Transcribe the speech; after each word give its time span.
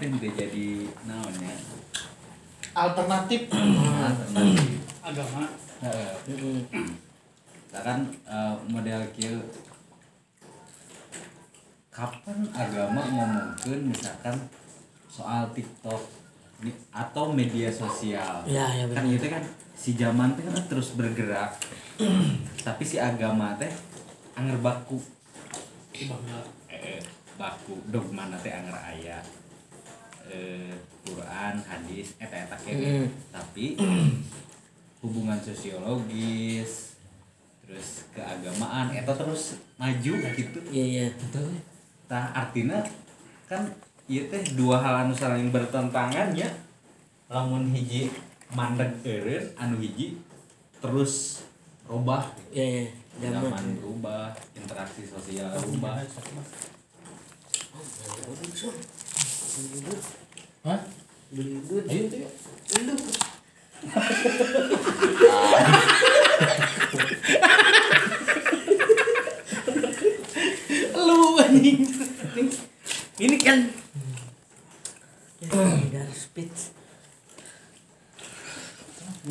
teh 0.00 0.08
udah 0.08 0.32
jadi 0.32 0.68
naonnya 1.04 1.54
alternatif 2.72 3.52
alternatif 4.08 4.80
agama. 5.04 5.44
Nah 7.70 7.82
kan 7.82 7.98
eh, 8.26 8.54
model 8.70 9.02
kieu 9.14 9.38
kapan 11.90 12.38
agama 12.56 13.00
ngomongkeun 13.04 13.92
misalkan 13.92 14.36
soal 15.10 15.50
TikTok 15.52 16.00
atau 16.92 17.32
media 17.32 17.68
sosial. 17.72 18.44
Ya, 18.44 18.68
ya 18.72 18.84
kan 18.92 19.04
itu 19.08 19.26
kan 19.28 19.42
si 19.76 19.96
zaman 19.96 20.36
teh 20.36 20.44
kan 20.44 20.56
terus 20.68 20.96
bergerak. 20.96 21.56
Tapi 22.66 22.82
si 22.84 22.96
agama 23.00 23.56
teh 23.60 23.68
anger 24.36 24.56
baku. 24.60 25.00
eh, 26.70 27.00
baku 27.36 27.76
dogma 27.88 28.28
teh 28.40 28.52
anger 28.52 28.76
aya. 28.76 29.18
Eh, 30.30 30.70
Quran, 31.02 31.54
hadis, 31.66 32.14
eta 32.22 32.46
eta. 32.46 32.56
Mm. 32.70 33.06
Tapi 33.34 33.74
hubungan 35.00 35.40
sosiologis 35.40 36.90
terus 37.64 38.04
keagamaan 38.12 38.92
eta 38.92 39.12
terus 39.16 39.56
maju 39.80 40.12
gitu 40.36 40.58
Iya 40.68 40.84
iya. 40.84 41.06
tah 42.10 42.26
artinya 42.34 42.82
kan 43.48 43.64
ieu 44.10 44.26
teh 44.28 44.42
dua 44.58 44.82
hal 44.82 45.06
anu 45.06 45.14
saling 45.16 45.54
bertentangan 45.54 46.34
ya 46.36 46.50
lamun 47.30 47.70
hiji 47.72 48.10
mandeg 48.52 48.90
eureun 49.06 49.46
anu 49.56 49.78
hiji 49.80 50.20
terus 50.84 51.46
robah 51.88 52.26
Iya 52.52 52.90
iya. 53.22 53.30
zaman 53.30 53.80
berubah 53.80 54.34
interaksi 54.52 55.06
sosial 55.06 55.54
berubah 55.54 56.02
Hah? 60.60 60.80
Beludut. 61.32 61.88
Ayo 61.88 62.04
tuh 62.12 62.18
yuk. 62.20 62.32
Lu 71.00 71.40
anjing. 71.40 71.80
Ini 73.20 73.36
kan 73.40 73.72
ya, 75.40 75.48
dar 75.96 76.10
speech. 76.12 76.76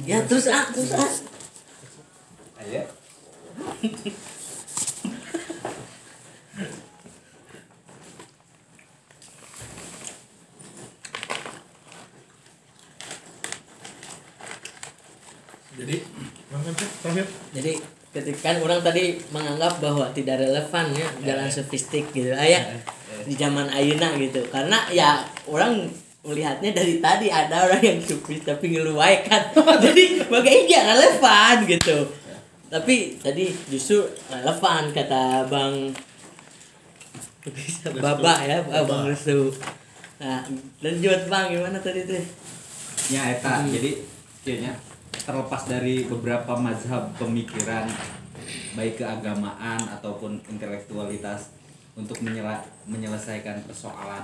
Ya 0.10 0.26
terus 0.26 0.50
ah 0.50 0.66
terus 0.74 0.98
ah. 0.98 1.14
aya 2.58 2.90
Jadi? 15.80 15.98
Jadi 17.56 17.74
ketika 18.10 18.42
kan 18.42 18.58
orang 18.66 18.82
tadi 18.82 19.22
menganggap 19.30 19.78
bahwa 19.78 20.10
tidak 20.12 20.42
relevan 20.42 20.86
ya 20.98 21.08
jalan 21.24 21.48
sofistik 21.48 22.10
gitu. 22.12 22.34
Ayah 22.34 22.74
di 23.24 23.34
zaman 23.38 23.70
Ayuna 23.70 24.18
gitu. 24.18 24.44
Karena 24.50 24.90
ya 24.92 25.24
orang 25.48 25.88
melihatnya 26.20 26.76
dari 26.76 27.00
tadi 27.00 27.32
ada 27.32 27.64
orang 27.64 27.80
yang 27.80 28.00
sufis 28.04 28.44
tapi 28.44 28.76
ngeluai 28.76 29.24
kan 29.24 29.56
jadi 29.86 30.28
bagaimana 30.28 30.68
gak 30.68 30.86
relevan 30.92 31.56
gitu. 31.70 31.98
Tapi 32.70 32.96
tadi 33.18 33.50
justru 33.72 34.04
relevan 34.30 34.92
kata 34.92 35.48
bang 35.48 35.96
Baba 38.04 38.44
ya 38.44 38.60
Bang 38.84 39.08
Restu 39.08 39.56
nah 40.20 40.44
lanjut 40.84 41.22
bang. 41.32 41.46
Gimana 41.56 41.80
tadi 41.80 42.04
tuh 42.04 42.20
ya 43.10 43.32
eta. 43.32 43.64
Jadi 43.64 44.04
kayaknya 44.44 44.76
terlepas 45.14 45.66
dari 45.66 46.06
beberapa 46.06 46.58
mazhab 46.58 47.10
pemikiran 47.18 47.86
baik 48.74 49.02
keagamaan 49.02 49.82
ataupun 50.00 50.42
intelektualitas 50.48 51.54
untuk 51.94 52.18
menyela- 52.24 52.66
menyelesaikan 52.86 53.62
persoalan 53.66 54.24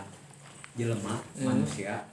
jelema 0.75 1.19
Hmm. 1.35 1.51
manusia 1.51 2.03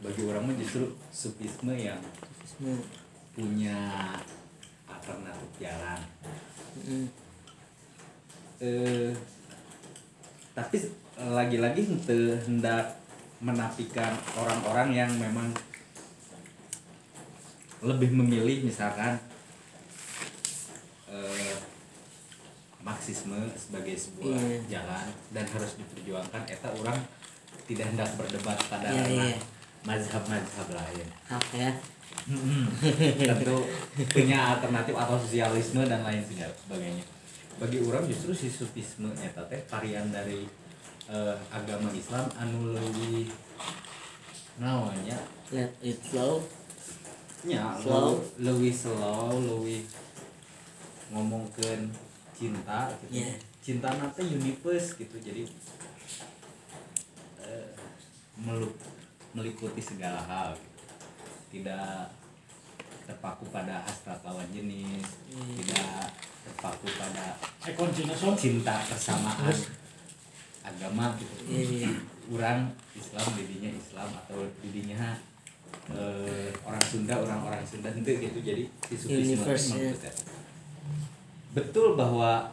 bagi 0.00 0.22
orang 0.28 0.44
mah 0.44 0.56
justru 0.56 0.88
sufisme 1.08 1.72
yang 1.72 2.00
Hmm. 2.60 2.80
punya 3.34 3.76
alternatif 4.86 5.50
jalan 5.58 6.00
Hmm. 6.84 7.06
eh 8.60 9.10
tapi 10.54 10.78
lagi-lagi 11.18 11.82
hendak 12.46 12.94
menafikan 13.42 14.14
orang-orang 14.38 14.94
yang 14.94 15.10
memang 15.18 15.50
lebih 17.84 18.10
memilih 18.10 18.64
misalkan 18.64 19.20
eh, 21.06 21.56
marxisme 22.80 23.36
sebagai 23.54 23.94
sebuah 23.94 24.36
Iya. 24.36 24.58
jalan 24.70 25.06
dan 25.30 25.44
harus 25.46 25.76
diperjuangkan 25.76 26.42
eta 26.44 26.68
orang 26.74 26.98
tidak 27.64 27.86
hendak 27.92 28.10
berdebat 28.16 28.58
pada 28.68 28.88
Iya, 28.88 29.02
ranah 29.04 29.28
iya. 29.30 29.38
mazhab-mazhab 29.84 30.68
lain. 30.70 31.06
Hak 31.28 31.46
ya. 31.52 31.70
Tentu 33.20 33.56
punya 34.10 34.56
alternatif 34.56 34.94
atau 34.94 35.16
sosialisme 35.16 35.82
dan 35.84 36.00
lain 36.00 36.20
sebagainya. 36.24 37.04
Bagi 37.56 37.78
orang 37.80 38.04
justru 38.04 38.32
si 38.32 38.48
sufisme 38.48 39.12
eta 39.16 39.44
teh 39.46 39.60
varian 39.64 40.08
dari 40.08 40.44
eh, 41.06 41.36
agama 41.48 41.88
Islam 41.90 42.24
anu 42.34 42.72
leuwih 42.72 43.28
namanya 44.54 45.18
let 45.50 45.70
it 45.82 45.98
flow 46.00 46.38
nya 47.44 47.76
Slow. 47.76 48.16
leuwih 48.38 48.72
slow 48.72 49.36
leuwih 49.38 49.84
ngomongkeun 51.08 51.92
cinta 52.32 52.88
gitu 53.02 53.20
Iya. 53.20 53.36
cinta 53.60 53.88
nanti 53.92 54.22
universe 54.26 54.96
gitu 54.96 55.16
jadi 55.18 55.44
eh, 57.40 57.68
melu- 58.36 58.76
meliputi 59.32 59.78
segala 59.78 60.18
hal 60.20 60.48
gitu. 60.54 60.80
tidak 61.52 62.10
terpaku 63.04 63.44
pada 63.48 63.84
hasrat 63.84 64.18
lawan 64.24 64.48
jenis 64.48 65.04
Hmm. 65.30 65.54
tidak 65.60 66.08
terpaku 66.42 66.86
pada 66.96 67.36
eh 67.60 67.74
cinta 68.34 68.74
persamaan 68.80 69.52
agama 70.64 71.12
gitu 71.14 71.34
iya. 71.46 71.92
orang 72.26 72.72
Islam 72.90 73.26
didinya 73.36 73.70
Islam 73.70 74.08
atau 74.14 74.40
didinya 74.60 75.20
eh, 75.88 76.48
orang 76.60 76.80
Sunda 76.80 77.14
orang-orang 77.16 77.60
Sunda 77.62 77.88
itu 77.90 78.10
gitu 78.14 78.38
jadi 78.40 78.64
si 78.82 78.94
sufisme 78.94 79.34
Universe, 79.36 79.66
itu 79.66 79.76
ya. 79.76 79.90
maksudnya. 79.90 80.12
betul 81.52 81.94
bahwa 81.94 82.50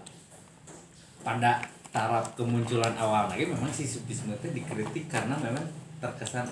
pada 1.22 1.62
taraf 1.90 2.34
kemunculan 2.34 2.96
awal 2.96 3.28
lagi 3.28 3.46
memang 3.46 3.70
si 3.70 3.84
sufisme 3.84 4.32
itu 4.32 4.48
dikritik 4.52 5.06
karena 5.08 5.36
memang 5.36 5.66
terkesan 5.98 6.48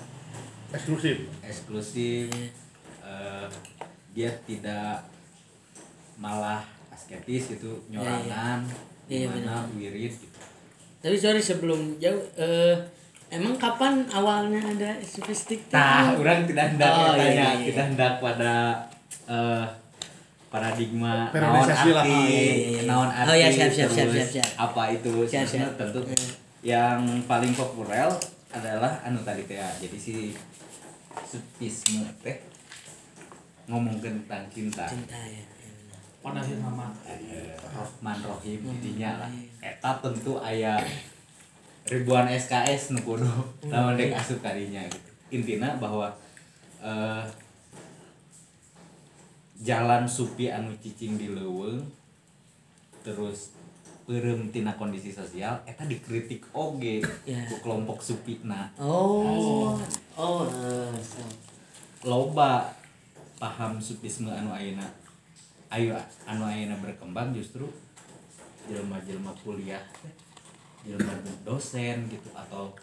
Eksklusif. 0.70 1.26
eksklusif 1.42 2.30
Iya. 2.30 2.50
eh, 3.02 3.48
dia 4.12 4.30
tidak 4.44 5.02
malah 6.16 6.62
asketis 6.90 7.50
gitu 7.50 7.82
Iya, 7.88 7.98
iya. 7.98 7.98
nyorangan 7.98 8.60
Iya, 9.10 9.26
gimana 9.26 9.66
wirid 9.74 10.14
gitu 10.14 10.38
Tapi 11.00 11.16
sorry 11.16 11.40
sebelum 11.40 11.98
jauh 11.98 12.22
eh 12.36 12.76
emang 13.30 13.56
kapan 13.56 14.04
awalnya 14.10 14.58
ada 14.60 14.92
sofistik? 15.00 15.66
tuh? 15.66 15.74
Nah, 15.74 16.14
orang 16.14 16.44
tidak 16.44 16.66
hendak 16.70 16.90
Oh, 16.90 16.98
iya, 16.98 17.10
tanya, 17.14 17.30
iya, 17.30 17.50
iya. 17.56 17.66
tidak 17.68 17.86
hendak 17.88 18.14
pada 18.20 18.54
eh, 19.26 19.66
paradigma 20.48 21.30
naon 21.30 21.34
Periodisasi 21.62 21.90
lah. 21.92 22.04
arti, 22.04 22.10
Oh, 22.10 22.24
iya, 22.26 22.42
iya, 22.42 22.54
iya. 22.72 22.82
naon 22.84 23.06
Oh, 23.06 23.20
arti, 23.22 23.34
iya, 23.36 23.48
siap, 23.48 23.70
siap, 23.70 23.90
siap, 23.90 24.08
terus 24.08 24.18
siap, 24.18 24.30
siap. 24.36 24.50
apa 24.60 24.82
itu 24.90 25.12
Siap, 25.24 25.46
siap. 25.46 25.72
tentu 25.76 26.00
Hmm. 26.02 26.30
yang 26.60 27.00
paling 27.24 27.54
populer 27.54 28.10
adalah 28.50 28.98
anu 29.02 29.22
tadi 29.22 29.46
teh 29.46 29.56
ya. 29.56 29.70
jadi 29.78 29.96
si 29.96 30.34
sufisme 31.22 32.04
teh 32.20 32.36
ngomong 33.66 34.02
tentang 34.02 34.44
cinta 34.50 34.84
Cinta 34.84 35.16
ya. 35.16 35.46
nama 36.58 36.90
Eh, 37.06 37.54
Rahman 37.70 38.18
Rohim 38.20 38.60
Hmm, 38.60 38.74
intinya 38.74 39.24
lah 39.24 39.30
iya. 39.30 39.72
eta 39.72 39.92
tentu 40.02 40.36
aya 40.36 40.76
ribuan 41.90 42.30
SKS 42.30 42.94
nu 42.94 43.02
kudu 43.02 43.26
Hmm, 43.26 43.70
lamun 43.70 43.98
dek 43.98 44.14
asup 44.14 44.40
kadinya 44.40 44.82
gitu 44.86 45.10
intina 45.32 45.74
bahwa 45.76 46.10
eh, 46.80 47.26
jalan 49.60 50.08
supi 50.08 50.48
anu 50.48 50.72
cicing 50.80 51.18
di 51.18 51.28
leuweung 51.28 51.84
terus 53.02 53.52
peureum 54.06 54.50
tina 54.50 54.74
kondisi 54.74 55.12
sosial 55.12 55.60
eta 55.66 55.84
dikritik 55.84 56.46
oge 56.52 57.04
Ya. 57.26 57.42
ku 57.46 57.60
kelompok 57.60 58.00
supina 58.00 58.72
Oh. 58.80 59.76
Oh. 60.16 60.46
eh, 60.48 60.94
so. 61.00 61.22
loba 62.02 62.72
paham 63.36 63.78
sufisme 63.78 64.30
anu 64.30 64.50
ayeuna 64.50 64.88
ayo 65.70 65.94
anu 66.26 66.44
ayeuna 66.44 66.80
berkembang 66.80 67.30
justru 67.32 67.68
jelema-jelema 68.66 69.34
kuliah 69.42 69.82
jelema 70.90 71.14
dosen 71.46 72.10
gitu 72.10 72.30
atau 72.34 72.74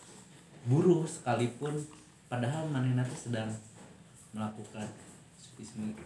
buruh 0.71 1.03
sekalipun. 1.03 1.75
Padahal 2.31 2.71
manehna 2.71 3.03
teh 3.03 3.19
sedang 3.19 3.51
melakukan 4.35 4.87
supisme 5.39 5.97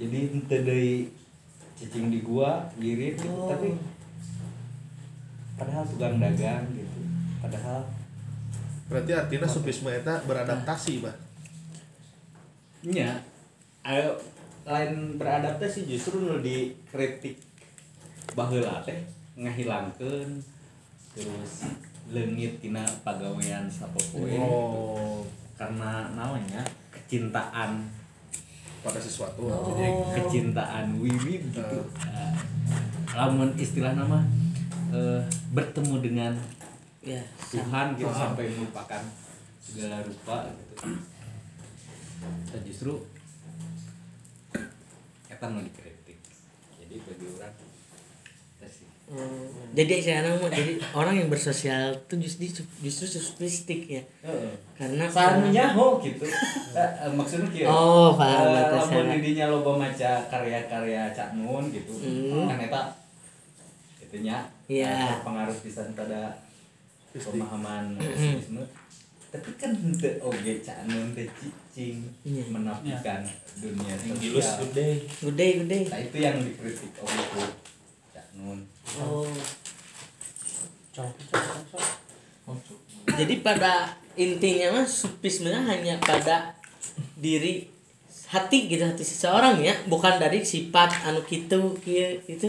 jadi 0.00 0.32
ente 0.32 0.56
deui 0.64 1.12
cicing 1.76 2.08
di 2.08 2.24
gua 2.24 2.64
girit 2.80 3.20
gitu 3.20 3.28
Oh. 3.30 3.52
tapi 3.52 3.76
padahal 5.60 5.84
tukang 5.84 6.16
dagang 6.16 6.64
gitu. 6.72 6.98
Padahal 7.44 7.84
berarti 8.88 9.12
artinya 9.12 9.46
supisme 9.46 9.92
eta 9.92 10.24
beradaptasi 10.26 11.04
bah 11.04 11.14
nya 12.82 13.22
ayo 13.86 14.18
lain 14.66 15.14
beradaptasi 15.20 15.86
justru 15.86 16.18
nu 16.18 16.42
dikritik 16.42 17.38
baheula 18.34 18.82
teh 18.82 18.98
ngahilangkeun 19.40 20.30
terus 21.16 21.52
leungit 22.12 22.60
tina 22.60 22.84
pagawean 23.00 23.66
sapopoe 23.72 24.36
oh. 24.36 25.24
Karena 25.60 26.08
namanya 26.16 26.64
kecintaan 26.88 27.84
pada 28.80 28.96
sesuatu. 28.96 29.44
Oh. 29.44 29.76
jadi 29.76 29.92
kecintaan 30.16 30.96
wiwi 30.96 31.52
gitu 31.52 31.84
Nah, 32.00 32.32
lamun 33.12 33.52
istilah 33.60 33.92
nama 33.92 34.24
eh, 34.88 35.20
bertemu 35.52 36.00
dengan 36.00 36.32
ya 37.04 37.20
Tuhan 37.52 37.96
gitu 37.96 38.08
sampai 38.08 38.48
melupakan 38.56 39.02
segala 39.60 40.00
rupa 40.00 40.48
gitu. 40.48 40.74
Dan 42.48 42.60
justru 42.64 42.92
kita 45.28 45.44
mau 45.48 45.60
dikritik 45.64 46.20
jadi 46.80 46.96
bagi 47.04 47.26
orang 47.36 47.69
Oh, 49.10 49.26
jadi 49.72 49.98
sekarang 49.98 50.38
mah 50.38 50.46
jadi 50.48 50.78
orang 50.92 51.14
yang 51.16 51.26
bersosial 51.26 51.90
tuh 52.06 52.14
justru 52.16 52.46
justru 52.78 53.10
sofistik 53.10 53.90
ya. 53.90 54.02
Karena 54.72 55.02
sanunya 55.04 55.66
ho 55.74 55.98
gitu. 55.98 56.22
Eh, 56.22 56.78
eh, 56.78 57.10
maksudnya 57.10 57.50
gitu 57.50 57.66
Oh, 57.66 58.14
paham, 58.14 58.46
Eh, 58.46 58.54
batasan. 58.56 59.02
lamun 59.02 59.18
didinya 59.18 59.46
loba 59.48 59.72
maca 59.76 60.22
karya-karya 60.24 61.10
Cak 61.10 61.34
Nun 61.34 61.68
gitu. 61.68 61.90
Hmm. 61.90 62.46
kan 62.46 62.58
eta 62.60 62.82
itunya 64.00 64.46
Iya. 64.66 64.94
eh, 65.10 65.16
pengaruh 65.20 65.58
pisan 65.58 65.90
pada 65.92 66.38
pemahaman 67.10 67.94
Marxisme 67.94 68.62
tapi 69.28 69.50
kan 69.54 69.70
henteu 69.72 70.18
oge 70.20 70.58
Cak 70.60 70.86
Nun 70.86 71.10
teh 71.10 71.26
cicing 71.32 71.98
Iya. 72.22 72.46
menafikan 72.48 73.26
dunia 73.56 73.94
Gilus 74.18 74.38
sosial. 74.38 74.70
gede. 74.70 74.88
gede 75.20 75.46
gede. 75.62 75.78
Nah 75.86 75.98
itu 76.00 76.16
yang 76.16 76.38
dikritik 76.38 76.94
oleh 76.96 77.26
oh 79.00 79.26
jadi 83.14 83.34
pada 83.44 83.94
intinya 84.18 84.80
mah 84.80 84.86
supisme 84.86 85.50
hanya 85.50 85.96
pada 86.02 86.54
diri 87.14 87.68
hati 88.30 88.66
gitu 88.66 88.82
hati 88.86 89.02
seseorang 89.02 89.58
ya. 89.62 89.74
Bukan 89.86 90.18
dari 90.18 90.42
sifat 90.42 91.06
anu 91.06 91.22
gitu 91.26 91.74
kieu 91.78 92.18
itu. 92.26 92.48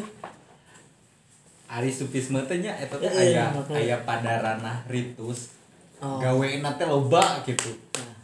Ari 1.71 1.87
supisme 1.87 2.41
teh 2.49 2.59
nya 2.59 2.75
eta 2.75 2.99
teh 2.99 3.07
Iya, 3.07 3.21
aya 3.21 3.43
makanya. 3.55 3.79
aya 3.79 3.95
pada 4.03 4.31
ranah 4.41 4.77
ritus 4.87 5.55
Oh. 6.01 6.17
gaweena 6.17 6.73
teh 6.75 6.89
loba 6.89 7.45
gitu. 7.45 7.71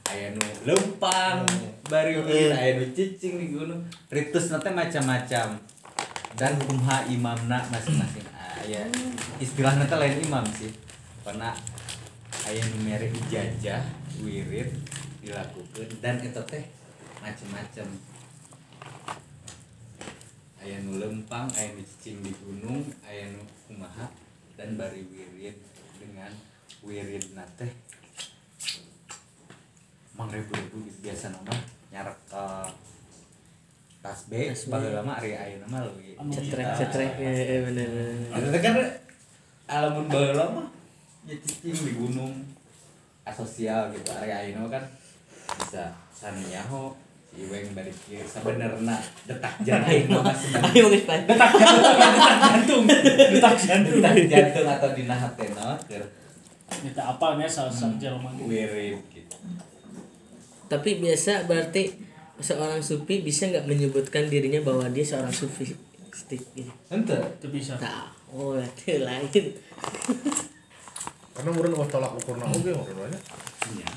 Aya 0.09 0.33
nu 0.33 0.41
lempang 0.65 1.45
bari 1.85 2.17
Iya. 2.25 2.57
aya 2.57 2.71
nu 2.81 2.89
cicing 2.91 3.37
di 3.37 3.47
gunung. 3.53 3.85
Ritus 4.09 4.49
teh 4.49 4.73
macam-macam 4.73 5.61
dan 6.35 6.59
kumaha 6.59 7.07
imamna 7.07 7.63
masing-masing. 7.71 8.27
Aya 8.35 8.83
istilahna 9.39 9.87
teh 9.87 9.95
lain 9.95 10.19
imam 10.27 10.43
sih. 10.51 10.73
Karena 11.23 11.55
aya 12.43 12.61
nu 12.67 12.77
mere 12.83 13.07
ijazah 13.07 13.83
wirid 14.19 14.75
dilakukan 15.23 15.87
dan 16.03 16.19
eta 16.19 16.43
teh 16.43 16.63
macam-macam 17.19 17.87
aya 20.63 20.75
nu 20.83 20.99
lempang 20.99 21.47
aya 21.55 21.75
nu 21.75 21.83
cicing 21.83 22.23
di 22.23 22.31
gunung 22.43 22.83
aya 23.07 23.31
nu 23.31 23.43
kumaha 23.67 24.11
dan 24.59 24.75
bari 24.75 25.03
wirid 25.07 25.55
dengan 25.99 26.31
wirid 26.83 27.23
teh. 27.55 27.71
Mang 30.17 30.33
gitu 30.33 30.81
biasa 31.03 31.29
nama 31.29 31.53
nyarak 31.93 32.17
ke 32.25 32.45
tasbih 33.99 34.53
Tasbih. 34.53 34.71
baheula 34.71 35.01
lama 35.03 35.13
ari 35.17 35.31
ayeuna 35.33 35.65
mah 35.67 35.81
leuwih 35.83 36.15
Anu 36.17 36.31
cetrek 36.31 36.67
cetrek 36.77 37.11
ya, 37.19 37.59
bener 37.65 37.89
teh 38.53 38.61
kan 38.61 38.75
alamun 39.67 40.05
baheula 40.07 40.45
mah 40.53 40.67
ya 41.27 41.35
cicing 41.43 41.75
di 41.75 41.91
gunung. 41.97 42.33
Asosial 43.27 43.91
gitu 43.91 44.09
ari 44.15 44.31
ayeuna 44.31 44.63
mah 44.63 44.71
kan 44.79 44.83
bisa 45.59 45.91
sanyaho 46.11 46.95
si 47.27 47.43
Iweng 47.43 47.75
bari 47.75 47.91
kieu 47.91 48.23
sabenerna 48.23 48.95
detak 49.27 49.59
jantung. 49.67 50.23
Ayo 50.63 50.87
geus 50.87 51.03
pan 51.03 51.21
Jantung, 51.27 52.83
detak 52.87 53.55
jantung. 53.59 53.99
detak 53.99 54.15
jantung. 54.31 54.65
Atau 54.71 54.89
dina 54.95 55.15
hatena 55.15 55.75
keur 55.85 56.03
Minta 56.83 56.99
apa 56.99 57.39
nih 57.39 57.47
salah 57.47 57.71
satu 57.71 57.95
jelema 57.95 58.27
gitu. 58.35 58.43
wirid 58.47 58.99
gitu. 59.11 59.35
Tapi 60.67 60.99
biasa 60.99 61.47
berarti 61.47 61.95
seorang 62.39 62.81
sufi 62.81 63.25
bisa 63.25 63.49
nggak 63.49 63.65
menyebutkan 63.65 64.29
dirinya 64.29 64.61
bahwa 64.61 64.85
dia 64.93 65.01
seorang 65.03 65.33
sufistik 65.33 66.41
gitu 66.53 66.71
Henteu. 66.89 67.17
Itu 67.41 67.47
bisa. 67.49 67.77
tak 67.77 68.13
oh 68.33 68.53
berarti 68.57 68.99
lain 69.01 69.25
karena 71.37 71.49
murun 71.53 71.73
wah 71.77 71.87
tolak 71.87 72.11
ukurna 72.17 72.45
oge 72.49 72.73
murun 72.73 73.07
aja 73.07 73.19
Iya. 73.67 73.87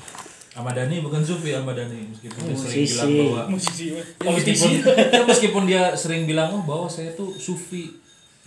Ahmad 0.51 0.75
Dhani 0.75 0.99
bukan 0.99 1.23
Sufi 1.23 1.55
Ahmad 1.55 1.79
Dhani 1.79 2.11
meskipun 2.11 2.43
dia 2.43 2.55
sering 2.59 2.83
bilang 2.83 3.11
bahwa 3.15 3.41
Musisi, 3.55 3.85
ya, 3.95 4.03
meskipun, 4.19 4.71
ya, 5.15 5.21
meskipun 5.23 5.63
dia 5.63 5.83
sering 5.95 6.23
bilang 6.27 6.49
oh 6.51 6.63
bahwa 6.67 6.91
saya 6.91 7.15
tuh 7.15 7.31
Sufi 7.39 7.87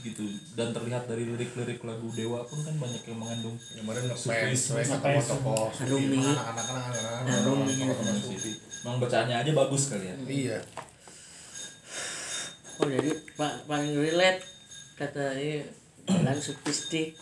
gitu 0.05 0.21
dan 0.53 0.69
terlihat 0.77 1.09
dari 1.09 1.25
lirik-lirik 1.25 1.81
lagu 1.81 2.05
Dewa 2.13 2.45
pun 2.45 2.61
kan 2.61 2.77
banyak 2.77 3.09
yang 3.09 3.17
mengandung 3.17 3.57
kemarin 3.57 4.05
ngefans 4.13 4.21
Sufis. 4.21 4.63
we 4.77 4.85
ke 4.85 4.93
Ngefans. 5.01 5.27
tokoh 5.33 5.73
Arumi. 5.81 6.21
anak-anak 6.21 6.85
anak-anak 6.93 7.73
tokoh-tokoh 7.73 8.21
sufi 8.21 8.53
Emang 8.85 9.01
bacaannya 9.01 9.41
aja 9.41 9.51
bagus 9.57 9.89
kali 9.89 10.05
ya? 10.05 10.17
Iya. 10.29 10.59
Oh 12.77 12.85
jadi 12.85 13.17
pak 13.33 13.65
paling 13.65 13.97
relate 13.97 14.45
kata 15.01 15.41
ini 15.41 15.65
jalan 16.05 16.37
sufistik 16.37 17.17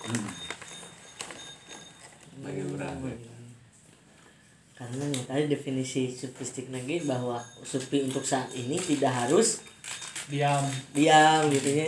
Bagi 2.43 2.67
orang. 2.67 2.99
karena 4.75 5.05
yang 5.07 5.23
tadi 5.31 5.47
definisi 5.47 6.11
sufistik 6.11 6.67
lagi 6.75 7.07
bahwa 7.07 7.39
sufi 7.63 8.03
untuk 8.03 8.27
saat 8.27 8.51
ini 8.59 8.75
tidak 8.83 9.15
harus 9.15 9.63
Diam. 10.27 10.67
diam 10.91 11.47
gitu 11.47 11.71
ya. 11.71 11.87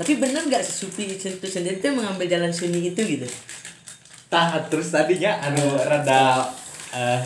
Tapi 0.00 0.16
benar 0.16 0.48
nggak 0.48 0.64
si 0.64 0.72
sufi 0.88 1.20
itu 1.20 1.28
sendiri 1.44 1.84
tuh 1.84 1.92
mengambil 1.92 2.24
jalan 2.24 2.48
sunyi 2.48 2.96
itu 2.96 3.02
gitu? 3.04 3.28
Tah 4.32 4.56
terus 4.72 4.88
tadinya 4.88 5.36
anu 5.44 5.76
rada 5.76 6.48
eh 6.90 7.22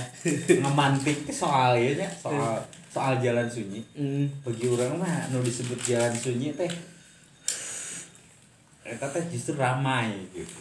ngemantik 0.60 1.24
soal 1.32 1.80
nya 1.80 2.04
soal 2.12 2.60
soal 2.92 3.16
jalan 3.16 3.48
sunyi. 3.48 3.80
hmm. 3.96 4.44
Bagi 4.44 4.68
orang 4.68 5.00
mah 5.00 5.28
anu 5.28 5.40
disebut 5.40 5.80
jalan 5.80 6.12
sunyi 6.12 6.52
teh 6.52 6.68
eta 8.84 9.08
teh 9.08 9.24
justru 9.32 9.56
ramai 9.56 10.12
gitu. 10.36 10.60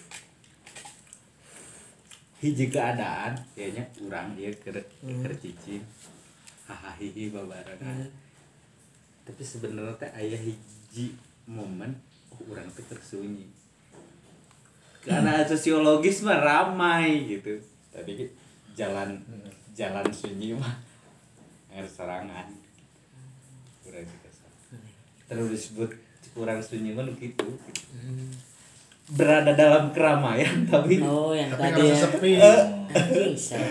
Hiji 2.39 2.71
keadaan 2.71 3.35
ya 3.59 3.67
nya 3.75 3.83
urang 3.99 4.31
dia 4.39 4.51
keur 4.55 4.79
keur 4.99 5.33
cicing. 5.35 5.83
Hahaha 6.63 7.03
babarengan. 7.35 8.07
Tapi 9.27 9.43
sebenarnya 9.43 9.99
teh 9.99 10.11
aya 10.15 10.39
hiji 10.39 11.11
momen 11.43 11.91
oh 12.31 12.39
urang 12.47 12.71
teh 12.71 12.83
keur 12.87 13.03
sunyi. 13.03 13.51
karena 15.03 15.43
sosiologis 15.43 16.23
mah 16.23 16.39
ramai 16.39 17.27
gitu 17.27 17.59
tadi 17.91 18.23
jalan 18.73 19.17
jalan 19.73 20.05
sunyi 20.09 20.53
mah 20.57 20.75
air 21.73 21.85
serangan. 21.85 22.47
Kurang 23.85 24.05
terus 25.27 25.49
disebut 25.49 25.89
kurang 26.33 26.59
sunyi 26.61 26.93
mah 26.93 27.05
nu 27.05 27.13
gitu 27.17 27.57
berada 29.13 29.51
dalam 29.53 29.91
keramaian 29.91 30.63
tapi 30.71 31.01
oh 31.03 31.35
yang 31.35 31.51
tapi 31.51 31.73
tadi 31.73 31.81
ya. 31.89 31.95
sepi. 31.95 32.31
Saya 33.33 33.67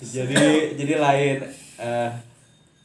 jadi 0.00 0.74
jadi 0.74 0.94
lain 0.98 1.38
eh 1.80 2.29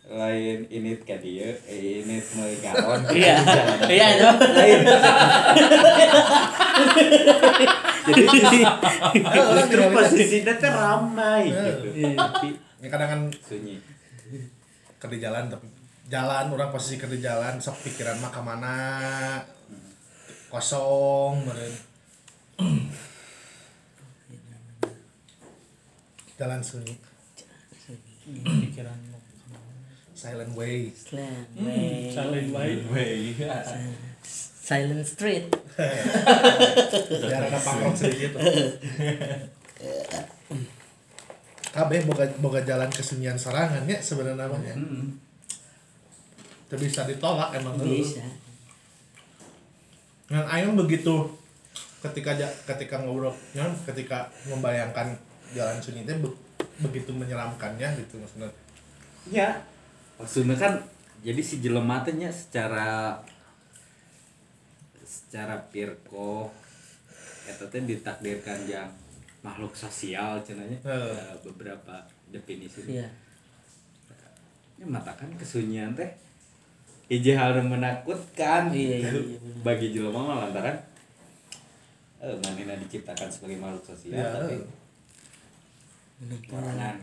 lain 0.06 0.70
ini 0.70 1.02
ke 1.02 1.18
dia 1.18 1.50
eh, 1.66 2.06
ini 2.06 2.22
mulai 2.38 2.56
galon 2.62 3.02
iya. 3.18 3.42
Iya 3.90 4.06
itu. 4.14 4.30
Lain. 4.54 4.80
Jadi 8.06 8.22
justru 9.34 9.82
posisinya 9.90 10.54
nanti 10.54 10.68
ramai 10.70 11.44
eh, 11.50 11.54
gitu. 11.58 11.88
Iya, 12.06 12.10
iya, 12.22 12.54
ini 12.54 12.88
kadang 12.94 13.10
kan 13.10 13.22
sunyi. 13.42 13.82
kerja 14.96 15.30
jalan 15.30 15.54
tapi 15.54 15.66
jalan 16.10 16.54
orang 16.54 16.70
posisi 16.70 17.02
kerja 17.02 17.34
jalan 17.34 17.58
sok 17.58 17.90
pikiran 17.90 18.22
mah 18.22 18.30
ke 18.30 18.42
mana? 18.46 18.78
Kosong 20.54 21.50
meren 21.50 21.74
jalan 26.38 26.62
sunyi. 26.62 26.94
Pikiran 28.70 29.15
silent 30.16 30.56
way 30.56 30.88
Slang, 30.90 31.44
Hmm, 31.54 31.68
way. 31.68 32.08
silent 32.10 32.50
way. 32.50 33.36
Silent 34.66 35.06
Street. 35.06 35.46
biar 37.06 37.42
ada 37.46 37.60
pangkrok 37.60 37.94
sedikit 37.94 38.34
kabeh 41.70 42.00
boga 42.02 42.26
boga 42.40 42.64
jalan 42.64 42.88
kesunyian 42.88 43.36
sorangan 43.36 43.84
ya 43.84 44.00
sebenarnya 44.00 44.40
namanya 44.42 44.74
Hmm. 44.74 45.20
itu 46.66 46.76
bisa 46.80 47.04
ditolak 47.04 47.52
emang 47.54 47.76
dulu 47.76 48.00
Bisa. 48.00 48.24
Yang 50.26 50.46
Aing 50.50 50.74
begitu 50.74 51.14
ketika 52.02 52.34
ja- 52.34 52.58
ketika 52.66 52.98
ngobrol 52.98 53.30
ya, 53.52 53.68
ketika 53.86 54.26
membayangkan 54.46 55.14
jalan 55.52 55.78
sunyi 55.78 56.02
itu 56.02 56.16
be- 56.18 56.38
begitu 56.82 57.12
menyeramkannya 57.12 57.86
gitu 58.00 58.18
maksudnya 58.18 58.50
Ya, 59.26 59.58
maksudnya 60.16 60.56
kan 60.56 60.74
jadi 61.22 61.42
si 61.42 61.60
jelema 61.60 62.00
teh 62.02 62.14
nya 62.14 62.30
secara 62.30 63.20
secara 65.02 65.58
pirko 65.70 66.50
eta 67.46 67.66
teh 67.66 67.82
ditakdirkan 67.82 68.60
yang 68.66 68.90
makhluk 69.42 69.74
sosial 69.74 70.42
cenanya 70.42 70.80
Heeh. 70.82 71.14
Ada 71.14 71.38
beberapa 71.46 71.96
definisi 72.28 72.82
Iya. 72.90 73.06
ya 74.76 74.86
matakan 74.86 75.30
kesunyian 75.36 75.94
teh 75.94 76.10
hiji 77.08 77.32
hal 77.32 77.54
yang 77.54 77.70
menakutkan 77.70 78.74
Iya, 78.74 79.06
iya, 79.06 79.10
iya, 79.14 79.38
bagi 79.62 79.94
jelema 79.94 80.20
mah 80.22 80.38
lantaran 80.44 80.78
eh 82.18 82.34
manehna 82.42 82.74
diciptakan 82.80 83.30
sebagai 83.30 83.60
makhluk 83.60 83.86
sosial 83.86 84.16
Iya, 84.16 84.28
tapi 84.32 84.56
Sorangan. 86.48 86.96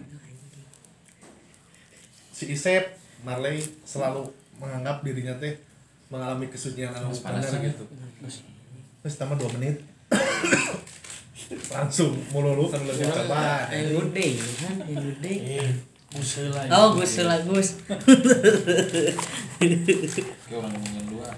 si 2.33 2.49
Isep 2.49 2.85
Marley 3.23 3.63
selalu 3.83 4.27
menganggap 4.59 5.03
dirinya 5.03 5.35
teh 5.39 5.55
mengalami 6.11 6.47
kesunyian 6.47 6.93
anu 6.93 7.09
ya. 7.11 7.73
gitu 7.73 7.85
terus 9.03 9.15
tambah 9.17 9.35
dua 9.35 9.51
menit 9.59 9.81
langsung 11.75 12.15
mululu 12.31 12.69
kan 12.69 12.85
lebih 12.85 13.09
coba 13.09 13.67
gede, 13.71 14.27
kan? 14.61 14.75
Yang 14.85 15.05
gede. 15.17 15.35
eh 15.59 15.71
usul 16.13 16.53
lah 16.53 16.69
Oh, 16.69 16.93
Gus 16.93 17.25
lah 17.25 17.41
Gus. 17.41 17.81
Kayak 19.59 20.59
orang 20.61 20.73
yang 20.77 21.07
dua. 21.09 21.29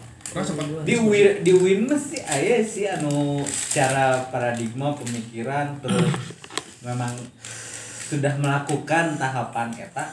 di 0.82 0.98
win 0.98 1.46
di 1.46 1.52
win 1.54 1.86
mah 1.86 1.94
sih 1.94 2.18
aya 2.18 2.58
sih 2.58 2.90
anu 2.90 3.38
cara 3.70 4.18
paradigma 4.34 4.90
pemikiran 4.90 5.78
terus 5.78 6.10
memang 6.82 7.14
sudah 8.10 8.34
melakukan 8.42 9.14
tahapan 9.14 9.70
eta 9.78 10.10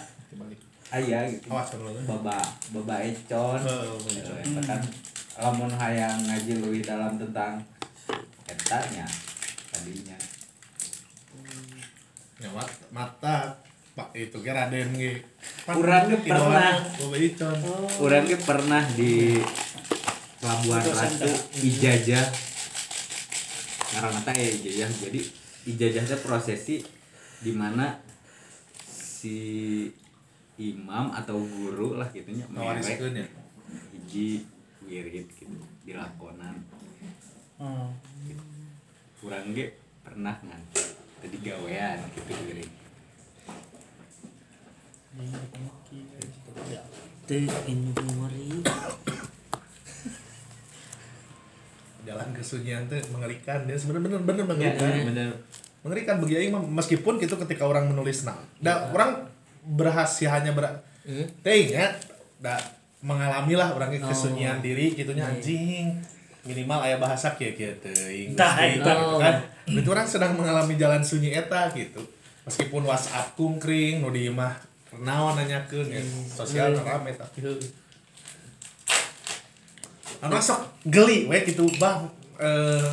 dibalik 0.92 1.08
aya 1.08 1.20
gitu 1.32 1.48
awas 1.48 1.72
lo 1.80 1.92
baba 2.04 2.38
baba 2.76 2.96
econ. 3.00 3.60
Oh, 3.64 3.96
baba 4.04 4.12
econ. 4.12 4.60
Eh, 4.60 4.64
kan 4.68 4.82
lamun 5.40 5.72
hayang 5.72 6.20
ngaji 6.28 6.52
leuwih 6.60 6.84
dalam 6.84 7.16
tentang 7.16 7.64
eta 8.44 8.80
nya 8.92 9.08
tadinya. 9.72 10.18
Ya 12.42 12.50
mat- 12.52 12.84
mata 12.92 13.56
pak 13.96 14.10
itu 14.18 14.36
ke 14.44 14.52
Raden 14.52 14.92
ge 15.00 15.24
Urang 15.72 16.12
ge 16.12 16.18
pernah. 16.28 16.74
Boba 17.00 17.18
Icon 17.20 17.56
Orang 18.02 18.26
ge 18.28 18.38
pernah 18.40 18.84
di 18.98 19.40
Pelabuhan 20.42 20.82
Ratu 20.82 21.32
ijazah 21.62 22.28
karena 23.92 24.20
teh 24.26 24.36
ijazah 24.58 24.90
jadi 25.06 25.20
ijazah 25.70 26.04
teh 26.08 26.20
prosesi 26.24 26.82
di 27.46 27.52
mana 27.54 27.94
si 28.82 29.86
imam 30.62 31.10
atau 31.10 31.42
guru 31.42 31.98
lah 31.98 32.06
gitunya 32.14 32.46
ngawariskeun 32.54 33.18
ya? 33.18 33.26
hiji 33.98 34.46
wirid 34.86 35.26
gitu 35.34 35.58
dilakonan 35.82 36.62
Hmm. 37.62 37.94
kurang 39.22 39.54
ge 39.54 39.78
pernah 40.02 40.34
kan 40.34 40.58
tadi 41.22 41.38
gawean 41.46 42.02
gitu 42.10 42.34
wirid. 42.42 42.72
Tuh, 47.30 47.38
in 47.70 47.80
memori. 47.94 48.66
jalan 52.02 52.34
kesunyian 52.34 52.90
teh 52.90 52.98
mengerikan 53.14 53.70
dia 53.70 53.78
sebenarnya 53.78 54.10
bener-bener 54.10 54.42
ya 54.42 54.50
mengerikan. 54.74 55.06
bener. 55.14 55.30
Mengerikan 55.86 56.16
bagi 56.18 56.36
aing 56.42 56.50
meskipun 56.74 57.22
gitu 57.22 57.38
ketika 57.38 57.70
orang 57.70 57.94
menulis 57.94 58.26
nah 58.26 58.42
da, 58.58 58.90
orang 58.90 59.30
berhasil 59.64 60.28
hanya 60.28 60.52
ber 60.52 60.66
Hmm? 61.02 61.26
teuing 61.42 61.74
ya 61.74 61.90
da 62.38 62.62
mengalami 63.00 63.54
lah 63.54 63.72
orangnya 63.72 64.06
Oh. 64.06 64.10
kesunyian 64.10 64.60
diri 64.60 64.94
gitunya 64.94 65.24
Iya. 65.24 65.34
anjing. 65.34 65.88
Minimal 66.42 66.78
aya 66.80 66.98
bahasa 66.98 67.34
kieu 67.34 67.50
kieu 67.52 67.74
teuing 67.76 68.34
Tah, 68.34 68.58
gitu 68.64 68.82
gitu 68.82 69.18
kan. 69.18 69.42
Berarti 69.68 69.90
orang 69.90 70.06
sedang 70.06 70.34
mengalami 70.34 70.74
jalan 70.76 71.02
sunyi 71.02 71.34
eta 71.34 71.70
gitu. 71.72 72.02
Meskipun 72.42 72.82
WhatsApp 72.84 73.34
kungkring 73.34 74.02
nu 74.02 74.10
di 74.10 74.26
mah 74.28 74.54
naon 74.96 75.34
nanyakeun 75.36 75.86
ya. 75.88 76.02
Sosial 76.28 76.74
rame 76.76 77.10
tapi 77.12 77.42
anu 80.22 80.38
sok 80.38 80.62
geli 80.86 81.26
we 81.26 81.42
gitu 81.44 81.66
bang 81.78 82.06
eh, 82.38 82.90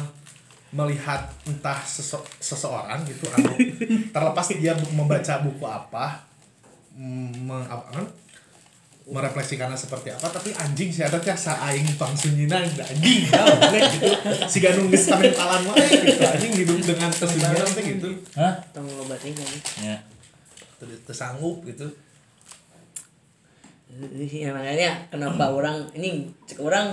melihat 0.70 1.28
entah 1.44 1.76
sese- 1.82 2.24
seseorang 2.38 3.04
gitu 3.04 3.28
anu 3.30 3.52
terlepas 4.14 4.48
dia 4.50 4.72
membaca 4.90 5.40
buku 5.40 5.60
apa 5.62 6.24
mm, 6.98 7.46
meng, 7.46 7.62
apa 7.70 7.86
kan 7.94 8.06
merefleksikannya 9.08 9.78
seperti 9.78 10.12
apa 10.12 10.28
tapi 10.28 10.52
anjing 10.52 10.92
sih 10.92 11.00
ada 11.00 11.16
teh 11.16 11.32
saing 11.32 11.88
pang 11.96 12.12
sunyina 12.12 12.60
anjing 12.60 13.24
ya 13.24 13.40
we, 13.72 13.80
gitu 13.80 14.10
si 14.44 14.60
ganung 14.60 14.92
geus 14.92 15.08
kamentalan 15.08 15.64
wae 15.64 15.88
gitu 16.04 16.20
anjing 16.28 16.52
hidup 16.52 16.78
dengan 16.84 17.08
kesunyinan 17.08 17.68
teh 17.72 17.84
gitu 17.96 18.10
Hah? 18.36 18.52
Tong 18.76 18.84
ngobatin 18.84 19.32
kan. 19.32 19.48
Ya. 19.80 19.96
Teu- 20.76 21.00
teu 21.08 21.14
sanggup 21.16 21.64
gitu 21.64 21.88
Ya, 24.28 24.52
makanya 24.52 25.08
kenapa 25.08 25.48
orang 25.48 25.88
ini 25.96 26.28
cek 26.44 26.60
orang 26.60 26.92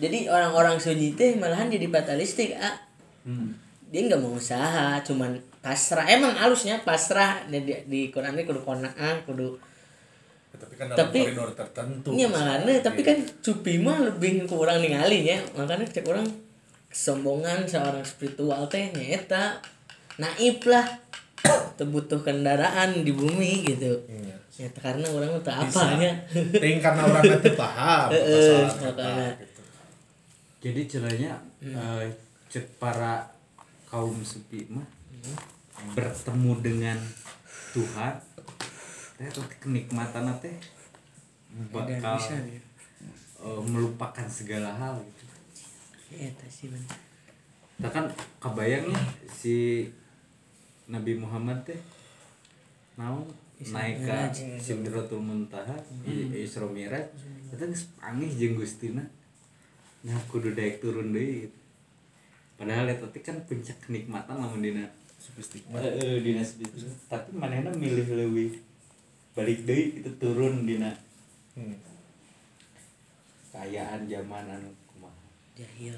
jadi 0.00 0.32
orang-orang 0.32 0.80
sunyi 0.80 1.12
teh 1.12 1.36
malahan 1.36 1.68
jadi 1.68 1.92
fatalistik 1.92 2.56
ah 2.56 2.72
hmm. 3.28 3.52
dia 3.92 4.08
nggak 4.08 4.24
mau 4.24 4.32
usaha 4.34 4.96
cuman 5.04 5.36
pasrah 5.66 6.06
emang 6.06 6.30
halusnya 6.38 6.78
pasrah. 6.86 7.42
Di, 7.50 7.58
di, 7.66 7.74
di 7.90 8.00
Quran 8.14 8.38
ini 8.38 8.46
kudu 8.46 8.62
konaan 8.62 9.26
kudu. 9.26 9.58
Tapi 10.54 10.74
kan 10.78 10.86
dalam 10.94 10.98
Tapi- 11.02 11.26
koridor 11.26 11.50
tertentu 11.58 12.14
Iya 12.14 12.30
makanya 12.30 12.78
tapi 12.86 13.02
kan 13.02 13.18
cupi 13.42 13.82
mah 13.82 13.98
lebih 13.98 14.46
kurang 14.46 14.78
ningali 14.78 15.26
ya. 15.26 15.42
Makanya 15.58 15.82
cek 15.90 16.06
orang 16.06 16.30
kesombongan 16.86 17.66
seorang 17.66 18.06
spiritual 18.06 18.70
teh 18.70 18.94
nyata 18.94 19.58
naif 20.22 20.62
lah. 20.70 20.86
Terbutuh 21.74 22.22
kendaraan 22.22 23.02
di 23.02 23.10
bumi 23.10 23.66
gitu. 23.66 23.90
Iya. 24.06 24.38
ya 24.56 24.68
karena 24.72 25.04
orang 25.12 25.36
tuh 25.44 25.52
Bisa. 25.52 25.84
apanya 25.84 26.12
Ting 26.32 26.80
karena 26.80 27.04
orang 27.04 27.20
itu 27.28 27.52
paham 27.60 28.08
makanya. 28.08 29.28
gitu. 29.36 29.62
jadi 30.64 30.80
caranya 30.88 31.32
eh, 31.60 32.08
cek 32.48 32.80
para 32.80 33.20
kaum 33.84 34.16
sufi 34.24 34.64
mah 34.72 34.88
bertemu 35.94 36.52
dengan 36.64 36.98
Tuhan 37.70 38.14
teh 39.16 39.28
kenikmatan 39.60 40.28
teh 40.40 40.56
bakal 41.72 42.16
bisa 42.20 42.36
ya. 42.36 42.60
eh, 43.40 43.60
melupakan 43.64 44.28
segala 44.28 44.72
hal 44.72 45.00
gitu. 45.00 45.24
Ya 46.12 46.28
sih 46.48 46.68
bener. 46.72 46.88
Nah 47.76 47.90
kan 47.92 48.04
kebayangnya 48.40 48.96
si 49.28 49.88
Nabi 50.88 51.16
Muhammad 51.16 51.60
teh 51.64 51.80
mau 52.96 53.24
naik 53.56 54.04
ke 54.04 54.16
Sidratul 54.60 55.20
Muntaha 55.20 55.76
i- 56.04 56.44
Isra 56.44 56.68
Miraj. 56.68 57.04
Eta 57.52 57.64
geus 57.64 57.88
panggih 57.96 58.28
jeung 58.32 58.56
Gustina 58.56 59.04
nah 60.06 60.14
kudu 60.30 60.54
daek 60.54 60.78
turun 60.78 61.10
deui. 61.10 61.48
Gitu. 61.48 61.58
padahal 62.56 62.88
eta 62.88 63.04
teh 63.12 63.20
kan 63.20 63.36
puncak 63.44 63.76
kenikmatan 63.84 64.40
lamun 64.40 64.64
dina 64.64 64.84
Sofistikmat. 65.16 65.80
Heeh, 65.80 66.20
dina 66.20 66.40
segitu. 66.40 66.86
tapi 67.06 67.32
manehna 67.32 67.70
milih 67.70 68.06
leuwih 68.06 68.50
balik 69.32 69.64
deui 69.64 69.98
itu 69.98 70.10
turun 70.16 70.64
dina 70.64 70.92
Hmm. 71.52 71.72
kayaan 73.50 74.04
zaman 74.04 74.44
anu 74.46 74.68
kumaha 74.86 75.24
jahil 75.54 75.96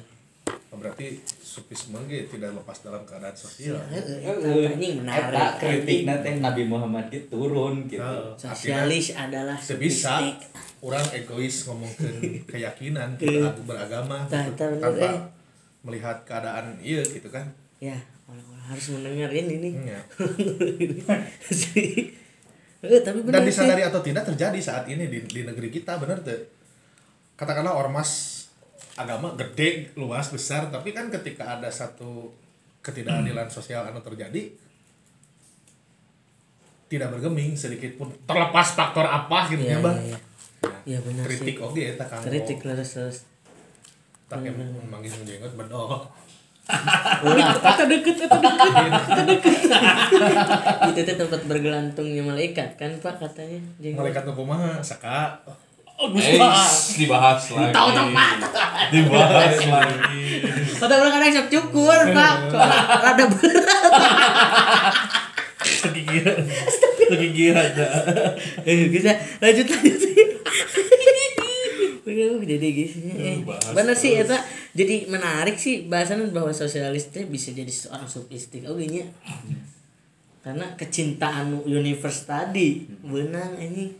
Oh, 0.68 0.76
berarti 0.76 1.12
sufisme 1.38 1.96
ge 2.06 2.24
tidak 2.24 2.52
lepas 2.54 2.80
dalam 2.80 3.00
keadaan 3.02 3.32
sosial. 3.34 3.76
Menarik 3.84 5.28
Eta 5.28 5.44
kritikna 5.58 6.20
teh 6.20 6.38
Nabi 6.38 6.64
Muhammad 6.64 7.08
ge 7.08 7.24
turun 7.26 7.84
gitu 7.84 8.00
sosialis 8.34 9.12
adalah 9.12 9.56
Teu 9.56 9.76
bisa 9.76 10.16
sofistik. 10.16 10.48
orang 10.80 11.04
egois 11.10 11.56
ngomongkeun 11.64 12.16
keyakinan 12.50 13.16
kita 13.16 13.50
beragama 13.62 14.24
gitu, 14.24 14.64
tanpa 14.78 15.04
eh. 15.04 15.20
melihat 15.82 16.16
keadaan 16.22 16.76
iya 16.78 17.00
gitu 17.02 17.28
kan 17.28 17.44
ya 17.78 17.96
harus 18.68 18.86
mendengarin 18.90 19.46
ini 19.50 19.68
Iya. 19.82 20.00
Eh, 22.78 23.00
tapi 23.02 23.18
benar 23.20 23.34
dan 23.34 23.42
sih. 23.42 23.48
disadari 23.50 23.82
atau 23.82 23.98
tidak 23.98 24.22
terjadi 24.24 24.54
saat 24.60 24.84
ini 24.86 25.04
di, 25.04 25.18
di 25.24 25.40
negeri 25.42 25.68
kita 25.68 25.98
bener 25.98 26.22
tuh 26.22 26.38
katakanlah 27.34 27.74
ormas 27.74 28.34
agama 28.94 29.34
gede 29.34 29.90
luas 29.94 30.28
besar 30.28 30.68
tapi 30.68 30.92
kan 30.92 31.08
ketika 31.08 31.52
ada 31.52 31.68
satu 31.68 32.28
ketidakadilan 32.80 33.48
sosial 33.48 33.82
anu 33.82 33.98
terjadi 33.98 34.46
tidak 36.88 37.10
bergeming 37.10 37.52
sedikit 37.52 37.94
pun 37.94 38.08
terlepas 38.24 38.72
faktor 38.72 39.04
apa 39.04 39.44
gitu 39.50 39.60
Iya, 39.60 39.68
ya 39.68 39.76
bang 39.80 39.96
iya, 39.98 40.08
iya. 40.08 40.18
Iya, 40.86 40.98
benar 41.02 41.22
kritik 41.26 41.54
sih. 41.54 41.60
oke 41.60 41.80
eta 41.82 42.04
kang 42.06 42.22
kritik 42.22 42.58
leres 42.62 42.90
leres 42.94 43.18
tak 44.24 44.38
yang 44.40 44.54
manggil 44.86 45.12
jenggot 45.20 45.52
bedok 45.52 46.08
ulah 47.24 47.56
kata 47.56 47.88
deket 47.88 48.28
kata 48.28 49.22
deket 49.24 49.56
itu 50.86 51.00
tuh 51.02 51.16
tempat 51.16 51.40
bergelantungnya 51.48 52.20
malaikat 52.20 52.76
kan 52.76 52.92
pak 53.00 53.16
katanya 53.16 53.56
malaikat 53.96 54.22
nu 54.22 54.32
kumaha 54.32 54.76
saka 54.78 55.40
Eh, 55.98 56.38
dibahas 56.94 57.42
lagi. 57.58 57.74
Tahu 57.74 57.90
tempat. 57.90 58.38
Dibahas 58.94 59.58
lagi. 59.66 60.46
Kata 60.78 60.94
orang 60.94 61.10
kadang 61.10 61.34
sok 61.34 61.48
cukur 61.50 61.98
pak 62.14 62.34
soalnya 62.46 62.80
rada 63.02 63.24
berat 63.26 63.92
Kegigiran. 65.58 66.38
Kegigiran. 67.02 67.70
eh 68.62 68.86
bisa 68.86 69.10
lanjut 69.42 69.66
lanjut 69.66 69.98
Aduh, 72.08 72.40
jadi 72.40 72.66
gitu 72.72 73.04
eh, 73.12 73.44
bahas 73.44 73.76
bener 73.76 73.92
sih 73.92 74.16
eta 74.16 74.40
jadi 74.72 75.04
menarik 75.12 75.60
sih 75.60 75.84
bahasan 75.84 76.32
bahwa 76.32 76.48
sosialis 76.56 77.12
teh 77.12 77.28
bisa 77.28 77.52
jadi 77.52 77.68
seorang 77.68 78.08
sofistik 78.08 78.64
oh 78.64 78.80
nya. 78.80 79.04
Karena 80.40 80.64
kecintaan 80.80 81.68
universe 81.68 82.24
tadi. 82.24 82.88
Benang 83.04 83.60
ini. 83.60 83.92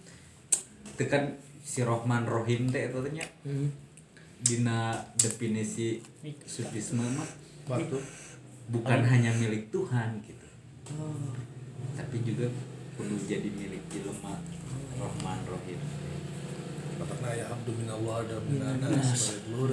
Itu 0.96 1.04
kan 1.04 1.36
si 1.60 1.84
Rohman 1.84 2.24
Rohim 2.24 2.72
teh 2.72 2.88
itu 2.88 3.00
nya. 3.12 3.26
Hmm. 3.44 3.68
dina 4.38 4.94
definisi 5.18 5.98
sufisme 6.46 7.02
mah 7.02 7.26
waktu 7.66 7.98
bukan 8.70 9.02
hanya 9.02 9.34
milik 9.34 9.66
Tuhan 9.74 10.22
gitu. 10.22 10.46
Tapi 11.98 12.16
juga 12.22 12.46
perlu 12.94 13.18
jadi 13.26 13.50
milik 13.50 13.82
jelema 13.90 14.38
Rohman 14.94 15.42
Rohim 15.42 15.97
katakanlah 16.98 17.34
ya 17.38 17.46
abdu 17.46 17.70
minallah 17.78 18.26
dan 18.26 18.42
minanas 18.50 19.14
sebagai 19.14 19.42
telur. 19.46 19.70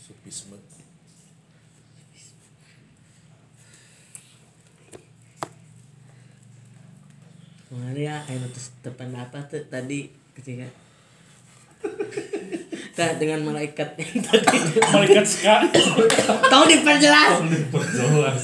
Supisme. 0.00 0.56
Kemarin 7.66 7.98
ya, 7.98 8.16
ayo 8.30 8.46
terus 8.48 8.72
depan 8.80 9.12
apa 9.12 9.42
tuh 9.44 9.60
tadi 9.68 10.08
ketika 10.32 10.64
Nah, 12.96 13.12
dengan 13.20 13.44
malaikat 13.44 13.92
yang 14.00 14.24
tadi. 14.24 14.80
Malaikat 14.80 15.26
ska. 15.28 15.68
tahu 16.48 16.64
diperjelas. 16.64 17.44
Perjelas. 17.68 18.42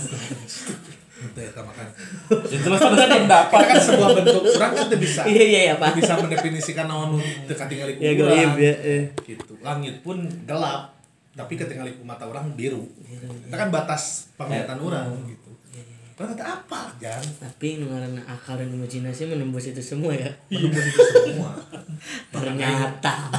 Itu 1.22 1.38
ya 1.38 1.50
makan. 1.62 1.86
Ya 2.50 2.58
jelas 2.58 2.80
pada 2.82 3.06
pendapat. 3.06 3.60
Kita 3.62 3.70
kan 3.70 3.78
sebuah 3.80 4.10
bentuk 4.18 4.42
orang 4.58 4.72
kan 4.74 4.86
bisa. 4.98 5.20
Iya 5.24 5.44
iya 5.46 5.60
ya 5.72 5.74
pak. 5.78 5.94
Bisa 5.94 6.12
mendefinisikan 6.18 6.86
naon 6.90 7.20
dekat 7.46 7.66
tinggal 7.70 7.88
ya 7.94 8.12
gaib 8.18 8.54
ya 8.58 8.74
eh. 8.82 9.04
gitu. 9.22 9.54
Langit 9.62 10.02
pun 10.02 10.26
gelap 10.44 10.98
tapi 11.32 11.56
ku 11.56 12.04
mata 12.04 12.26
orang 12.26 12.52
biru. 12.58 12.84
Itu 13.08 13.54
kan 13.54 13.70
batas 13.70 14.34
penglihatan 14.36 14.78
orang 14.82 15.08
gitu. 15.30 15.50
Orang 16.12 16.36
kata 16.36 16.44
apa 16.44 16.92
jangan 17.00 17.24
tapi 17.40 17.82
ngarana 17.82 18.20
akal 18.28 18.60
dan 18.60 18.68
imajinasi 18.68 19.32
menembus 19.32 19.72
itu 19.72 19.80
semua 19.80 20.12
ya. 20.12 20.28
Menembus 20.52 20.84
itu 20.92 21.02
semua. 21.24 21.50
Ternyata. 22.34 23.32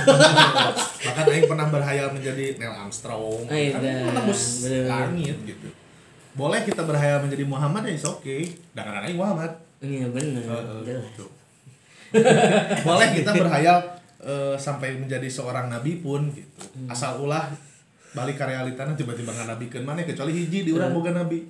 Bahkan 1.04 1.26
Aing 1.30 1.46
pernah 1.46 1.68
berhayal 1.70 2.10
menjadi 2.16 2.58
Neil 2.58 2.74
Armstrong 2.74 3.46
Ah, 3.46 3.56
iya, 3.60 3.78
kan? 3.78 3.84
menembus 4.10 4.66
langit 4.90 5.38
gitu 5.46 5.83
boleh 6.34 6.60
kita 6.66 6.82
berhayal 6.82 7.22
menjadi 7.22 7.46
Muhammad 7.46 7.86
ya 7.86 7.94
oke 8.10 8.26
okay. 8.26 8.42
dengan 8.74 9.06
Aing 9.06 9.18
Muhammad 9.18 9.52
iya 9.86 10.10
benar 10.10 10.42
Heeh, 10.42 10.80
jelas 10.86 11.06
gitu. 11.14 11.26
boleh 12.88 13.08
kita 13.14 13.32
berhayal 13.34 13.78
eh, 14.22 14.56
sampai 14.58 14.98
menjadi 14.98 15.30
seorang 15.30 15.70
nabi 15.70 16.02
pun 16.02 16.30
gitu 16.34 16.50
asal 16.90 17.22
ulah 17.22 17.54
balik 18.14 18.38
ke 18.38 18.46
realitana 18.46 18.94
tiba-tiba 18.94 19.34
nggak 19.34 19.50
nabi 19.50 19.66
mana 19.82 20.06
kecuali 20.06 20.34
hiji 20.34 20.66
di 20.66 20.72
orang 20.74 20.94
boga 20.94 21.14
nabi 21.14 21.46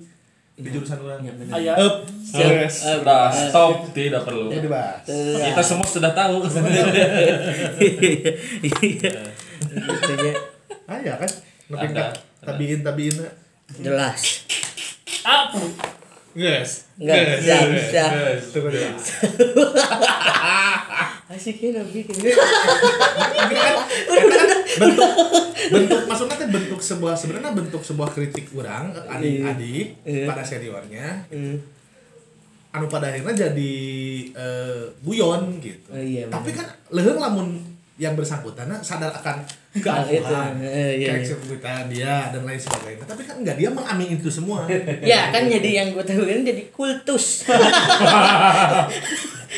di 0.54 0.70
jurusan 0.70 1.02
orang 1.02 1.18
Iya, 1.18 1.32
bener. 1.34 1.50
Aya. 1.50 1.72
Up. 1.74 2.06
Siap. 2.06 2.46
Yes. 2.46 2.74
Sudah 2.86 3.26
stop, 3.26 3.90
tidak 3.90 4.22
perlu. 4.22 4.54
Kita 4.54 5.62
semua 5.66 5.82
sudah 5.82 6.14
tahu. 6.14 6.46
iya 6.46 6.62
gitu 8.62 10.14
ya 10.30 10.34
Ah 10.86 10.98
ya 11.02 11.18
kan. 11.18 11.30
Nepi 11.74 11.86
Ada. 11.90 12.06
ka 12.06 12.06
tabiin 12.46 12.86
tabiin. 12.86 13.18
jelas 13.82 14.44
Yes. 16.34 16.90
Enggak, 16.98 17.38
Yes. 17.40 18.50
Tunggu 18.50 18.68
dulu. 18.68 18.90
asiknya 21.26 21.82
kan 21.82 21.86
bentuk 24.76 25.10
bentuk 25.66 26.00
maksudnya 26.06 26.36
kan 26.36 26.48
bentuk 26.48 26.80
sebuah 26.80 27.14
sebenarnya 27.16 27.50
bentuk 27.50 27.82
sebuah 27.82 28.08
kritik 28.12 28.52
orang 28.52 28.92
adik-adik 29.08 29.98
Iya. 30.04 30.26
pada 30.26 30.42
seniornya 30.44 31.26
Hmm. 31.26 31.56
anu 32.70 32.86
pada 32.86 33.06
akhirnya 33.08 33.34
jadi 33.48 33.74
eh, 34.30 34.82
buyon 35.00 35.58
gitu. 35.58 35.86
Oh, 35.88 35.98
iya, 35.98 36.26
Tapi 36.26 36.50
kan 36.50 36.66
leuheung 36.90 37.18
lamun 37.18 37.48
yang 37.94 38.18
bersangkutan 38.18 38.66
sadar 38.82 39.14
akan 39.14 39.46
keakuan, 39.70 40.58
eh, 40.58 40.98
iya, 40.98 41.14
iya. 41.14 41.14
keeksekutan 41.14 41.86
dia 41.86 42.34
dan 42.34 42.42
lain 42.42 42.58
sebagainya. 42.58 43.06
Tapi 43.06 43.22
kan 43.22 43.38
enggak 43.38 43.54
dia 43.54 43.70
mengamini 43.70 44.18
itu 44.18 44.26
semua. 44.26 44.66
ya 45.14 45.30
kan 45.30 45.46
jadi 45.46 45.70
yang 45.84 45.88
gue 45.94 46.02
tahu 46.02 46.26
kan 46.26 46.42
jadi 46.42 46.62
kultus 46.74 47.46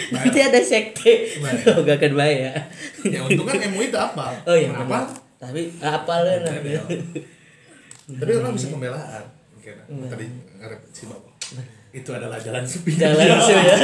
nanti 0.13 0.39
ada 0.45 0.61
sekte 0.61 1.41
oh 1.73 1.81
gak 1.81 1.97
akan 1.97 2.13
baik 2.21 2.39
ya 2.45 2.55
ya 3.09 3.19
untung 3.25 3.49
kan 3.49 3.65
MUI 3.73 3.89
itu 3.89 3.97
apa? 3.97 4.29
oh 4.45 4.53
iya 4.53 4.69
apa? 4.69 5.09
tapi 5.41 5.73
apa 5.81 6.15
nah. 6.21 6.85
Tapi 8.07 8.33
orang 8.39 8.55
bisa 8.55 8.71
pembelaan. 8.71 9.25
Oke, 9.59 9.75
nah, 9.75 10.07
tadi 10.07 10.27
ngarep 10.63 10.81
si 10.95 11.11
bapak. 11.11 11.35
Itu 11.97 12.11
adalah 12.13 12.37
jalan 12.37 12.61
sepi. 12.61 12.93
jalan 13.01 13.41
su 13.49 13.57
ya 13.57 13.77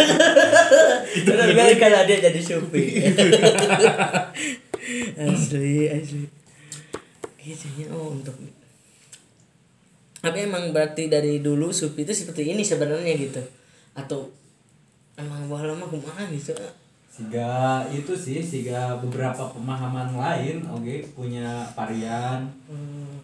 benar. 1.25 1.49
benar 1.49 1.73
kalau 1.81 2.01
dia 2.05 2.19
jadi 2.21 2.41
supi 2.45 2.85
asli 5.33 5.89
asli. 5.89 6.29
Kayaknya 7.41 7.89
oh 7.97 8.13
untuk 8.13 8.37
tapi 10.23 10.47
emang 10.47 10.71
berarti 10.71 11.11
dari 11.11 11.43
dulu 11.43 11.75
supi 11.75 12.07
itu 12.07 12.15
seperti 12.15 12.55
ini 12.55 12.63
sebenarnya 12.63 13.11
gitu. 13.19 13.43
Atau 13.99 14.31
emang 15.19 15.51
bahwa 15.51 15.75
lama 15.75 15.87
kumaha 15.91 16.31
gitu 16.31 16.55
Siga 17.13 17.85
itu 17.93 18.17
sih, 18.17 18.41
siga 18.41 18.97
beberapa 18.97 19.53
pemahaman 19.53 20.17
lain, 20.17 20.65
oke, 20.65 21.13
punya 21.13 21.61
varian, 21.77 22.49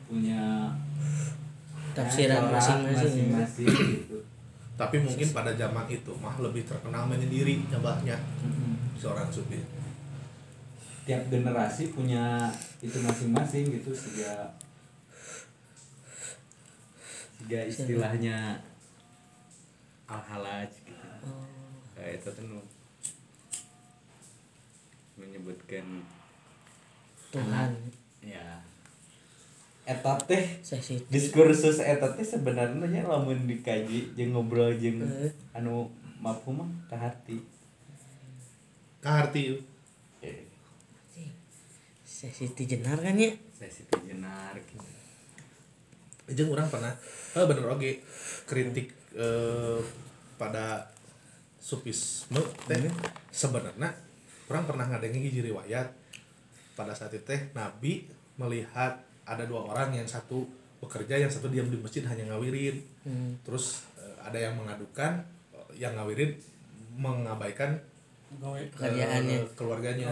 punya 0.04 0.68
Tafsiran 1.96 2.36
ya, 2.36 2.42
corak 2.44 2.60
masing-masing. 2.60 3.32
masing-masing 3.32 3.68
gitu. 3.96 4.17
Tapi 4.78 5.02
mungkin 5.02 5.26
pada 5.34 5.50
zaman 5.58 5.90
itu 5.90 6.14
mah 6.22 6.38
lebih 6.38 6.62
terkenal 6.62 7.10
menyendiri 7.10 7.66
nyabahnya 7.66 8.14
seorang 8.94 9.26
sufi. 9.26 9.58
Tiap 11.02 11.26
generasi 11.26 11.90
punya 11.90 12.46
itu 12.78 13.02
masing-masing 13.02 13.74
gitu, 13.74 13.90
siga 13.90 14.54
siga 17.42 17.60
istilahnya 17.66 18.62
al-halaj 20.06 20.70
gitu. 20.86 21.10
Kayak 21.98 22.22
itu 22.22 22.28
tuh 22.38 22.62
menyebutkan 25.18 26.06
Tuhan 27.34 27.74
eta 29.88 30.20
teh 30.28 30.60
diskursus 31.08 31.80
eta 31.80 32.12
teh 32.12 32.26
sebenarnya 32.28 33.08
lamun 33.08 33.48
dikaji 33.48 34.12
jeung 34.12 34.36
ngobrol 34.36 34.76
jeung 34.76 35.00
Eh. 35.00 35.32
anu 35.56 35.88
mafhum 36.20 36.60
mah 36.60 36.68
ka 36.92 37.00
hati 37.00 37.40
Kaharti. 38.98 39.54
Eh. 40.26 40.42
Saya 42.02 42.34
sih 42.34 42.50
jenar 42.50 42.98
kan 42.98 43.14
ya? 43.14 43.30
Saya 43.54 43.70
sih 43.70 43.86
jenar 44.02 44.58
gitu. 44.58 44.82
Jeung 46.34 46.50
orang 46.50 46.66
pernah 46.66 46.92
eh 47.32 47.44
bener 47.46 47.70
oke 47.70 47.90
kritik 48.44 48.90
eh, 49.14 49.78
pada 50.34 50.90
sufisme 51.62 52.42
teh. 52.66 52.90
Sebenarnya 53.30 53.94
orang 54.50 54.66
pernah 54.66 54.84
ngadengi 54.90 55.30
hiji 55.30 55.46
riwayat 55.46 55.94
pada 56.74 56.90
saat 56.90 57.14
itu 57.14 57.22
teh 57.22 57.54
nabi 57.54 58.10
melihat 58.34 59.07
ada 59.28 59.44
dua 59.44 59.68
orang 59.68 59.92
yang 59.92 60.08
satu 60.08 60.48
bekerja 60.80 61.20
yang 61.20 61.28
satu 61.28 61.52
diam 61.52 61.68
di 61.68 61.76
masjid 61.76 62.00
hanya 62.08 62.32
ngawirin. 62.32 62.80
Hmm. 63.04 63.36
terus 63.44 63.84
eh, 64.00 64.16
ada 64.24 64.38
yang 64.40 64.56
mengadukan 64.56 65.20
eh, 65.52 65.70
yang 65.76 65.92
ngawirin 65.98 66.32
mengabaikan 66.96 67.76
Pekerjaannya. 68.72 69.40
eh, 69.40 69.44
keluarganya. 69.56 70.08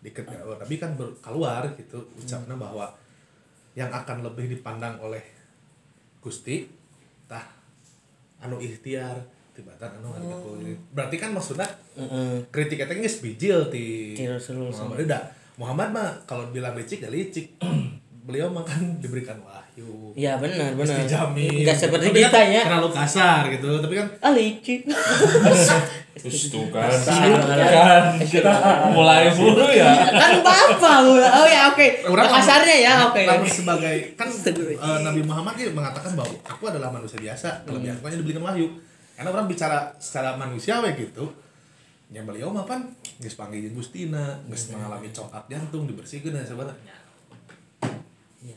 Diket, 0.00 0.24
oh, 0.32 0.56
tapi 0.56 0.80
kan 0.80 0.96
ber- 0.96 1.12
keluar 1.20 1.60
gitu 1.76 2.00
ucapnya 2.16 2.56
bahwa 2.56 2.88
yang 3.76 3.92
akan 3.92 4.24
lebih 4.24 4.48
dipandang 4.48 4.96
oleh 4.96 5.20
Gusti 6.24 6.64
tah 7.28 7.44
anu 8.40 8.56
ikhtiar 8.56 9.20
tibatan 9.52 10.00
anu 10.00 10.08
oh. 10.16 10.56
berarti 10.96 11.20
kan 11.20 11.36
maksudnya 11.36 11.68
Heeh. 12.00 12.40
kritik 12.48 12.80
eta 12.80 12.96
geus 12.96 13.20
bijil 13.20 13.68
ti. 13.68 14.16
Ti 14.16 14.24
Rasulullah 14.24 14.72
Muhammad 15.60 15.92
mah 15.92 16.08
kalau 16.24 16.48
bilang 16.48 16.72
licik 16.72 17.04
ya 17.04 17.12
licik. 17.12 17.60
Beliau 18.24 18.48
mah 18.48 18.64
kan 18.64 18.80
diberikan 18.96 19.36
wahyu. 19.44 20.16
Iya 20.16 20.40
benar 20.40 20.72
benar. 20.72 21.04
dijamin. 21.04 21.60
Enggak 21.60 21.76
seperti 21.76 22.08
Tapi 22.08 22.20
kita 22.24 22.40
kan 22.40 22.48
ya. 22.48 22.62
Terlalu 22.64 22.88
kasar 22.96 23.42
gitu. 23.52 23.68
Tapi 23.84 23.94
kan 24.00 24.06
Ah 24.24 24.32
licik. 24.32 24.80
Terus 26.20 26.52
tuh 26.52 26.68
kan, 26.68 26.84
kan 26.84 28.02
kita 28.20 28.52
mulai 28.92 29.32
dulu 29.32 29.64
ya. 29.72 29.88
kan 30.10 30.42
bapak 30.44 31.00
oh 31.08 31.46
ya 31.48 31.72
oke 31.72 31.86
Orang 32.12 32.28
kasarnya 32.28 32.76
ya 32.76 32.92
oke 33.08 33.24
lamun 33.24 33.48
sebagai 33.48 33.96
kan 34.20 34.28
eh, 34.28 34.98
Nabi 35.00 35.24
Muhammad 35.24 35.56
dia 35.56 35.72
mengatakan 35.72 36.12
bahwa 36.12 36.34
aku 36.44 36.68
adalah 36.68 36.92
manusia 36.92 37.16
biasa. 37.16 37.64
Kelebihan 37.64 37.96
aku 38.00 38.04
hanya 38.08 38.18
diberikan 38.20 38.44
wahyu. 38.44 38.68
Karena 39.16 39.28
orang 39.32 39.48
bicara 39.48 39.92
secara 40.00 40.36
manusia 40.36 40.80
we 40.80 40.92
gitu. 40.96 41.28
Yang 42.10 42.24
beliau 42.26 42.50
mah 42.50 42.66
kan 42.66 42.90
geus 43.22 43.38
panggil 43.38 43.70
jeung 43.70 43.78
Gustina, 43.78 44.42
geus 44.50 44.66
mengalami 44.74 45.14
coklat 45.14 45.46
jantung 45.46 45.86
dibersihkeun 45.86 46.34
dan 46.34 46.42
sebenarnya. 46.42 46.98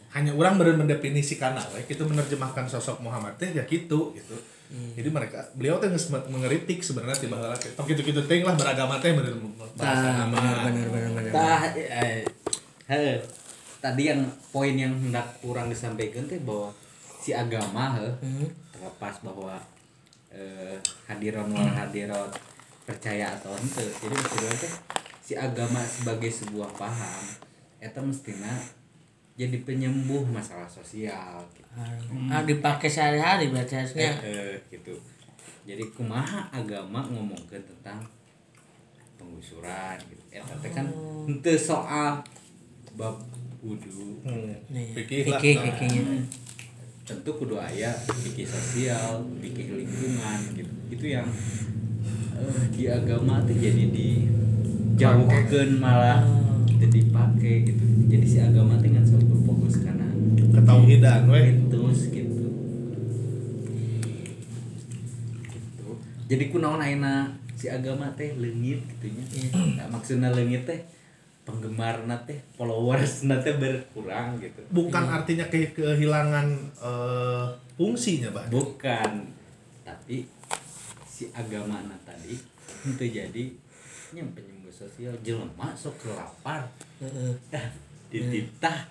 Hanya 0.09 0.31
orang 0.33 0.57
benar 0.57 0.79
mendefinisikan 0.79 1.53
we 1.75 1.85
gitu 1.85 2.07
menerjemahkan 2.09 2.65
sosok 2.65 3.05
Muhammad 3.05 3.37
teh 3.37 3.53
ya 3.53 3.61
gitu. 3.69 4.15
Gitu. 4.17 4.35
Jadi 4.73 5.09
mereka 5.13 5.45
beliau 5.53 5.77
teh 5.77 5.85
geus 5.93 6.09
mengeritik 6.09 6.81
sebenarnya 6.81 7.13
tiba 7.21 7.37
heula 7.37 7.53
teh. 7.53 7.69
Tok 7.77 7.85
kitu-kitu 7.93 8.25
teh 8.25 8.41
lah 8.41 8.57
beragama 8.57 8.97
teh 8.97 9.13
bener 9.13 9.37
bahasa 9.77 10.25
Ah, 11.33 11.61
eh, 11.77 12.25
heh, 12.89 13.21
tadi 13.77 14.09
yang 14.09 14.25
poin 14.49 14.73
yang 14.73 14.97
hendak 14.97 15.29
kurang 15.45 15.69
disampaikan 15.69 16.25
teh 16.25 16.41
bahwa 16.41 16.73
si 17.21 17.37
agama 17.37 18.01
heh, 18.01 18.13
terlepas 18.73 19.21
bahwa 19.21 19.61
eh, 20.33 20.81
hadiron 21.05 21.53
wal 21.53 21.69
hadirat 21.69 22.33
percaya 22.83 23.31
atau 23.31 23.55
ente 23.55 23.85
jadi 23.99 24.11
maksudnya 24.11 24.55
teh 24.59 24.73
si 25.23 25.33
agama 25.39 25.79
sebagai 25.87 26.27
sebuah 26.27 26.67
paham 26.75 27.23
eta 27.79 27.99
mestinya 28.03 28.51
jadi 29.33 29.65
penyembuh 29.65 30.23
masalah 30.29 30.69
sosial 30.69 31.41
gitu. 31.57 31.65
ah 32.29 32.45
dipakai 32.45 32.85
sehari-hari 32.85 33.49
berarti 33.49 33.73
harusnya. 33.81 34.13
Eh, 34.21 34.61
gitu. 34.69 34.93
Jadi 35.65 35.89
kumaha 35.89 36.53
agama 36.53 37.01
ngomongkan 37.09 37.57
tentang 37.65 37.97
penggusuran 39.17 39.97
gitu. 40.05 40.21
Eta 40.29 40.53
teh 40.61 40.69
kan 40.69 40.85
henteu 41.25 41.57
soal 41.57 42.21
bab 42.93 43.17
wudu. 43.65 44.21
Hmm. 44.21 44.53
nih 44.69 44.93
Fikih 44.93 45.33
lah. 45.33 45.41
fikih 45.41 45.55
fikihnya. 45.65 46.21
Tentu 47.03 47.31
kudu 47.33 47.57
aya 47.57 47.89
fikih 48.05 48.45
sosial 48.45 49.17
fikih 49.41 49.81
lingkungan 49.81 50.39
gitu. 50.53 50.73
Itu 50.93 51.05
yang 51.09 51.25
eh, 51.25 51.65
di 52.73 52.89
agama 52.89 53.39
tuh 53.45 53.55
jadi 53.55 53.83
dijauhkeun 53.93 55.79
malah 55.79 56.21
tidak 56.67 56.91
dipakai 56.91 57.63
gitu. 57.63 57.83
Jadi 58.11 58.25
si 58.27 58.37
agama 58.43 58.75
teh 58.81 58.89
ngan 58.91 59.05
selalu 59.05 59.25
berfokus 59.31 59.81
karena 59.85 60.07
Ketauhidan 60.53 61.29
we. 61.31 61.41
terus 61.71 61.99
gitu. 62.11 62.45
Gitu. 65.47 65.89
Jadi 66.27 66.43
kunaon 66.51 66.81
ayeuna 66.83 67.33
si 67.53 67.71
agama 67.71 68.11
teh 68.19 68.35
leungit 68.35 68.83
gitunya 68.99 69.23
nah, 69.79 69.87
maksudna 69.87 70.35
leungit 70.35 70.67
teh 70.67 70.83
penggemar 71.43 72.03
teh 72.27 72.39
followers 72.59 73.23
teh 73.23 73.55
berkurang 73.55 74.39
gitu. 74.39 74.59
Bukan 74.71 75.03
artinya 75.07 75.47
ke 75.47 75.71
kehilangan 75.71 76.47
eh, 76.83 77.47
fungsinya 77.79 78.31
pak? 78.35 78.51
Bukan. 78.51 79.11
Tapi 79.83 80.27
si 81.13 81.29
agama 81.29 81.77
tadi 82.01 82.33
itu 82.89 83.05
jadi 83.05 83.43
yang 84.17 84.33
penyembuh 84.33 84.73
sosial 84.73 85.13
jelema 85.21 85.77
sok 85.77 86.01
kelapar 86.01 86.65
dah 87.53 87.65
dititah. 88.09 88.89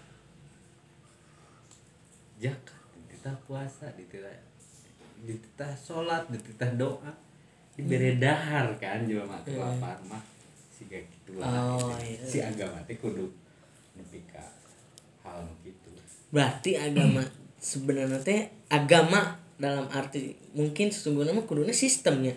Zakat 2.39 2.79
dititah 2.95 3.37
puasa 3.47 3.87
dititah 3.95 4.35
dititah 5.23 5.73
sholat 5.75 6.27
dititah 6.31 6.71
doa. 6.75 7.11
Diberi 7.75 8.19
dahar 8.23 8.71
kan 8.79 9.03
jelema 9.07 9.39
kelapar 9.43 9.99
mah. 10.07 10.23
Siga 10.71 10.99
gitulah 10.99 11.47
Oh, 11.47 11.91
gitu. 11.99 12.07
iya. 12.07 12.23
si 12.27 12.39
agama 12.43 12.79
teh 12.87 12.99
kudu 12.99 13.27
nepi 13.95 14.19
ka 14.27 14.43
hal 15.23 15.45
nu 15.47 15.55
kitu 15.63 15.91
berarti 16.33 16.75
agama 16.75 17.23
sebenarnya 17.61 18.19
teh 18.25 18.41
agama 18.73 19.37
dalam 19.63 19.87
arti 19.89 20.35
mungkin 20.53 20.91
sesungguhnya 20.91 21.31
mah 21.31 21.47
kuduna 21.47 21.71
sistemnya. 21.71 22.35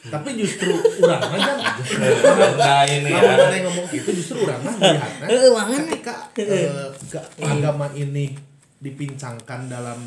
Tapi 0.00 0.28
justru 0.34 0.72
orang 0.98 1.22
aja 1.30 1.52
Nah 2.56 2.82
ini 2.82 3.12
ya. 3.12 3.60
ngomong 3.62 3.86
gitu 3.86 4.10
justru 4.10 4.42
orang 4.42 4.60
mah 4.60 4.74
melihatnya 4.74 5.26
Heeh, 5.28 5.50
wangan. 5.50 5.80
ketika 5.86 6.14
eh, 6.36 6.88
ke- 7.06 7.26
agama 7.38 7.86
ini 7.92 8.32
dipincangkan 8.80 9.68
dalam 9.68 10.00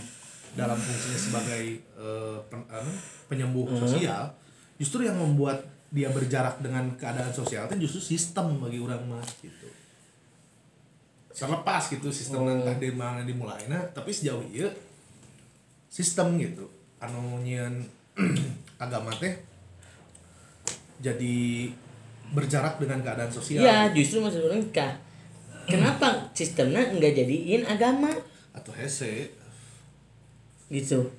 dalam 0.53 0.75
fungsinya 0.75 1.19
sebagai 1.19 1.63
eh, 1.79 2.37
pen- 2.43 2.67
apa, 2.67 2.89
penyembuh 3.27 3.69
sosial 3.79 4.33
justru 4.75 5.05
yang 5.05 5.15
membuat 5.15 5.61
dia 5.87 6.09
berjarak 6.09 6.57
dengan 6.59 6.89
keadaan 6.97 7.29
sosial 7.29 7.69
itu 7.69 7.85
justru 7.85 8.17
sistem 8.17 8.57
bagi 8.57 8.81
orang 8.81 9.01
mah 9.07 9.23
gitu 9.39 9.69
terlepas 11.34 11.89
gitu 11.89 12.13
sistem 12.13 12.46
oh. 12.46 12.62
tadi 12.62 12.93
mana 12.93 13.26
dimulai. 13.26 13.65
Tapi 13.67 14.10
sejauh 14.13 14.46
iya 14.54 14.69
sistem 15.89 16.38
gitu 16.41 16.65
anu 17.04 17.41
nyieun 17.43 17.84
agama 18.84 19.13
teh 19.19 19.36
jadi 21.04 21.67
berjarak 22.34 22.80
dengan 22.80 23.04
keadaan 23.04 23.30
sosial. 23.30 23.62
Ya 23.62 23.91
justru 23.91 24.24
maksud 24.24 24.48
orang 24.48 24.63
kah 24.74 24.98
kenapa 25.67 26.32
sistemnya 26.34 26.88
nggak 26.96 27.13
jadiin 27.13 27.67
agama? 27.67 28.10
Atau 28.56 28.74
hese. 28.74 29.30
Gitu. 30.72 31.12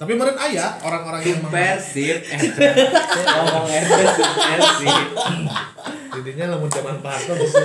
Tapi 0.00 0.18
meren 0.18 0.34
ayah 0.50 0.82
orang-orang 0.82 1.22
yang 1.22 1.40
persib 1.46 2.18
ngomong 2.26 3.70
erte 3.70 4.02
persib 4.18 5.06
Jadinya 6.22 6.46
lamun 6.48 6.68
zaman 6.68 6.96
Pak 6.98 7.12
Harto 7.12 7.32
bisa 7.36 7.60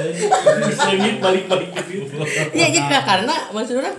Selingit 0.74 1.18
balik-balik 1.18 1.70
gitu. 1.78 2.10
Iya 2.52 2.68
jika 2.70 2.98
karena 3.02 3.36
maksud 3.50 3.78
orang 3.78 3.94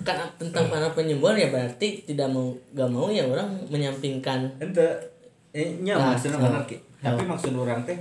karena 0.00 0.24
tentang 0.34 0.66
para 0.66 0.88
penyembuhan 0.90 1.36
ya 1.36 1.48
berarti 1.48 2.02
tidak 2.02 2.26
mau 2.26 2.48
gak 2.72 2.88
mau 2.88 3.08
ya 3.08 3.20
orang 3.22 3.44
menyampingkan 3.68 4.48
ente 4.56 4.80
eh, 5.50 5.76
nya 5.78 5.92
Nah, 5.94 6.16
maksudnya 6.16 6.40
benar 6.40 6.64
Ki. 6.64 6.80
tapi 6.98 7.20
maksud 7.22 7.52
orang 7.54 7.84
teh 7.84 8.00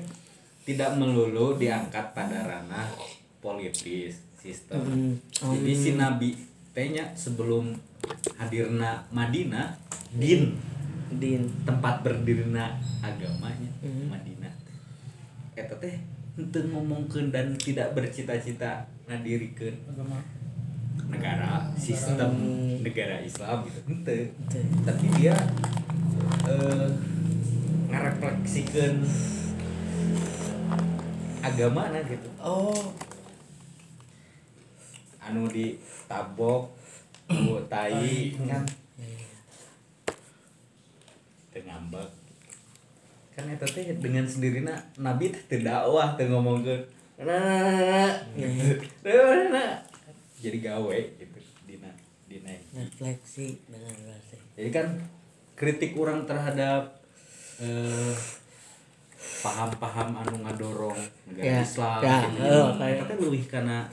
tidak 0.63 0.95
melulu 0.95 1.53
diangkat 1.53 2.13
pada 2.13 2.39
ranah 2.41 2.87
politis 3.37 4.15
sistem 4.33 4.79
Hmm. 4.79 5.13
jadi 5.51 5.71
si 5.73 5.89
nabi 5.93 6.39
tehnya 6.71 7.11
sebelum 7.13 7.75
hadirna 8.37 9.03
Madinah 9.09 9.75
din 10.09 10.55
din 11.11 11.51
tempat 11.61 11.99
berdirinya 11.99 12.71
agamanya 13.01 13.67
Hmm. 13.79 14.07
Madinah 14.07 14.38
eta 15.59 15.75
teh 15.75 15.95
henteu 16.39 16.63
ngomongkeun 16.71 17.35
dan 17.35 17.51
tidak 17.59 17.91
bercita-cita 17.91 18.87
ngadirikeun 19.11 19.75
Agama. 19.91 20.23
negara 21.11 21.67
sistem 21.75 22.31
negara 22.79 23.19
Islam 23.19 23.67
gitu. 23.67 23.79
Henteu. 23.91 24.23
Tapi 24.87 25.05
dia 25.19 25.35
eh 26.47 26.87
ngarefleksikeun 27.91 28.95
agama 31.43 31.91
nah 31.91 32.03
gitu. 32.07 32.29
Oh. 32.39 32.95
Anu 35.19 35.49
ditabok 35.51 36.71
bu 37.45 37.59
tai 37.67 38.37
kan? 38.47 38.63
Teu 41.49 41.61
ngambek 41.65 42.18
kan 43.39 43.47
eta 43.47 43.63
teh 43.65 43.87
dengan 43.95 44.27
sendirinya 44.27 44.75
nabi 44.99 45.31
teh 45.31 45.39
teu 45.47 45.63
dakwah 45.63 46.11
teu 46.13 46.27
ngomongkeun 46.27 46.83
nah 47.19 48.11
jadi 50.35 50.57
gawe 50.61 50.97
gitu 51.15 51.39
dina 51.63 51.91
dina 52.27 52.51
refleksi 52.73 53.63
dengan 53.65 53.95
jadi 54.55 54.69
kan 54.69 54.87
kritik 55.55 55.95
orang 55.95 56.23
terhadap 56.23 56.99
eh, 57.59 58.11
paham-paham 59.39 60.15
anu 60.15 60.43
ngadorong 60.43 60.99
negara 61.27 61.43
Ya, 61.43 61.59
Islam 61.59 61.99
ya, 61.99 62.17
gitu. 62.27 62.43
oh, 62.43 62.69
kayak- 62.75 63.07
teh 63.07 63.15
leuwih 63.15 63.45
kana 63.47 63.87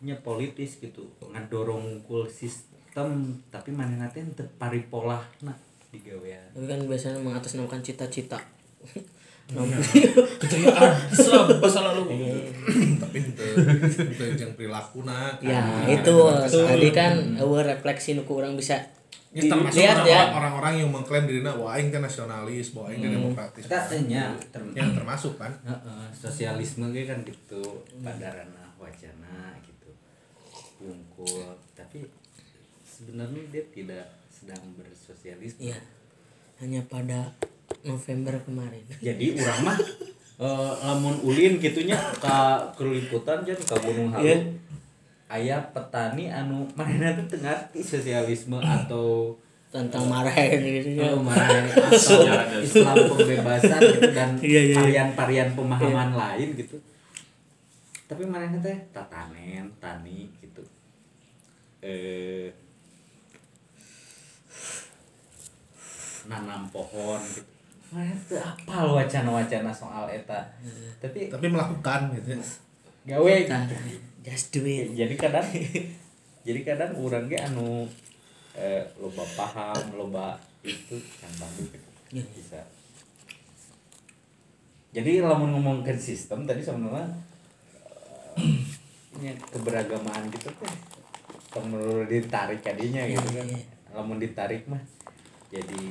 nya 0.00 0.16
politis 0.20 0.76
gitu 0.78 1.04
ngadorong 1.22 2.04
kul 2.04 2.28
sistem 2.28 3.08
tapi 3.48 3.72
manehna 3.72 4.04
teh 4.08 4.20
teu 4.32 4.44
paripolahna 4.60 5.52
digawean 5.94 6.42
tapi 6.50 6.66
kan 6.66 6.80
biasanya 6.82 7.18
mengatasnamakan 7.18 7.80
cita-cita. 7.80 8.38
Kejayaan 9.44 10.92
Islam 11.10 11.60
masa 11.60 11.80
lalu. 11.84 12.02
Tapi 12.96 13.18
itu 13.20 13.44
itu 14.00 14.22
yang 14.34 14.52
perilaku 14.54 15.04
nah 15.04 15.36
ya 15.38 15.60
kan. 15.60 15.84
itu. 15.86 16.16
tadi 16.48 16.88
kan 16.90 17.12
eueuh 17.36 17.60
refleksi 17.60 18.16
nu 18.16 18.24
ku 18.24 18.40
urang 18.40 18.56
bisa 18.56 18.80
Ya, 19.34 19.50
termasuk 19.50 19.74
dilihat 19.76 20.06
ya. 20.06 20.30
orang- 20.30 20.34
orang-orang 20.38 20.74
yang 20.78 20.90
mengklaim 20.94 21.26
dirinya 21.26 21.50
wah 21.52 21.74
aing 21.74 21.90
teh 21.90 21.98
nasionalis, 21.98 22.70
bahwa 22.70 22.86
aing 22.88 23.02
teh 23.02 23.10
demokratis. 23.10 23.66
Eta 23.66 23.82
teh 23.84 24.00
nya 24.06 24.30
yang 24.72 24.94
termasuk 24.94 25.34
kan. 25.34 25.50
Heeh, 25.60 26.06
sosialisme 26.14 26.86
ge 26.88 27.02
kan 27.02 27.18
gitu 27.20 27.58
pada 27.98 28.30
ranah 28.30 28.70
wacana 28.78 29.58
gitu. 29.60 29.90
Bungkul 30.78 31.50
tapi 31.74 32.06
sebenarnya 32.86 33.42
dia 33.50 33.64
tidak 33.74 34.06
sedang 34.44 34.76
bersosialisme 34.76 35.64
Iya. 35.64 35.80
Hanya 36.60 36.84
pada 36.84 37.32
November 37.80 38.36
kemarin. 38.44 38.84
jadi 39.00 39.32
urang 39.32 39.64
mah 39.64 39.78
eh, 40.36 40.72
lamun 40.84 41.16
ulin 41.24 41.56
gitunya 41.56 41.96
ka 42.20 42.60
keliputan 42.76 43.40
jan 43.40 43.56
ka 43.56 43.72
Gunung 43.80 44.12
Halu 44.12 44.28
Iya. 44.28 44.36
aya 45.26 45.56
petani 45.72 46.28
anu 46.28 46.68
manehna 46.76 47.16
teh 47.16 47.24
teu 47.26 47.40
ngarti 47.40 47.80
sosialisme 47.80 48.60
atau 48.60 49.32
Tentang 49.72 50.06
marahin 50.06 50.62
gitu 50.62 51.02
ya. 51.02 51.10
Oh, 51.10 51.18
marah 51.18 51.66
atau 51.66 52.22
Islam 52.62 52.94
pembebasan 53.10 53.80
gitu 53.82 54.06
dan 54.14 54.30
Iya, 54.38 54.46
iya, 54.46 54.60
iya. 54.62 54.74
varian-varian 54.78 55.50
pemahaman 55.50 56.14
lain 56.14 56.54
gitu. 56.54 56.78
Tapi 58.06 58.22
mana 58.22 58.54
teh 58.54 58.78
tatanen, 58.94 59.66
tani 59.82 60.30
gitu. 60.38 60.62
Eh 61.82 62.54
nanam 66.24 66.64
pohon 66.68 67.20
gitu. 67.24 67.46
Teh 67.94 68.40
apal 68.40 68.90
wacana-wacana 68.90 69.70
soal 69.70 70.08
eta. 70.08 70.40
Tapi 70.98 71.30
Tapi 71.30 71.46
melakukan 71.46 72.10
gitu. 72.12 72.34
gawe 73.04 73.34
Nah, 73.46 73.68
just 74.24 74.48
do 74.50 74.64
it. 74.64 74.96
jadi 74.96 75.14
kadang 75.14 75.44
jadi 76.40 76.60
kadang 76.64 76.96
orang 76.96 77.28
ge 77.28 77.36
anu 77.36 77.84
eh, 78.52 78.80
loba 78.96 79.20
paham 79.36 79.84
loba 79.94 80.32
itu 80.60 80.96
kan 81.18 81.28
bagus 81.36 81.68
gitu 81.68 81.88
Iya. 82.10 82.24
bisa 82.32 82.60
jadi 84.90 85.20
lamun 85.20 85.52
ngomongin 85.52 85.98
sistem 85.98 86.46
tadi 86.46 86.62
sebenarnya 86.62 87.04
ini 89.14 89.36
keberagamaan 89.42 90.30
gitu 90.30 90.48
kan 90.56 90.72
menurut 91.60 92.08
ditarik 92.08 92.60
kadinya 92.60 93.02
gitu 93.04 93.28
kan 93.30 93.44
Iya, 93.44 93.60
iya. 93.60 93.92
lamun 93.92 94.16
ditarik 94.16 94.64
mah 94.64 94.80
jadi 95.54 95.84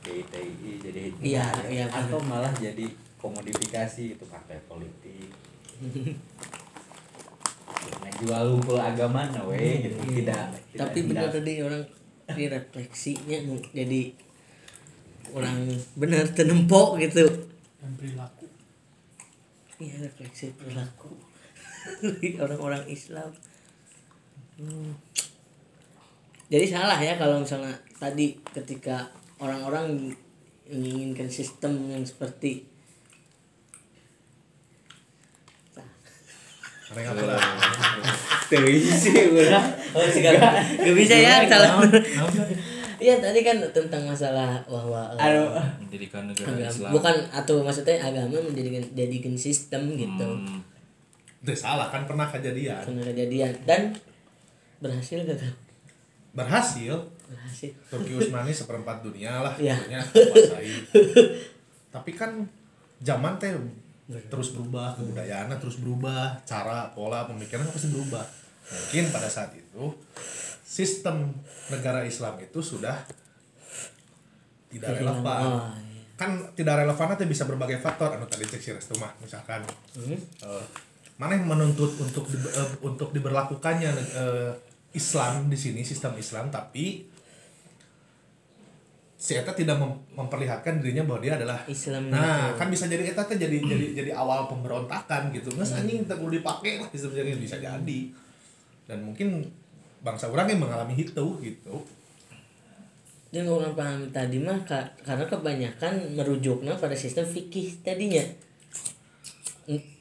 DITI 0.00 0.46
jadi 0.80 1.00
Iya, 1.20 1.44
hikmah, 1.46 1.68
iya, 1.68 1.84
atau 1.86 2.18
malah 2.20 2.50
jadi 2.52 2.86
komodifikasi 3.16 4.14
itu 4.14 4.24
partai 4.24 4.58
politik 4.64 5.30
ngejual 7.98 8.44
hukum 8.52 8.76
agama 8.76 9.22
nah 9.28 9.44
we 9.44 9.58
gitu 9.80 9.96
Iya. 10.02 10.14
tidak 10.16 10.42
Tapi 10.74 10.98
tidak- 10.98 11.08
benar 11.08 11.28
tadi 11.30 11.52
orang 11.60 11.82
di 12.28 12.44
refleksinya 12.46 13.38
jadi 13.72 14.02
orang 15.30 15.58
benar 15.94 16.24
tenempok 16.28 16.98
gitu. 16.98 17.24
dan 17.78 17.90
perilaku 17.94 18.46
Iya 19.78 19.94
refleksi 20.02 20.50
perilaku 20.52 21.14
orang-orang 22.42 22.82
Islam. 22.86 23.30
Hmm. 24.58 24.90
Jadi 26.50 26.66
salah 26.66 26.98
ya 26.98 27.14
kalau 27.14 27.38
misalnya 27.38 27.70
tadi 27.98 28.38
ketika 28.48 29.10
orang-orang 29.38 30.14
menginginkan 30.66 31.26
sistem 31.28 31.90
yang 31.90 32.02
seperti 32.02 32.66
Mereka 36.88 37.12
udah 37.12 37.36
oh 39.92 40.08
segala 40.08 40.56
gak 40.56 40.94
bisa 40.96 41.14
ya 41.20 41.44
salah. 41.44 41.84
Iya 42.98 43.20
tadi 43.20 43.44
kan 43.46 43.60
tentang 43.70 44.08
masalah 44.08 44.58
bahwa 44.66 45.06
eh, 45.14 45.22
Aduh. 45.22 45.52
mendirikan 45.78 46.26
negara 46.26 46.50
agama- 46.50 46.66
Islam. 46.66 46.90
Bukan 46.96 47.16
atau 47.30 47.54
maksudnya 47.62 48.00
agama 48.00 48.40
menjadikan 48.40 48.82
jadikan 48.96 49.34
sistem 49.36 49.94
gitu. 49.94 50.26
Hmm, 50.26 50.64
Itu 51.44 51.52
salah 51.54 51.92
kan 51.92 52.08
pernah 52.08 52.26
kejadian. 52.26 52.82
karena 52.82 53.04
kejadian. 53.06 53.52
Dan 53.62 53.94
berhasil 54.82 55.22
gak 55.22 55.38
kan 55.38 55.54
Turki 57.86 58.12
Utsmani 58.14 58.50
seperempat 58.50 59.00
dunia 59.00 59.40
lah 59.40 59.54
kuasai. 60.04 60.68
Tapi 61.94 62.10
kan 62.12 62.44
zaman 62.98 63.36
teh 63.36 63.52
terus 64.24 64.50
berubah 64.50 64.92
kebudayaannya 64.94 65.56
terus 65.56 65.78
berubah 65.78 66.32
cara 66.42 66.88
pola 66.90 67.24
pemikiran 67.24 67.64
pasti 67.66 67.88
berubah 67.88 68.24
mungkin 68.66 69.04
pada 69.08 69.26
saat 69.26 69.52
itu 69.52 69.84
sistem 70.62 71.28
negara 71.68 72.00
Islam 72.02 72.36
itu 72.38 72.58
sudah 72.58 72.96
tidak 74.68 74.90
Kehilangan. 74.90 75.24
relevan 75.24 75.40
Oh, 75.42 75.60
iya. 75.78 76.04
kan 76.14 76.30
tidak 76.52 76.74
relevan 76.78 77.06
nanti 77.08 77.24
bisa 77.24 77.44
berbagai 77.44 77.78
faktor 77.78 78.10
anu 78.10 78.24
tadi 78.24 78.44
cek 78.44 78.60
si 78.60 78.70
Restu 78.70 78.96
mah 78.96 79.12
misalkan 79.18 79.64
Hmm? 79.94 80.12
eh, 80.42 80.64
mana 81.16 81.34
yang 81.34 81.46
menuntut 81.46 81.88
untuk 81.96 82.24
di- 82.26 82.40
eh, 82.46 82.68
untuk 82.80 83.10
diberlakukannya 83.10 83.90
eh, 84.14 84.52
Islam 84.90 85.46
di 85.46 85.56
sini 85.56 85.80
sistem 85.80 86.12
Islam 86.14 86.48
tapi 86.48 87.07
si 89.18 89.34
Eta 89.34 89.50
tidak 89.50 89.74
mem- 89.74 89.98
memperlihatkan 90.14 90.78
dirinya 90.78 91.02
bahwa 91.02 91.18
dia 91.18 91.34
adalah 91.34 91.58
Islam 91.66 92.06
nah 92.06 92.48
gitu. 92.48 92.56
kan 92.56 92.66
bisa 92.70 92.86
jadi 92.86 93.02
Eta 93.04 93.26
jadi 93.26 93.58
jadi 93.58 93.86
jadi 93.92 94.10
awal 94.14 94.46
pemberontakan 94.46 95.34
gitu 95.34 95.50
nggak 95.50 95.66
Hmm. 95.66 95.78
anjing 95.80 96.06
tak 96.06 96.16
perlu 96.16 96.32
dipakai 96.32 96.78
lah 96.78 96.88
jadi 96.88 97.34
bisa 97.34 97.58
jadi 97.58 98.00
dan 98.86 99.02
mungkin 99.02 99.42
bangsa 99.98 100.30
orang 100.30 100.46
yang 100.46 100.62
mengalami 100.62 100.94
itu 100.96 101.26
gitu 101.40 101.74
dan 103.28 103.44
orang 103.44 103.74
paham 103.74 104.00
tadi 104.08 104.38
mah 104.38 104.62
ka- 104.62 104.94
karena 105.02 105.26
kebanyakan 105.26 105.94
merujuknya 106.14 106.72
pada 106.72 106.94
sistem 106.94 107.26
fikih 107.26 107.82
tadinya 107.82 108.22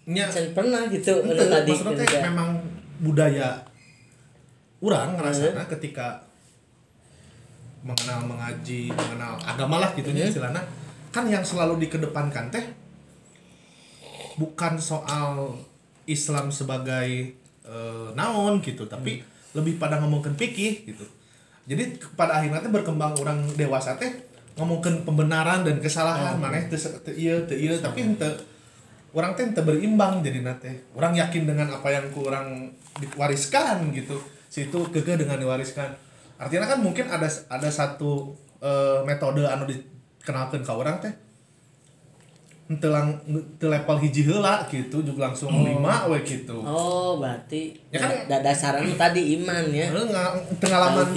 nya 0.07 0.23
pernah 0.55 0.87
gitu 0.87 1.19
anu 1.19 1.35
tadi 1.35 1.73
maksudnya 1.73 2.31
memang 2.31 2.55
budaya 3.01 3.59
orang 4.79 5.19
ngerasana 5.19 5.59
Hmm. 5.59 5.71
ketika 5.73 6.23
mengenal 7.87 8.19
mengaji 8.21 8.91
mengenal 8.91 9.39
agama 9.39 9.79
lah 9.79 9.95
gitu 9.95 10.11
Hmm. 10.11 10.19
istilahnya. 10.19 10.59
Kan 11.09 11.25
yang 11.25 11.41
selalu 11.41 11.79
dikedepankan 11.81 12.51
teh 12.51 12.65
bukan 14.37 14.77
soal 14.77 15.55
Islam 16.05 16.51
sebagai 16.51 17.33
eh, 17.63 18.07
naon 18.13 18.59
gitu 18.59 18.85
tapi 18.85 19.19
lebih 19.51 19.75
pada 19.75 19.99
ngomongin 19.99 20.35
fikih 20.35 20.85
gitu. 20.85 21.05
Jadi 21.67 21.99
pada 22.13 22.39
akhirnya 22.39 22.59
teh 22.59 22.71
berkembang 22.71 23.17
orang 23.17 23.43
dewasa 23.55 23.95
teh 23.95 24.07
ngomongin 24.55 25.03
pembenaran 25.03 25.61
dan 25.61 25.77
kesalahan 25.77 26.33
mana 26.35 26.57
teu 26.65 26.75
se- 26.75 26.95
teu 27.03 27.13
ieu 27.13 27.37
teu 27.45 27.53
ieu 27.55 27.75
tapi 27.77 28.01
henteu 28.01 28.31
orang 29.11 29.35
teh 29.35 29.43
henteu 29.43 29.61
berimbang 29.61 30.23
jadi 30.23 30.41
nate 30.41 30.87
orang 30.95 31.13
yakin 31.13 31.43
dengan 31.43 31.67
apa 31.69 31.91
yang 31.91 32.07
ku 32.09 32.23
orang 32.25 32.71
diwariskan 32.97 33.91
gitu. 33.91 34.15
Situ 34.47 34.79
keke 34.89 35.19
dengan 35.19 35.35
diwariskan 35.37 35.91
artinya 36.37 36.65
kan 36.65 36.79
mungkin 36.79 37.05
ada 37.05 37.25
ada 37.47 37.69
satu 37.69 38.29
eh, 38.57 38.99
metode 39.03 39.41
anu 39.41 39.65
dikenalkan 39.65 40.61
ke 40.61 40.71
orang 40.71 40.97
teh. 40.97 41.13
Henteu 42.67 42.91
lang 42.91 43.15
teu 43.55 43.71
level 43.71 43.95
hiji 43.97 44.27
heula 44.27 44.59
gitu 44.67 44.99
juga 44.99 45.31
langsung 45.31 45.47
lima 45.63 46.03
we 46.05 46.19
gitu. 46.21 46.59
Oh 46.59 47.15
berarti 47.15 47.71
Ya 47.89 48.03
kan- 48.03 48.27
da- 48.27 48.43
dasarnya 48.43 48.91
tadi 48.93 49.39
iman 49.39 49.65
ya. 49.71 49.87
Nga- 49.87 50.35
pengalaman 50.59 51.07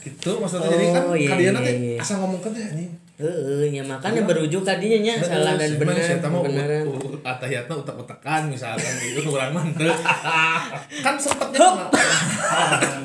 gitu 0.00 0.30
maksudnya. 0.36 0.68
Jadi 0.68 0.86
kan 0.90 1.02
Oh, 1.04 1.16
iya, 1.16 1.28
kalian 1.28 1.54
iya, 1.60 1.72
iya. 1.72 1.96
asal 2.00 2.20
ngomong 2.20 2.40
kan 2.40 2.52
teh 2.52 2.60
anjing 2.60 2.92
Heeh, 3.14 3.70
ya 3.70 3.82
makanya 3.82 4.26
berujuk 4.26 4.66
tadinya 4.66 4.98
nya. 5.00 5.14
Salah 5.16 5.54
dan 5.54 5.78
benar 5.78 5.94
kebenaran. 6.18 6.82
atahiyatna 7.22 7.74
utak-utakan 7.78 8.50
misalkan 8.50 8.90
gitu 8.98 9.22
kurang 9.24 9.54
mantep 9.54 9.86
kan 11.04 11.14
sempetnya 11.14 11.62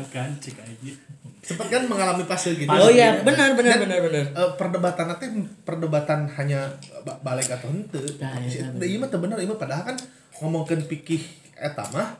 kan 0.09 0.29
cek 0.35 0.57
aja 0.57 0.93
sempet 1.39 1.67
kan 1.67 1.83
mengalami 1.85 2.25
fase 2.25 2.53
gitu 2.53 2.65
Oh 2.67 2.89
iya, 2.89 3.21
benar 3.21 3.53
benar 3.53 3.77
Dan, 3.77 3.85
benar 3.85 3.99
benar. 4.03 4.25
eh, 4.27 4.51
perdebatan 4.53 5.05
nanti 5.07 5.25
perdebatan 5.61 6.19
hanya 6.31 6.67
ba- 7.01 7.17
balik 7.23 7.47
atau 7.47 7.69
henteu. 7.69 8.01
Nah, 8.17 8.37
iya, 8.39 8.65
nah, 8.67 8.81
iya 8.81 8.97
mah 8.97 9.07
teu 9.07 9.17
bener 9.17 9.37
iya 9.37 9.47
mah 9.47 9.57
padahal 9.57 9.83
kan 9.83 9.97
ngomongkeun 10.37 10.85
pikih 10.85 11.21
eta 11.53 11.85
mah 11.89 12.17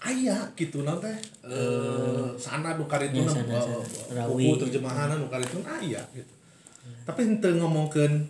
aya 0.00 0.36
gitu 0.54 0.80
nanti 0.80 1.12
eh 1.44 2.28
sana 2.36 2.72
buku 2.72 2.88
Rawi. 4.10 4.56
terjemahan 4.58 5.12
nu 5.12 5.28
karituna 5.28 5.76
aya 5.76 6.00
gitu 6.10 6.32
tapi 7.10 7.26
henteu 7.26 7.58
ngomongkeun 7.58 8.22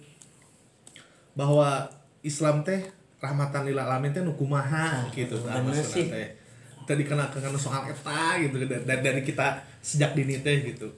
bahwa 1.37 1.85
Islam 2.25 2.65
teh 2.65 2.81
rahmatan 3.21 3.69
lil 3.69 3.77
alamin 3.77 4.09
teh 4.09 4.25
nu 4.25 4.33
kumaha 4.33 5.05
gitu 5.13 5.37
nah, 5.45 5.61
teh. 5.61 6.41
Tadi 6.89 7.05
kena 7.05 7.29
kena 7.29 7.61
soal 7.61 7.93
eta 7.93 8.41
gitu 8.41 8.57
dari, 8.65 8.81
dari 9.05 9.21
kita 9.21 9.61
sejak 9.85 10.17
dini 10.17 10.41
teh 10.41 10.65
gitu. 10.65 10.89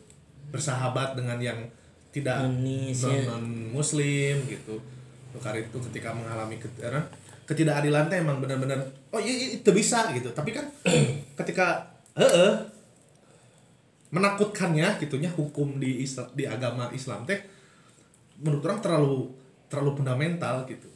Bersahabat 0.54 1.18
dengan 1.18 1.42
yang 1.42 1.58
tidak 2.14 2.46
non, 2.46 2.62
ya. 2.62 3.26
non 3.26 3.74
muslim 3.74 4.46
gitu. 4.46 4.78
Nukar 5.34 5.58
itu 5.58 5.74
ketika 5.90 6.14
mengalami 6.14 6.62
ket, 6.62 6.70
apa, 6.86 7.02
ketidakadilan 7.50 8.06
teh 8.06 8.22
emang 8.22 8.38
benar-benar 8.38 8.78
oh 9.10 9.18
iya, 9.18 9.34
iya, 9.34 9.46
itu 9.58 9.70
bisa 9.74 10.06
gitu. 10.14 10.30
Tapi 10.30 10.54
kan 10.54 10.70
ketika 11.42 11.82
eh 12.14 12.54
menakutkannya 14.14 15.02
gitunya 15.02 15.32
hukum 15.34 15.82
di 15.82 16.06
Islam, 16.06 16.30
di 16.36 16.46
agama 16.46 16.86
Islam 16.94 17.26
teh 17.26 17.42
menurut 18.42 18.62
orang 18.62 18.80
terlalu 18.80 19.30
terlalu 19.66 19.90
fundamental 19.96 20.66
gitu. 20.66 20.88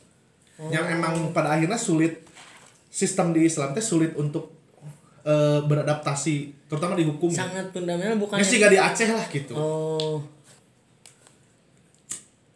Yang 0.59 0.87
emang 0.93 1.15
pada 1.31 1.53
akhirnya 1.53 1.77
sulit 1.77 2.25
sistem 2.89 3.31
di 3.31 3.45
Islam 3.45 3.71
teh 3.71 3.81
sulit 3.81 4.13
untuk 4.15 4.53
eh, 5.23 5.61
beradaptasi 5.63 6.67
terutama 6.67 6.93
di 6.93 7.05
hukum. 7.05 7.29
Sangat 7.29 7.71
fundamental 7.71 8.17
bukan 8.17 8.37
ya? 8.37 8.45
sih 8.45 8.57
gak 8.57 8.73
di 8.73 8.81
Aceh 8.81 9.09
lah 9.09 9.27
gitu. 9.29 9.53
Oh. 9.53 10.19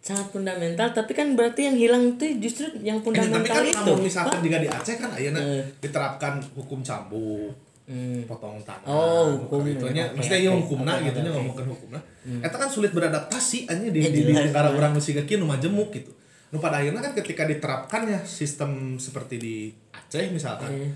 Sangat 0.01 0.33
fundamental 0.33 0.91
tapi 0.91 1.13
kan 1.13 1.37
berarti 1.37 1.69
yang 1.69 1.77
hilang 1.77 2.17
itu 2.17 2.41
justru 2.41 2.67
yang 2.81 2.99
Eh, 2.99 3.05
tapi 3.05 3.21
fundamental 3.21 3.55
kan 3.55 3.65
itu. 3.69 3.77
namun 3.85 4.01
misalkan 4.03 4.39
jika 4.41 4.59
di 4.59 4.69
Aceh 4.69 4.97
kan 4.97 5.11
ayeuna 5.13 5.39
Eh. 5.39 5.63
diterapkan 5.79 6.41
hukum 6.57 6.81
cambuk 6.81 7.53
Hmm. 7.91 8.23
potong 8.23 8.63
tangan 8.63 8.87
Oh, 8.87 9.35
hukum. 9.37 9.67
itu 9.67 9.83
nya 9.91 10.07
Oke, 10.07 10.15
maksudnya 10.15 10.39
oke. 10.39 10.47
ieu 10.47 10.55
hukumna 10.57 10.93
gitu 11.03 11.19
nya 11.19 11.31
ngomongkeun 11.33 11.69
hukumna 11.69 11.99
eta 12.39 12.55
kan 12.55 12.71
sulit 12.71 12.91
beradaptasi 12.91 13.67
anya 13.67 13.91
di 13.91 13.99
Ya, 13.99 14.09
di, 14.09 14.23
di 14.23 14.31
negara 14.31 14.71
jelas. 14.71 14.79
orang 14.79 14.91
nu 14.93 15.01
siga 15.01 15.23
kieu 15.25 15.37
nu 15.37 15.45
majemuk 15.45 15.91
gitu 15.91 16.15
nu 16.49 16.57
pada 16.57 16.79
akhirnya 16.79 16.99
kan 17.01 17.13
ketika 17.13 17.43
diterapkannya 17.45 18.23
sistem 18.23 18.71
seperti 18.97 19.35
di 19.37 19.55
Aceh 19.91 20.31
misalkan 20.31 20.71
Iya. 20.71 20.87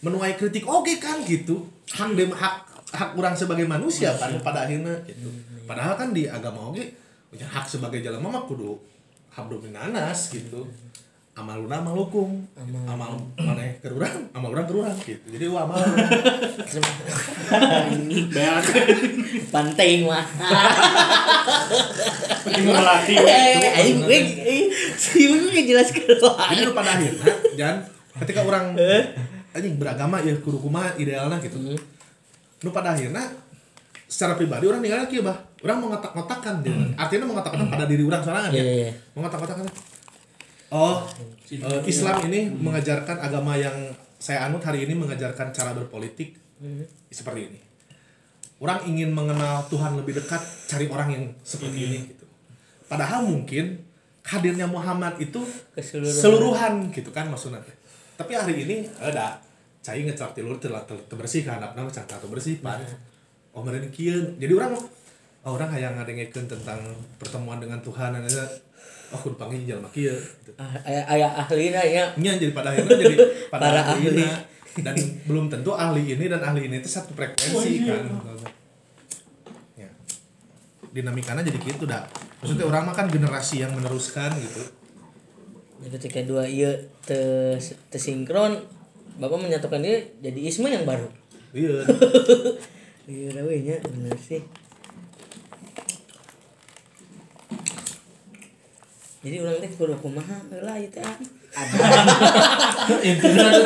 menuai 0.00 0.32
kritik 0.34 0.64
oke 0.64 0.96
kan 0.96 1.20
gitu 1.22 1.60
hak 1.90 2.12
dem 2.14 2.28
hak 2.30 2.54
hak 2.90 3.10
orang 3.12 3.32
sebagai 3.34 3.64
manusia 3.64 4.08
kan 4.14 4.32
pada 4.38 4.64
akhirnya 4.64 4.96
gitu 5.04 5.28
padahal 5.62 5.92
kan 5.94 6.08
di 6.10 6.24
agama 6.26 6.68
oke 6.68 6.84
punya 7.28 7.44
hak 7.44 7.64
sebagai 7.66 8.00
jalan 8.00 8.20
mah 8.22 8.40
kudu 8.42 8.80
habdu 9.30 9.58
minanas 9.58 10.30
gitu 10.30 10.64
amaluna 11.34 11.82
amalukum 11.82 12.46
amal 12.86 13.18
maneh 13.34 13.74
ke 13.82 13.90
urang 13.90 14.30
amal 14.30 14.54
urang 14.54 14.66
ke 14.66 14.72
urang 14.72 14.94
gitu. 15.02 15.26
Jadi 15.34 15.44
wa 15.50 15.66
amal 15.66 15.82
pantai 19.50 20.04
mah 20.04 20.24
Ini 22.44 22.60
melatih. 22.62 23.16
eh 23.18 23.78
aing 23.82 23.98
gue 24.04 24.18
eh, 24.46 24.62
si 24.94 25.26
gue 25.26 25.60
jelaskan 25.64 26.06
jadi 26.52 26.62
nu 26.62 26.72
pada 26.72 26.90
akhirnya 26.94 27.34
jangan 27.56 27.76
ketika 28.22 28.40
orang 28.44 28.64
anjing 29.50 29.74
beragama 29.74 30.22
ya 30.22 30.34
kudu 30.38 30.58
kumaha 30.60 30.94
idealna 30.94 31.38
gitu 31.40 31.58
nu 31.58 32.70
pada 32.70 32.94
akhirnya 32.94 33.22
secara 34.06 34.38
pribadi 34.38 34.68
orang 34.68 34.78
ninggalin 34.78 35.08
kieu 35.08 35.24
bah 35.24 35.34
orang 35.64 35.80
mengotak-ngotakkan 35.80 36.62
dia 36.62 36.76
artinya 36.94 37.26
mengotak-ngotak 37.26 37.70
pada 37.72 37.84
diri 37.88 38.04
orang 38.04 38.22
sorangan 38.22 38.50
Iya, 38.52 38.62
ya 38.62 38.74
iya. 38.86 38.90
mengotak-ngotakkan 39.16 39.66
oh 40.74 41.06
eh, 41.54 41.82
Islam 41.86 42.26
ini 42.26 42.50
mengajarkan 42.50 43.22
agama 43.22 43.54
yang 43.54 43.94
saya 44.18 44.50
anut 44.50 44.64
hari 44.66 44.88
ini 44.88 44.98
mengajarkan 44.98 45.54
cara 45.54 45.70
berpolitik 45.76 46.34
seperti 47.12 47.40
ini. 47.52 47.60
Orang 48.58 48.82
ingin 48.88 49.12
mengenal 49.12 49.66
Tuhan 49.68 49.94
lebih 50.00 50.16
dekat 50.16 50.40
cari 50.66 50.88
orang 50.88 51.08
yang 51.12 51.24
seperti 51.44 51.78
ini 51.78 51.98
gitu. 52.08 52.24
Padahal 52.88 53.26
mungkin 53.26 53.84
hadirnya 54.24 54.64
Muhammad 54.64 55.20
itu 55.20 55.44
Keseluruhan. 55.76 56.16
seluruhan 56.16 56.72
gitu 56.90 57.12
kan 57.12 57.28
maksudnya. 57.28 57.60
Tapi 58.16 58.32
hari 58.32 58.64
ini 58.64 58.76
ada 58.96 59.36
cai 59.84 60.00
ngecak 60.00 60.32
tilur 60.32 60.56
telah 60.56 60.80
terbersih 60.88 61.44
kan 61.44 61.60
apa 61.60 61.76
namanya 61.76 62.00
cak 62.00 62.24
bersih 62.24 62.64
pan 62.64 62.80
oh 63.52 63.60
meureun 63.60 63.92
kieu. 63.92 64.32
Jadi 64.40 64.52
orang 64.56 64.72
oh, 65.44 65.52
orang 65.52 65.68
hayang 65.68 66.00
ngadengekeun 66.00 66.48
tentang 66.48 66.80
pertemuan 67.20 67.60
dengan 67.60 67.84
Tuhan 67.84 68.16
dan 68.16 68.24
ada 69.14 69.18
oh 69.18 69.20
kudu 69.22 69.36
panggil 69.38 69.62
jalma 69.62 69.86
kieu 69.94 70.10
gitu. 70.10 70.50
Ah, 70.58 70.74
aya 70.82 71.06
aya 71.06 71.28
ahlina 71.38 71.78
ya. 71.86 72.10
Nya 72.18 72.34
jadi 72.34 72.50
pada 72.50 72.74
akhirnya 72.74 72.98
jadi 72.98 73.16
pada 73.46 73.62
Para 73.70 73.80
akhirnya 73.94 74.30
dan 74.82 74.98
belum 75.30 75.46
tentu 75.46 75.70
ahli 75.70 76.18
ini 76.18 76.26
dan 76.26 76.42
ahli 76.42 76.66
ini 76.66 76.82
itu 76.82 76.90
satu 76.90 77.14
frekuensi 77.14 77.86
kan. 77.86 78.02
Ya. 79.78 79.90
dinamikanya 80.90 81.46
jadi 81.46 81.58
gitu 81.62 81.86
dah 81.86 82.02
maksudnya 82.42 82.66
orang 82.66 82.90
mah 82.90 82.94
kan 82.94 83.06
generasi 83.06 83.62
yang 83.62 83.70
meneruskan 83.78 84.34
gitu. 84.42 84.62
Ketika 85.94 86.26
dua 86.26 86.50
iya 86.50 86.74
te, 87.06 87.54
sinkron 87.94 88.58
bapak 89.22 89.38
menyatukan 89.38 89.78
dia 89.78 90.02
jadi 90.18 90.40
isma 90.42 90.74
yang 90.74 90.82
baru. 90.82 91.06
Iya. 91.54 91.86
Iya 93.04 93.36
rawe 93.36 93.52
nya 93.60 93.76
bener 93.84 94.16
sih 94.16 94.40
jadi 99.24 99.40
orang 99.40 99.56
teh 99.64 99.72
kudu 99.72 99.96
kumaha? 100.04 100.36
Lah 100.60 100.76
itu 100.76 101.00
ah. 101.00 101.16
ada 101.56 101.76
intinya 103.00 103.48
tuh 103.56 103.64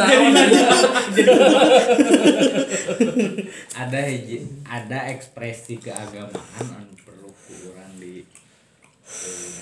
ada 3.75 3.99
hiji 4.07 4.47
ada 4.63 5.11
ekspresi 5.11 5.83
keagamaan 5.83 6.67
anu 6.79 6.95
perlu 7.03 7.27
kurang 7.43 7.91
di 7.99 8.23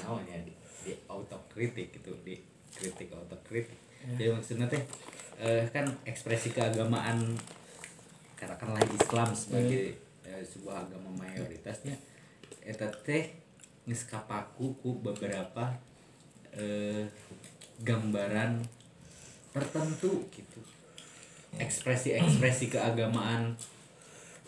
naon 0.04 0.20
ya 0.28 0.36
di, 0.44 0.52
di 0.84 0.92
autokritik 1.08 1.96
gitu 1.96 2.12
di 2.20 2.44
kritik 2.76 3.16
autokritik. 3.16 3.80
Jadi 4.20 4.28
maksudnya 4.36 4.68
teh 4.68 4.84
eh, 5.40 5.64
kan 5.72 5.88
ekspresi 6.04 6.52
keagamaan 6.52 7.40
katakanlah 8.36 8.84
Islam 8.84 9.32
sebagai 9.32 9.96
eh, 10.28 10.44
sebuah 10.44 10.84
agama 10.84 11.24
mayoritasnya 11.24 11.96
eta 12.66 12.92
teh 13.00 13.45
geus 13.86 14.02
kapaku 14.10 14.74
ku 14.82 14.98
beberapa 14.98 15.70
eh, 16.50 17.06
gambaran 17.80 18.58
tertentu 19.54 20.26
gitu. 20.34 20.60
Ekspresi-ekspresi 21.56 22.68
keagamaan 22.68 23.54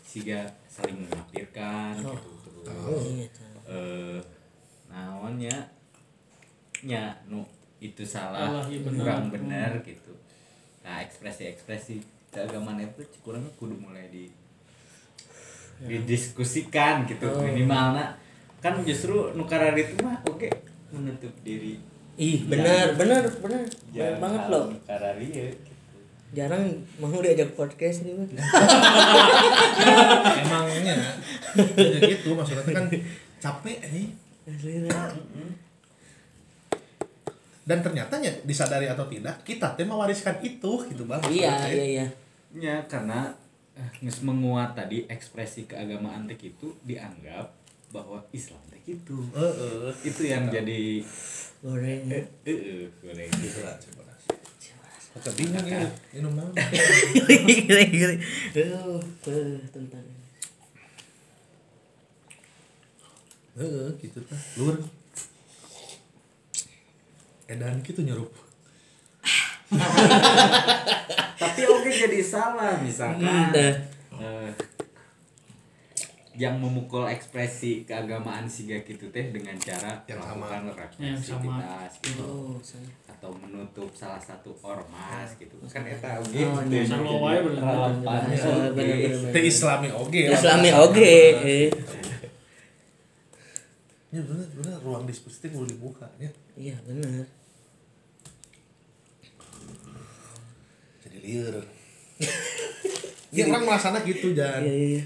siga 0.03 0.45
saling 0.67 1.05
mengkafirkan 1.05 1.97
gitu 2.01 2.31
terus 2.65 3.05
Iya, 3.13 3.27
eh 3.69 4.19
naonnya 4.89 5.57
nya 6.85 7.13
nu 7.29 7.45
itu 7.79 8.03
salah 8.03 8.51
Allah, 8.51 8.65
iya 8.67 8.81
benar. 8.83 8.99
kurang 9.05 9.25
benar 9.31 9.71
gitu. 9.87 10.13
Nah 10.83 11.05
ekspresi-ekspresi 11.05 12.03
keagamaan 12.35 12.83
itu 12.83 13.05
kurang 13.23 13.47
kudu 13.61 13.77
mulai 13.79 14.09
di 14.11 14.27
didiskusikan 15.79 17.07
gitu 17.07 17.29
minimalnya 17.39 18.19
kan 18.59 18.83
justru 18.83 19.35
nukara 19.39 19.71
itu 19.79 19.95
mah 20.03 20.19
oke 20.27 20.49
menutup 20.91 21.31
diri. 21.47 21.79
Ih 22.19 22.43
benar 22.51 22.99
benar 22.99 23.23
benar 23.39 23.63
benar 23.95 24.13
banget 24.19 24.43
loh. 24.51 24.65
nukara 24.75 25.15
gitu. 25.23 25.55
jarang 26.29 26.61
mau 27.01 27.09
diajak 27.25 27.57
podcast 27.57 28.05
nih 28.05 28.13
Bang. 28.13 28.29
emangnya? 30.45 30.97
Ya 31.79 31.99
gitu 32.05 32.37
maksudnya 32.37 32.69
kan 32.69 32.85
capek 33.41 33.79
nih. 33.89 34.07
Dan 37.69 37.79
ternyata 37.85 38.17
ya 38.21 38.33
disadari 38.45 38.89
atau 38.89 39.05
tidak 39.09 39.45
kita 39.45 39.77
teh 39.77 39.85
mewariskan 39.85 40.41
itu 40.41 40.73
gitu 40.89 41.05
bang. 41.05 41.21
Iya 41.29 41.53
Maksudnya, 41.53 41.73
iya 41.73 41.85
iya. 41.85 42.07
Ya 42.57 42.77
karena 42.89 43.29
eh, 43.77 43.89
menguat 44.25 44.73
tadi 44.73 45.05
ekspresi 45.09 45.69
keagamaan 45.69 46.25
teh 46.29 46.37
itu 46.37 46.73
dianggap 46.85 47.58
bahwa 47.89 48.21
Islam 48.37 48.61
teh 48.69 48.81
gitu 48.85 49.17
eh 49.33 49.55
eh 49.89 49.95
itu 50.05 50.23
yang 50.29 50.53
jadi 50.53 51.01
goreng 51.65 52.05
eh 52.13 52.25
eh, 52.45 52.87
goreng 53.01 53.31
gitu 53.41 53.61
lah. 53.65 53.77
Oke, 55.19 55.35
bingung 55.35 55.67
ya? 55.67 55.83
Minum 56.15 56.31
gini 56.55 58.15
eh, 58.55 58.71
tentang 59.73 60.05
eh 63.59 63.65
eh, 63.65 63.89
gitu 63.99 64.23
tah. 64.23 64.39
Lur. 64.61 64.79
Edan 67.49 67.81
gitu 67.83 68.05
nyerup. 68.05 68.31
Tapi 71.41 71.63
oke 71.67 71.91
jadi 71.91 72.21
salah 72.23 72.79
misalkan. 72.85 73.51
Teh 73.51 73.75
yang 76.39 76.63
memukul 76.63 77.05
ekspresi 77.11 77.83
keagamaan 77.83 78.47
siga 78.47 78.79
gitu 78.87 79.11
teh 79.11 79.35
dengan 79.35 79.59
cara 79.59 79.99
yang 80.07 80.23
melakukan 80.23 80.71
representativitas 80.71 81.99
gitu. 82.07 82.23
Oh, 82.23 82.55
atau 83.11 83.35
menutup 83.35 83.91
salah 83.91 84.23
satu 84.23 84.55
ormas 84.63 85.35
gitu. 85.35 85.59
Kan, 85.67 85.83
kan 85.83 85.91
eta 85.91 86.23
oge. 86.23 86.47
gitu 89.03 89.27
teh 89.35 89.43
islami 89.43 89.91
oge. 89.91 90.23
Islami 90.31 90.71
oge 90.71 91.19
ya 94.09 94.25
benar 94.25 94.49
benar 94.57 94.81
ruang 94.81 95.05
diskusi 95.05 95.37
itu 95.45 95.53
boleh 95.53 95.69
dibuka 95.69 96.09
ya. 96.17 96.33
Iya 96.57 96.81
benar 96.89 97.29
jadi 101.05 101.19
liar 101.21 101.55
ya 103.37 103.45
orang 103.53 103.65
melaksanakan 103.69 104.09
gitu 104.09 104.33
jangan 104.33 104.65
iya, 104.65 104.75
iya 104.97 105.03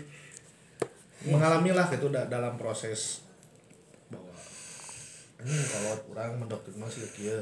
mengalami 1.24 1.70
lah 1.70 1.86
gitu 1.86 2.08
da- 2.08 2.26
dalam 2.26 2.54
proses 2.54 3.22
bahwa 4.08 4.34
ini 5.38 5.54
kalau 5.68 5.92
orang 6.10 6.38
mendoktrinasi 6.38 7.06
kieu 7.12 7.38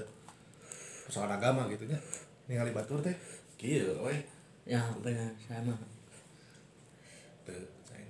persoalan 1.03 1.35
agama 1.35 1.64
gitu 1.66 1.85
nya. 1.85 1.97
Ningali 2.45 2.70
batur 2.70 2.99
teh? 2.99 3.14
Kieu 3.55 3.97
we 4.01 4.14
Ya 4.64 4.78
benar 4.95 5.33
sama. 5.41 5.74
teu 7.43 7.57
saya 7.83 8.05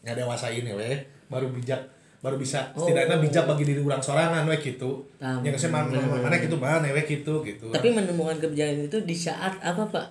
nya 0.00 0.12
dewasa 0.14 0.48
ini 0.48 0.70
we 0.70 0.90
baru 1.26 1.48
bijak 1.48 1.80
baru 2.20 2.36
bisa 2.36 2.68
setidaknya 2.70 3.16
bijak 3.18 3.44
bagi 3.44 3.64
diri 3.64 3.80
orang 3.80 3.98
sorangan 3.98 4.44
we 4.44 4.56
gitu 4.58 5.00
Tam- 5.16 5.40
yang 5.40 5.56
saya 5.56 5.72
mana 5.74 5.96
mana 6.20 6.36
gitu 6.36 6.54
mana 6.54 6.84
we 6.86 7.02
gitu 7.02 7.40
gitu. 7.40 7.66
Tapi 7.68 7.88
menemukan 7.90 8.36
kebijakan 8.38 8.86
itu 8.86 8.98
di 9.00 9.14
saat 9.14 9.56
apa 9.58 9.82
pak? 9.86 10.06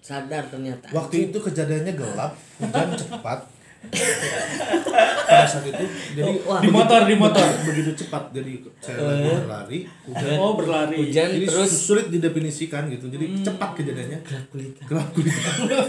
Sadar 0.00 0.42
ternyata. 0.44 0.90
waktu 0.90 1.28
itu 1.28 1.38
kejadiannya 1.38 1.94
gelap 1.94 2.34
hujan 2.58 2.90
cepat 3.00 3.38
pada 3.82 5.44
saat 5.44 5.64
itu 5.64 5.84
jadi 6.12 6.30
Oh, 6.38 6.48
wah. 6.48 6.58
Di 6.58 6.68
motor, 6.68 7.00
di 7.04 7.14
motor. 7.14 7.44
begitu 7.62 7.90
cepat 7.96 8.30
jadi 8.30 8.52
saya 8.78 8.96
lagi 8.98 9.30
berlari 9.38 9.78
hujan 10.04 10.32
Oh 10.36 10.52
berlari. 10.54 10.96
Hujan 11.02 11.28
jadi 11.30 11.46
terus 11.46 11.70
sulit 11.72 12.06
didefinisikan 12.08 12.86
gitu 12.88 13.06
jadi 13.06 13.26
cepat 13.42 13.70
kejadiannya 13.74 14.18
gelap 14.22 14.46
kulit. 14.48 14.72
gelap 14.80 15.08
kulit 15.10 15.34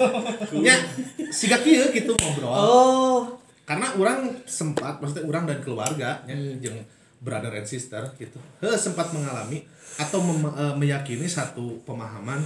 ya 0.68 0.76
siga 1.30 1.58
kieu 1.60 1.86
gitu 1.90 2.12
ngobrol 2.14 2.52
Oh. 2.54 3.20
karena 3.64 3.88
orang 3.94 4.18
sempat 4.44 5.00
maksudnya 5.00 5.24
orang 5.26 5.44
dan 5.46 5.60
keluarga 5.60 6.20
ya, 6.24 6.36
yang 6.60 6.76
brother 7.18 7.54
and 7.54 7.64
sister 7.66 8.04
gitu 8.14 8.36
heh, 8.60 8.76
sempat 8.76 9.10
mengalami 9.10 9.64
atau 9.96 10.20
mem- 10.20 10.52
eh, 10.52 10.74
meyakini 10.76 11.24
satu 11.24 11.80
pemahaman 11.82 12.44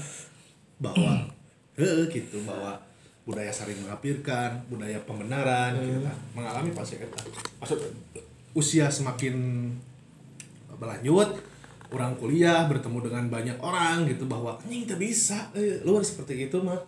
bahwa 0.77 1.25
heh, 1.73 2.05
gitu 2.07 2.43
bahwa 2.43 2.77
budaya 3.27 3.51
saling 3.51 3.75
mengapirkan 3.83 4.63
budaya 4.71 4.95
pembenaran 5.03 5.75
gitu 5.83 5.99
kan. 5.99 6.15
Mengalami 6.31 6.71
pasti 6.71 6.95
eta 6.95 7.19
maksud 7.59 7.79
usia 8.55 8.87
semakin 8.87 9.67
berlanjut 10.79 11.35
orang 11.91 12.15
kuliah 12.15 12.63
bertemu 12.71 13.11
dengan 13.11 13.23
banyak 13.27 13.57
orang 13.59 14.07
gitu 14.07 14.31
bahwa 14.31 14.55
anjing 14.63 14.87
tak 14.87 15.03
bisa 15.03 15.51
eh, 15.51 15.83
luar 15.83 16.07
seperti 16.07 16.47
itu 16.47 16.63
mah. 16.63 16.79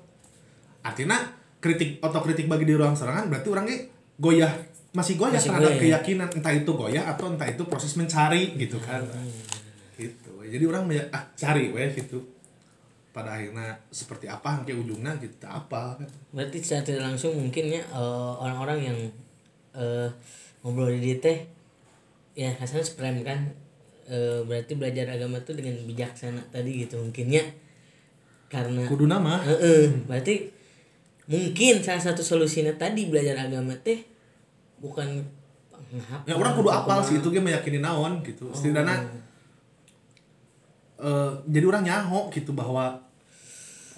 Artinya 0.80 1.20
kritik 1.60 2.00
otokritik 2.00 2.48
bagi 2.48 2.64
diri 2.64 2.80
orang 2.80 2.96
serangan 2.96 3.28
berarti 3.28 3.48
orangnya 3.52 3.78
goyah 4.16 4.54
masih 4.96 5.20
goyah 5.20 5.36
Masih 5.36 5.52
terhadap 5.52 5.72
goyah, 5.76 5.76
ya? 5.76 5.84
keyakinan 6.00 6.30
entah 6.40 6.54
itu 6.56 6.72
goyah 6.72 7.04
atau 7.12 7.36
entah 7.36 7.48
itu 7.52 7.68
proses 7.68 8.00
mencari 8.00 8.56
gitu 8.56 8.80
kan. 8.80 9.04
Gitu. 10.00 10.32
Jadi 10.40 10.64
orang 10.64 10.88
banyak 10.88 11.12
ah 11.12 11.28
cari 11.36 11.68
weh 11.76 11.92
gitu 11.92 12.39
pada 13.20 13.36
akhirnya 13.36 13.76
seperti 13.92 14.32
apa 14.32 14.64
nanti 14.64 14.72
ujungnya 14.72 15.20
gitu 15.20 15.44
apa 15.44 16.00
kan. 16.00 16.08
Berarti 16.32 16.64
secara 16.64 16.88
tidak 16.88 17.04
langsung 17.12 17.36
mungkin 17.36 17.68
ya 17.68 17.84
eh, 17.84 18.34
orang-orang 18.40 18.80
yang 18.80 18.98
eh, 19.76 20.08
ngobrol 20.64 20.96
di 20.96 21.20
teh 21.20 21.44
ya 22.40 22.56
kasarnya 22.56 22.88
sprem 22.88 23.20
kan? 23.28 23.52
Eh, 24.10 24.42
berarti 24.48 24.74
belajar 24.74 25.06
agama 25.12 25.38
tuh 25.44 25.60
dengan 25.60 25.76
bijaksana 25.86 26.42
tadi 26.50 26.88
gitu 26.88 26.98
mungkinnya 26.98 27.44
karena 28.50 28.88
kudu 28.90 29.06
nama. 29.06 29.38
Heeh, 29.46 30.08
berarti 30.10 30.50
mungkin 31.30 31.86
salah 31.86 32.02
satu 32.02 32.26
solusinya 32.26 32.74
tadi 32.74 33.06
belajar 33.06 33.38
agama 33.38 33.78
teh 33.86 34.02
bukan 34.82 35.22
ya 36.26 36.34
orang 36.34 36.58
kudu 36.58 36.70
apal 36.74 37.06
sih 37.06 37.22
itu 37.22 37.30
dia 37.30 37.44
meyakini 37.44 37.78
naon 37.84 38.26
gitu. 38.26 38.50
Setidaknya 38.50 38.98
eh, 40.98 41.32
jadi 41.46 41.66
orang 41.70 41.84
nyaho 41.86 42.34
gitu 42.34 42.58
bahwa 42.58 42.98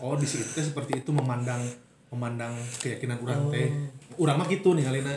oh 0.01 0.15
di 0.15 0.25
situ 0.25 0.43
teh 0.47 0.61
seperti 0.61 0.99
itu 0.99 1.09
memandang 1.09 1.61
memandang 2.09 2.51
keyakinan 2.77 3.21
orang 3.21 3.47
teh 3.49 3.67
orang 4.17 4.35
mah 4.35 4.47
gitu 4.47 4.73
nih 4.73 4.83
ngalina 4.83 5.13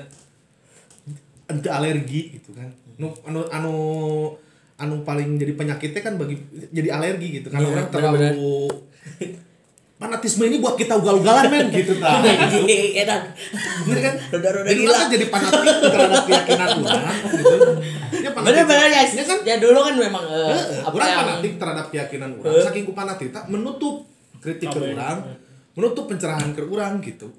ente 1.44 1.68
alergi 1.68 2.20
gitu 2.34 2.52
kan 2.52 2.68
nu 2.94 3.12
anu 3.22 3.40
anu 3.50 3.74
anu 4.74 4.94
paling 5.02 5.36
jadi 5.36 5.52
penyakitnya 5.54 6.00
kan 6.00 6.14
bagi 6.16 6.36
jadi 6.70 6.88
alergi 6.92 7.28
gitu 7.38 7.48
karena 7.48 7.64
Iya, 7.64 7.72
orang 7.72 7.88
terlalu 7.90 8.44
fanatisme 9.94 10.44
ini 10.44 10.58
buat 10.58 10.74
kita 10.74 10.98
ugal-ugalan 10.98 11.48
men 11.48 11.66
gitu 11.70 11.96
ta 12.02 12.18
Edan. 12.20 13.22
Bener 13.86 14.00
kan? 14.02 14.14
Roda-roda 14.28 14.66
Jadi 14.66 14.80
gila. 14.82 14.92
kan 14.92 15.06
jadi 15.08 15.26
fanatik 15.30 15.60
terhadap 15.80 16.22
keyakinan 16.26 16.68
orang 16.76 17.16
gitu. 17.30 17.56
Ya 18.12 18.30
fanatik. 18.34 18.44
Bener-bener 18.52 18.88
ya, 18.90 19.02
Ya 19.06 19.24
kan? 19.24 19.38
ya 19.46 19.54
dulu 19.62 19.78
kan 19.80 19.94
memang 19.96 20.24
eh, 20.26 20.50
Heeh, 20.50 20.80
apa 20.82 20.92
orang 20.92 21.08
yang 21.08 21.20
fanatik 21.22 21.52
terhadap 21.56 21.86
keyakinan 21.88 22.28
orang. 22.34 22.44
Heeh. 22.52 22.64
Saking 22.66 22.84
ku 22.84 22.92
fanatik 22.92 23.28
tak 23.30 23.44
menutup 23.48 24.04
kritik 24.44 24.68
ke 24.68 24.76
ya? 24.76 24.92
orang, 24.92 25.18
menutup 25.72 26.04
pencerahan 26.04 26.52
ke 26.52 26.60
orang 26.60 27.00
gitu. 27.00 27.32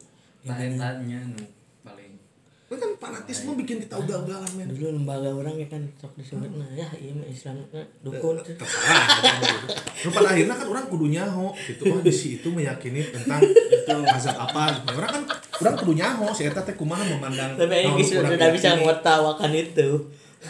Nah, 0.46 0.58
etanya 0.58 1.22
nu 1.22 1.42
paling 1.86 2.18
Itu 2.66 2.82
kan 2.82 2.92
fanatisme 2.98 3.54
bikin 3.62 3.78
kita 3.86 3.94
ugal-ugalan 3.98 4.50
men. 4.58 4.66
dulu 4.74 4.98
lembaga 4.98 5.30
orang 5.30 5.54
ya 5.58 5.70
kan 5.70 5.86
sok 6.02 6.18
disebut 6.18 6.50
nah 6.58 6.66
ya 6.74 6.86
iya 6.98 7.14
mah 7.14 7.30
Islam 7.30 7.62
nah, 7.70 7.86
dukun 8.02 8.42
tuh. 8.42 8.58
Terserah. 8.58 9.06
gitu. 9.42 9.66
Terus 10.02 10.14
pada 10.14 10.30
akhirnya 10.34 10.56
kan 10.58 10.68
orang 10.74 10.86
kudu 10.90 11.06
nyaho 11.14 11.54
gitu. 11.54 11.94
Oh 11.94 12.02
di 12.02 12.14
situ 12.14 12.50
meyakini 12.50 13.06
tentang 13.14 13.42
itu 13.46 13.94
mazhab 14.02 14.38
apa. 14.38 14.82
gitu. 14.82 14.98
Orang 14.98 15.12
kan 15.14 15.24
orang 15.62 15.76
kudu 15.78 15.94
nyaho 15.94 16.26
si 16.34 16.42
eta 16.50 16.62
teh 16.66 16.74
kumaha 16.74 17.06
memandang 17.06 17.54
tapi 17.54 17.86
yang 17.86 17.94
naon 17.94 18.02
sudah 18.02 18.50
bisa 18.50 18.68
yakini. 18.74 18.82
mengetawakan 18.82 19.52
itu 19.54 19.90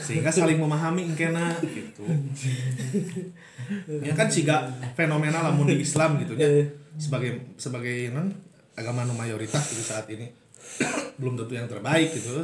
sehingga 0.02 0.32
saling 0.32 0.60
memahami 0.60 1.08
engkena 1.08 1.56
gitu. 1.64 2.04
Ya 4.04 4.14
kan 4.14 4.28
siga 4.30 4.68
fenomena 4.94 5.42
lamun 5.42 5.72
di 5.72 5.82
Islam 5.82 6.20
gitu 6.22 6.36
ya 6.38 6.68
sebagai 6.96 7.56
sebagai 7.60 8.12
non 8.16 8.32
agama 8.76 9.08
nu 9.08 9.16
mayoritas 9.16 9.72
gitu 9.72 9.84
saat 9.84 10.08
ini. 10.12 10.32
Belum 11.16 11.40
tentu 11.40 11.56
yang 11.56 11.68
terbaik 11.68 12.12
gitu. 12.12 12.36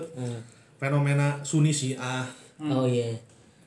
Fenomena 0.80 1.40
Sunni 1.44 1.70
Syiah. 1.76 2.26
Oh 2.62 2.88
iya. 2.88 3.12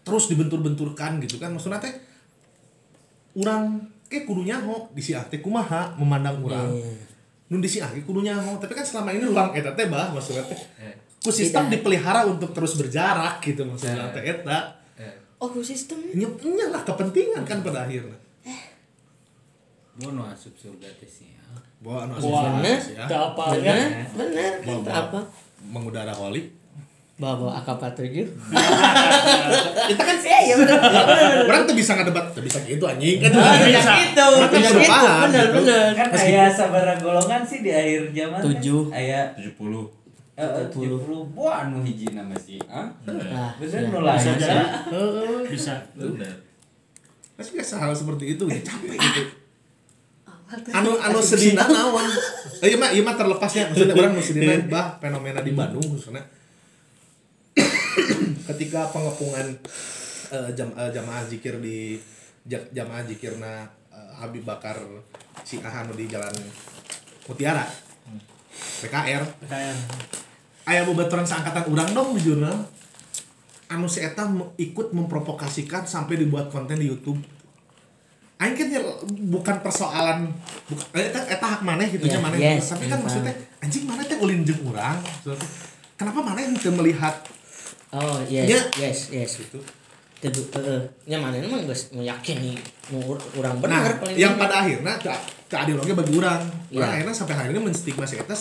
Terus 0.05 0.29
dibentur-benturkan 0.33 1.21
gitu 1.23 1.37
kan. 1.41 1.53
Maksudnya 1.55 1.81
teh 1.81 1.95
orang 3.39 3.81
kayak 4.09 4.25
kudu 4.29 4.47
nyaho 4.47 4.91
di 4.95 5.03
Syiah 5.03 5.25
teh 5.27 5.43
kumaha 5.43 5.95
memandang 5.99 6.39
orang 6.45 6.71
Iya. 6.71 6.93
nun 7.53 7.61
di 7.61 7.69
Syiah 7.69 7.91
ge 7.93 8.03
kudu 8.03 8.25
nyaho. 8.25 8.57
Tapi 8.59 8.73
kan 8.73 8.85
selama 8.85 9.13
ini 9.13 9.29
ulang 9.29 9.53
eta 9.53 9.77
teh 9.77 9.87
bah 9.89 10.11
maksudnya 10.11 10.43
teh. 10.49 10.59
Eh, 10.81 10.95
ku 11.25 11.33
sistem 11.33 11.73
Tidak. 11.73 11.81
dipelihara 11.81 12.29
untuk 12.29 12.53
terus 12.53 12.77
berjarak 12.77 13.41
gitu 13.41 13.65
maksudnya 13.65 14.13
teh 14.13 14.21
eta 14.29 14.77
eh, 15.01 15.17
oh 15.41 15.49
sistem 15.65 15.97
Nya, 16.13 16.29
nya 16.29 16.69
lah 16.69 16.85
kepentingan 16.85 17.49
kan 17.49 17.65
pada 17.65 17.89
akhirnya. 17.89 18.13
gua 19.97 20.11
nu 20.13 20.21
asup 20.27 20.53
surga 20.53 20.85
teh 21.01 21.09
sih 21.09 21.33
ya. 21.33 21.41
Bawa 21.81 22.05
anu 22.05 22.13
Wah, 22.29 22.51
asosiasi 22.61 22.93
ya. 22.99 23.07
apa 23.09 23.43
ya. 23.57 23.73
benar 24.13 24.53
benar 24.61 24.83
kan 24.85 24.95
apa 25.09 25.21
Mengudara 25.65 26.13
holi. 26.13 26.53
bawa 27.15 27.47
bawa 27.47 27.53
AK-47 27.63 28.27
Kita 29.95 30.03
kan 30.03 30.17
iya 30.19 30.39
iya 30.51 30.55
benar 30.59 30.83
orang 31.47 31.63
tuh 31.63 31.77
bisa 31.79 31.95
ngadebat, 31.95 32.35
tuh 32.35 32.43
bisa 32.43 32.59
gitu 32.67 32.83
anjing 32.91 33.23
kan. 33.23 33.31
Bisa. 33.31 33.71
bisa 33.71 33.93
gitu 34.03 34.29
bisa 34.51 34.71
gitu 34.75 34.83
paham, 34.91 35.31
benar 35.31 35.47
gitu. 35.47 35.55
benar 35.63 35.87
kan 35.95 36.09
aya 36.11 36.45
sabaraha 36.51 36.99
golongan 36.99 37.41
sih 37.47 37.63
di 37.63 37.71
akhir 37.71 38.11
zaman 38.11 38.43
kan? 38.43 38.47
Tujuh. 38.51 38.83
aya 38.91 39.31
70 39.39 39.47
eh, 39.47 39.47
eh, 39.47 39.55
70 39.55 40.04
buah 40.35 41.71
anu 41.71 41.79
hiji 41.87 42.11
nama 42.11 42.35
sih 42.35 42.59
ah 42.67 42.91
nah 43.07 43.55
bener 43.55 43.87
ya. 43.87 43.91
nu 43.91 44.03
lain 44.03 44.19
Bisa 44.19 44.35
jadi. 44.35 45.47
Bisa. 45.47 45.75
benar 45.95 46.35
Masih 47.35 47.59
biasa 47.59 47.83
hal 47.83 47.91
seperti 47.91 48.39
itu, 48.39 48.47
ya 48.47 48.63
capek 48.63 48.95
gitu. 48.95 49.23
Anu 50.71 50.95
anu 51.03 51.19
sedina 51.19 51.67
naon. 51.67 52.07
Eh, 52.63 52.71
iya 52.71 52.79
mah 52.79 52.95
iya 52.95 53.03
mah 53.03 53.19
terlepasnya 53.19 53.75
maksudnya 53.75 53.95
orang 53.99 54.15
nu 54.15 54.23
sedina 54.31 54.55
bah 54.71 54.95
fenomena 55.03 55.43
di 55.43 55.51
Bandung 55.51 55.83
khususnya. 55.83 56.23
Ketika 58.55 58.87
pengepungan 58.95 59.51
eh, 60.31 60.51
jam 60.55 60.71
eh, 60.79 60.91
jamaah 60.95 61.27
zikir 61.27 61.59
di 61.59 61.99
ja- 62.47 62.71
jamaah 62.71 63.03
zikirna 63.03 63.67
eh, 63.91 64.13
Habib 64.15 64.47
Bakar 64.47 64.79
si 65.43 65.59
Ahanu 65.59 65.91
di 65.99 66.07
Jalan 66.07 66.35
Mutiara. 67.27 67.67
PKR. 68.55 69.23
Kayak 70.65 70.83
Aya 70.85 70.89
bobaturan 70.89 71.29
seangkatan 71.29 71.65
urang 71.69 71.91
dong 71.93 72.17
di 72.17 72.25
jurnal. 72.25 72.57
Anu 73.69 73.85
si 73.85 74.01
Eta 74.01 74.25
ikut 74.57 74.97
memprovokasikan 74.97 75.85
sampai 75.85 76.17
dibuat 76.17 76.49
konten 76.49 76.81
di 76.81 76.89
YouTube. 76.89 77.21
Aing 78.41 78.59
kan 78.59 78.67
bukan 79.31 79.57
persoalan 79.63 80.27
bukan 80.67 80.85
eta, 80.99 81.21
eta 81.31 81.47
hak 81.47 81.63
maneh 81.63 81.87
gitu 81.87 82.03
Yeah, 82.05 82.19
maneh. 82.19 82.39
yes, 82.41 82.75
Tapi 82.75 82.91
kan 82.91 82.99
maksudnya 82.99 83.31
anjing 83.63 83.87
maneh 83.87 84.05
teh 84.05 84.19
ulin 84.19 84.43
jeung 84.43 84.59
urang. 84.67 84.99
Kenapa 85.95 86.19
maneh 86.19 86.51
teu 86.59 86.75
melihat 86.75 87.15
oh 87.95 88.19
yes 88.27 88.51
Ya. 88.51 88.61
yes 88.91 88.99
yes 89.15 89.31
gitu? 89.39 89.63
Tedu, 90.19 90.41
eh, 90.57 90.81
nya 91.05 91.21
mana 91.21 91.37
emang 91.37 91.63
geus 91.69 91.93
meyakini 91.93 92.57
urang 93.37 93.61
Nah, 93.61 93.85
bener 93.87 94.01
paling 94.01 94.17
yang 94.17 94.35
pada 94.41 94.65
akhirnya 94.65 94.97
ke, 94.97 95.13
ke 95.53 95.57
ideologi 95.61 95.93
bagi 95.93 96.13
urang. 96.17 96.43
Urang 96.75 96.91
Iya. 96.91 96.95
akhirnya 97.01 97.15
sampai 97.15 97.35
hari 97.39 97.49
ini 97.55 97.61
menstigma 97.61 98.09
si 98.09 98.17
eta 98.19 98.35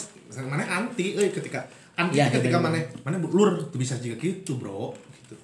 maneh 0.47 0.65
anti 0.65 1.13
euy 1.19 1.29
ketika 1.29 1.61
anti 1.93 2.17
Iya, 2.17 2.25
ketika 2.29 2.57
bener. 2.57 2.73
maneh 2.73 2.83
maneh 3.01 3.19
lur 3.23 3.49
tuh 3.67 3.77
bisa 3.77 3.93
juga 3.97 4.17
gitu, 4.17 4.57
Bro. 4.57 4.93
Gitu. 5.13 5.35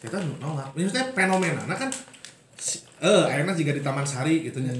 Kita 0.00 0.16
nolak. 0.38 0.72
Maksudnya 0.72 1.12
fenomena 1.12 1.62
nah 1.64 1.76
kan 1.76 1.90
eh 3.00 3.24
akhirnya 3.24 3.54
juga 3.54 3.72
di 3.72 3.80
Taman 3.80 4.04
Sari 4.04 4.44
gitu 4.44 4.60
nya. 4.60 4.72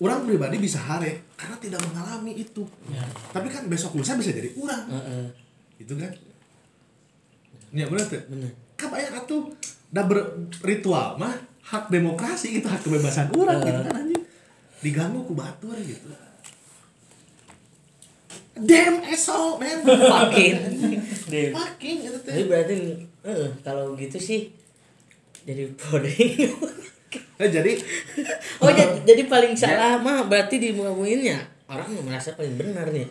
orang 0.00 0.22
pribadi 0.22 0.56
bisa 0.56 0.78
hare 0.80 1.28
karena 1.34 1.58
tidak 1.58 1.82
mengalami 1.84 2.32
itu 2.34 2.62
Ya. 2.88 3.02
tapi 3.30 3.50
kan 3.50 3.66
besok 3.66 3.98
lusa 3.98 4.14
bisa 4.14 4.30
jadi 4.30 4.48
orang 4.54 4.86
Heeh. 4.88 5.24
gitu 5.76 5.98
kan 5.98 6.08
ya 7.70 7.84
benar 7.84 8.06
tuh 8.06 8.22
kan 8.74 8.88
banyak 8.88 9.10
atuh 9.12 9.50
udah 9.90 10.04
berritual 10.06 11.18
mah 11.18 11.34
hak 11.60 11.90
demokrasi 11.90 12.58
itu 12.58 12.66
hak 12.66 12.80
kebebasan 12.80 13.28
orang 13.30 13.58
gitu 13.60 13.80
kan 13.82 13.94
anjing 13.98 14.22
diganggu 14.80 15.20
ku 15.20 15.34
batur 15.34 15.74
gitu 15.76 16.06
damn 18.64 19.00
asshole 19.04 19.56
man 19.56 19.80
Fucking. 19.84 20.56
Fucking 21.54 21.96
gitu 22.04 22.18
Tapi 22.20 22.32
teh 22.36 22.44
berarti 22.48 22.76
eh 23.20 23.48
kalau 23.60 23.92
gitu 23.94 24.16
sih 24.16 24.52
jadi 25.44 25.68
poding. 25.76 26.52
Eh, 27.40 27.48
jadi 27.48 27.72
oh 28.60 28.70
jadi, 28.70 29.02
jadi 29.02 29.22
paling 29.26 29.56
salah 29.56 29.98
mah 29.98 30.28
berarti 30.28 30.60
di 30.60 30.70
muka 30.70 30.92
ya 31.08 31.40
orang 31.66 31.90
merasa 32.04 32.36
paling 32.36 32.54
benar 32.54 32.86
nih. 32.92 33.08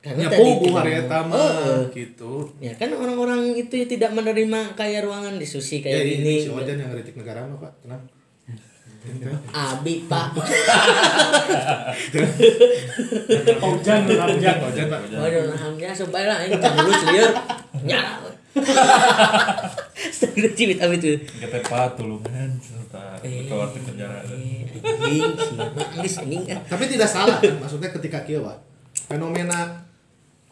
Karena 0.00 0.22
ya 0.22 0.28
tadi 0.30 0.50
tidak 0.62 0.86
eta 0.86 1.18
Oh, 1.18 1.24
mah 1.26 1.42
eh. 1.42 1.82
gitu 1.90 2.32
Ya 2.62 2.72
kan 2.78 2.94
orang-orang 2.94 3.58
itu 3.58 3.82
tidak 3.90 4.14
menerima 4.14 4.78
kayak 4.78 5.02
ruangan 5.02 5.34
diskusi 5.36 5.82
ya 5.82 5.90
kayak 5.90 6.02
ini 6.06 6.14
gini. 6.14 6.34
si 6.46 6.48
Ojan 6.54 6.78
yang 6.78 6.94
ngeritik 6.94 7.18
negara 7.18 7.42
mah 7.42 7.58
pak 7.58 7.72
kenapa 7.82 8.06
Abi 9.52 10.04
pak. 10.04 10.34
Hujan, 13.62 14.00
hujan. 14.06 14.56
Ojan 14.66 14.86
pak 14.90 15.00
Waduh, 15.10 15.42
alhamdulillah 15.54 15.96
supaya 15.96 16.26
lah 16.30 16.38
ini 16.44 16.56
dulu 16.58 16.92
liar. 17.12 17.32
Nyala. 17.86 18.30
Sudah 20.16 20.52
cibit 20.56 20.80
abi 20.80 20.96
tuh. 20.96 21.16
kita 21.20 21.58
patulungan 21.68 22.56
serta 22.56 23.20
Eh. 23.20 23.44
keluar 23.48 23.68
ke 23.68 23.80
penjara 23.84 24.24
anjing 24.24 24.64
ah. 26.48 26.60
tapi 26.64 26.84
tidak 26.88 27.08
salah 27.10 27.36
kan 27.36 27.52
maksudnya 27.60 27.90
ketika 27.92 28.24
kia 28.24 28.40
Wak, 28.40 28.56
fenomena 29.08 29.84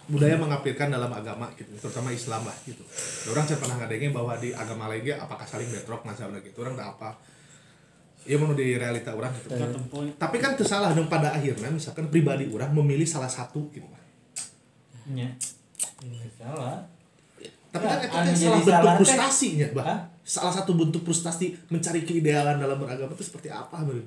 budaya 0.05 0.37
mengapirkan 0.37 0.93
dalam 0.93 1.09
agama 1.09 1.49
gitu 1.57 1.73
terutama 1.81 2.13
Islam 2.13 2.45
lah 2.45 2.57
gitu 2.69 2.85
orang 3.33 3.45
saya 3.49 3.57
pernah 3.57 3.77
ngadengin 3.81 4.13
bahwa 4.13 4.37
di 4.37 4.53
agama 4.53 4.93
lain 4.93 5.01
ge 5.01 5.17
apakah 5.17 5.49
saling 5.49 5.69
bentrok 5.73 6.05
masalah 6.05 6.37
gitu 6.45 6.61
orang 6.61 6.77
udah 6.77 6.89
apa 6.93 7.17
ya 8.25 8.37
mau 8.41 8.57
di 8.57 8.77
realita 8.77 9.13
orang 9.13 9.33
gitu. 9.37 9.53
Tempoy. 9.53 10.09
tapi 10.17 10.37
kan 10.41 10.57
tersalah 10.57 10.97
dong 10.97 11.09
pada 11.13 11.37
akhirnya 11.37 11.69
misalkan 11.69 12.09
pribadi 12.09 12.49
orang 12.49 12.73
memilih 12.73 13.05
salah 13.05 13.29
satu 13.29 13.69
gitu. 13.71 13.87
Ya. 15.13 15.29
salah. 16.41 16.81
Tapi 17.75 17.85
Ya, 17.85 17.91
kan 17.91 18.07
itu 18.07 18.15
anu 18.15 18.31
teh 18.31 18.35
jadi 18.39 18.61
salah 18.63 18.83
bentuk 18.95 18.99
frustasinya 19.03 19.69
bah 19.75 19.99
salah 20.23 20.55
satu 20.55 20.73
bentuk 20.79 21.03
frustasi 21.03 21.59
mencari 21.69 22.07
keidealan 22.07 22.57
dalam 22.63 22.79
beragama 22.79 23.13
itu 23.19 23.27
seperti 23.27 23.51
apa 23.51 23.83
menurut 23.83 24.07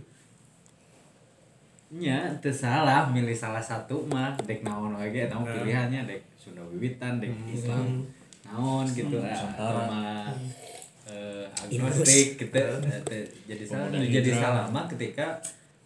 nya 1.88 2.32
teu 2.40 2.52
salah 2.52 3.12
milih 3.12 3.36
salah 3.36 3.64
satu 3.64 4.08
mah 4.08 4.36
dek 4.44 4.64
naon 4.64 4.96
lagi 4.96 5.28
naon 5.28 5.44
pilihannya 5.44 6.08
dek 6.08 6.20
Sunda 6.40 6.64
Wiwitan 6.64 7.20
dek 7.20 7.32
Islam 7.52 8.08
naon 8.48 8.88
gitu 8.92 9.20
ah, 9.20 9.36
sama 9.36 10.32
eh, 11.08 11.46
agnostik 11.56 12.36
gitu 12.38 12.60
Eh, 13.08 13.26
jadi 13.48 13.64
salah 13.64 13.88
jadi 13.96 14.32
salah 14.36 14.66
mah 14.68 14.86
ketika 14.92 15.40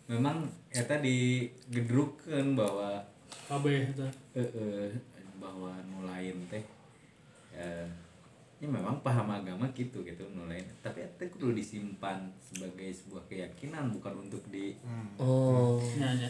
memang 0.10 0.44
eta 0.74 1.00
digedrukeun 1.00 2.58
bahwa 2.58 3.00
itu. 3.52 4.06
eh, 4.36 4.44
eh, 4.44 4.88
bahwa 5.40 5.72
nu 5.88 6.04
lain 6.08 6.36
teh 6.50 6.64
eh, 7.56 7.88
ya 8.62 8.68
memang 8.70 9.02
paham 9.02 9.26
agama 9.32 9.66
gitu 9.74 10.06
gitu 10.06 10.24
nu 10.34 10.46
lain. 10.46 10.64
Tapi 10.82 11.02
eta 11.02 11.24
kudu 11.28 11.54
disimpan 11.54 12.30
sebagai 12.38 12.92
sebuah 12.94 13.24
keyakinan 13.28 13.90
bukan 13.92 14.28
untuk 14.28 14.42
di 14.52 14.76
Oh. 15.18 15.82
Ya, 15.98 16.10
ya. 16.14 16.30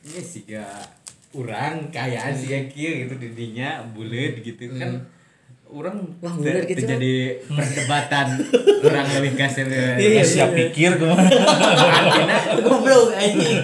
ini 0.00 0.20
sih 0.20 0.48
gak 0.48 0.80
orang 1.30 1.92
kayak 1.94 2.34
sih 2.34 2.48
gitu 2.74 3.14
didinya 3.16 3.84
bulat 3.94 4.40
gitu 4.40 4.66
kan 4.74 4.98
orang 5.70 5.96
Wah, 6.18 6.32
bulet 6.32 6.66
gitu. 6.66 6.82
jadi 6.82 7.14
perdebatan 7.46 8.26
orang 8.86 9.06
lebih 9.12 9.32
kasih 9.34 9.64
Iya, 9.96 10.22
siap 10.22 10.50
pikir 10.50 10.94
ke 10.94 11.04
mana 11.04 11.30
artinya 11.30 12.36
Goblok 12.58 13.12
anjing. 13.12 13.62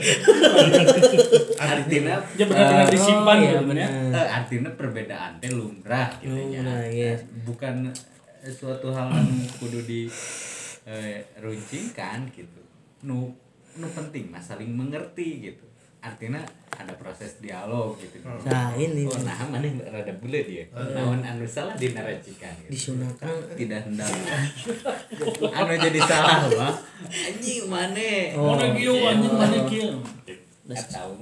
artinya 1.57 2.17
Ya 2.33 2.45
benar-benar 2.45 2.89
disimpan 2.89 3.37
oh, 3.37 3.43
gitu 3.43 3.47
iya, 3.47 3.53
kan 3.53 3.65
ya. 3.67 3.69
benar. 3.69 3.91
eh, 4.15 4.29
artinya 4.33 4.71
perbedaan 4.73 5.31
teh 5.39 5.51
lumrah 5.51 6.09
gitu 6.17 6.31
ya 6.31 6.63
Lumrah, 6.63 6.85
iya. 6.87 7.13
bukan 7.43 7.75
eh, 8.41 8.53
suatu 8.53 8.89
hal 8.89 9.11
yang 9.11 9.29
kudu 9.59 9.83
di 9.83 10.07
eh, 10.85 11.21
runcingkan 11.37 12.31
gitu 12.31 12.61
nu 13.03 13.35
nu 13.75 13.87
penting 13.89 14.31
mah 14.31 14.41
saling 14.41 14.71
mengerti 14.71 15.45
gitu 15.45 15.66
artinya 16.07 16.39
ada 16.71 16.93
proses 16.95 17.41
dialog 17.41 17.97
gitu 17.99 18.21
Nah, 18.23 18.77
ini 18.77 19.09
oh 19.09 19.19
nah 19.25 19.49
mana 19.49 19.65
rada 19.89 20.13
bule 20.17 20.45
dia 20.45 20.65
naon 20.71 21.19
anu 21.19 21.43
salah 21.43 21.73
dinarasikan 21.75 22.53
gitu. 22.63 22.71
disunahkan 22.71 23.27
tidak 23.57 23.81
hendak 23.89 24.07
anu 25.51 25.73
jadi 25.75 26.01
salah 26.05 26.47
mah 26.47 26.75
anjing 27.03 27.67
mana 27.67 28.11
Oh. 28.37 28.55
Mana 28.55 28.71
kieu 28.73 28.95
anjing 29.03 29.35
mana 29.35 29.59
kieu. 29.67 29.89
tahu 30.67 31.13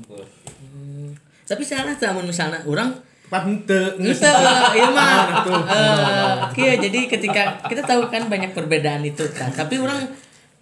Hmm. 0.74 1.12
Tapi 1.45 1.62
salah 1.62 1.93
sama 1.95 2.20
misalnya 2.20 2.61
orang 2.64 2.91
Pante, 3.24 3.99
Itu, 3.99 4.30
iya 4.76 4.89
mah. 4.95 5.43
Eh, 5.49 6.32
Oke, 6.45 6.68
jadi 6.78 6.99
ketika 7.09 7.57
kita 7.66 7.82
tahu 7.82 8.07
kan 8.07 8.28
banyak 8.28 8.53
perbedaan 8.53 9.01
itu, 9.03 9.24
kan. 9.32 9.49
tapi 9.51 9.80
orang 9.80 10.07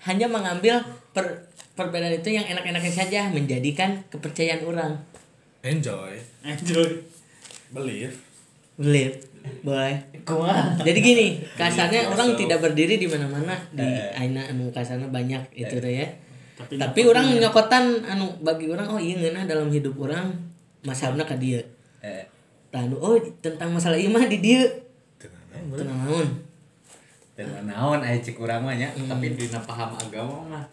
hanya 0.06 0.24
mengambil 0.24 0.80
per- 1.10 1.52
perbedaan 1.72 2.12
itu 2.12 2.30
yang 2.32 2.44
enak-enaknya 2.44 2.92
saja 2.92 3.20
menjadikan 3.32 4.04
kepercayaan 4.12 4.62
orang. 4.64 4.92
enjoy, 5.62 6.18
Enjoy. 6.42 7.00
believe. 7.70 8.14
Believe, 8.72 9.20
boleh. 9.62 9.94
Jadi 10.80 10.98
gini, 11.04 11.26
kasarnya 11.60 12.08
orang 12.08 12.34
tidak 12.34 12.64
berdiri 12.64 12.96
di 12.96 13.04
mana-mana 13.04 13.52
di 13.68 13.84
aina 14.16 14.48
anu 14.48 14.72
kasarnya 14.72 15.12
banyak 15.12 15.38
itu 15.52 15.76
teh 15.76 16.02
ya. 16.02 16.08
Tapi 16.56 16.80
Tapi 16.80 17.00
orang 17.04 17.36
nyokotan 17.36 18.00
anu 18.02 18.32
bagi 18.40 18.72
orang 18.72 18.88
oh 18.88 18.98
iya 18.98 19.20
ngeunah 19.20 19.44
dalam 19.44 19.68
hidup 19.68 19.92
orang 20.00 20.32
masalahnya 20.82 21.28
ka 21.28 21.36
dieu. 21.36 21.60
eh 22.00 22.24
Tah 22.72 22.88
anu, 22.88 22.96
oh 22.96 23.20
tentang 23.44 23.70
masalah 23.76 24.00
ieu 24.00 24.08
mah 24.08 24.24
di 24.24 24.40
dieu. 24.40 24.64
Tenang. 25.20 25.68
Tenang 25.76 26.00
naon. 26.08 26.28
dan 27.32 27.48
naon 27.64 28.00
aya 28.04 28.20
cek 28.20 28.36
urang 28.36 28.60
mah 28.60 28.76
nya 28.76 28.92
tapi 28.92 29.32
dina 29.32 29.56
paham 29.64 29.96
agama 29.96 30.36
mah 30.52 30.64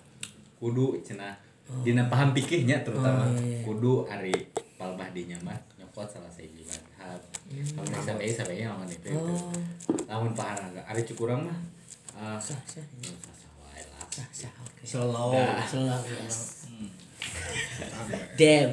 kudu 0.60 1.00
cenah 1.02 1.34
dina 1.82 2.04
paham 2.06 2.32
pikirnya 2.32 2.82
terutama 2.82 3.24
Oh, 3.24 3.34
iya, 3.38 3.42
iya. 3.46 3.60
kudu 3.62 3.94
ari 4.06 4.34
palbah 4.76 5.08
dinya 5.10 5.38
mah 5.40 5.56
nyokot 5.76 6.06
salah 6.06 6.28
sahiji 6.28 6.66
madhab 6.66 7.22
lamun 7.78 8.02
sampai 8.02 8.28
sampai 8.28 8.64
lamun 8.64 8.86
itu 8.86 9.08
itu 9.08 9.16
Oh. 9.16 9.54
lamun 10.06 10.34
paham 10.34 10.58
agama 10.60 10.84
ari 10.84 11.02
cek 11.02 11.18
urang 11.18 11.46
mah 11.46 11.58
ah 12.14 12.36
Sah, 12.36 12.58
sah. 12.66 12.84
ya, 13.00 13.14
sah, 13.16 13.32
sah 13.32 13.52
wae 13.62 13.80
lah. 13.86 14.04
Sah, 14.12 14.28
sah, 14.30 14.52
oke. 14.60 14.84
Slow. 14.84 15.32
Slow, 15.64 16.00
yes. 16.04 16.68
Damn. 18.36 18.72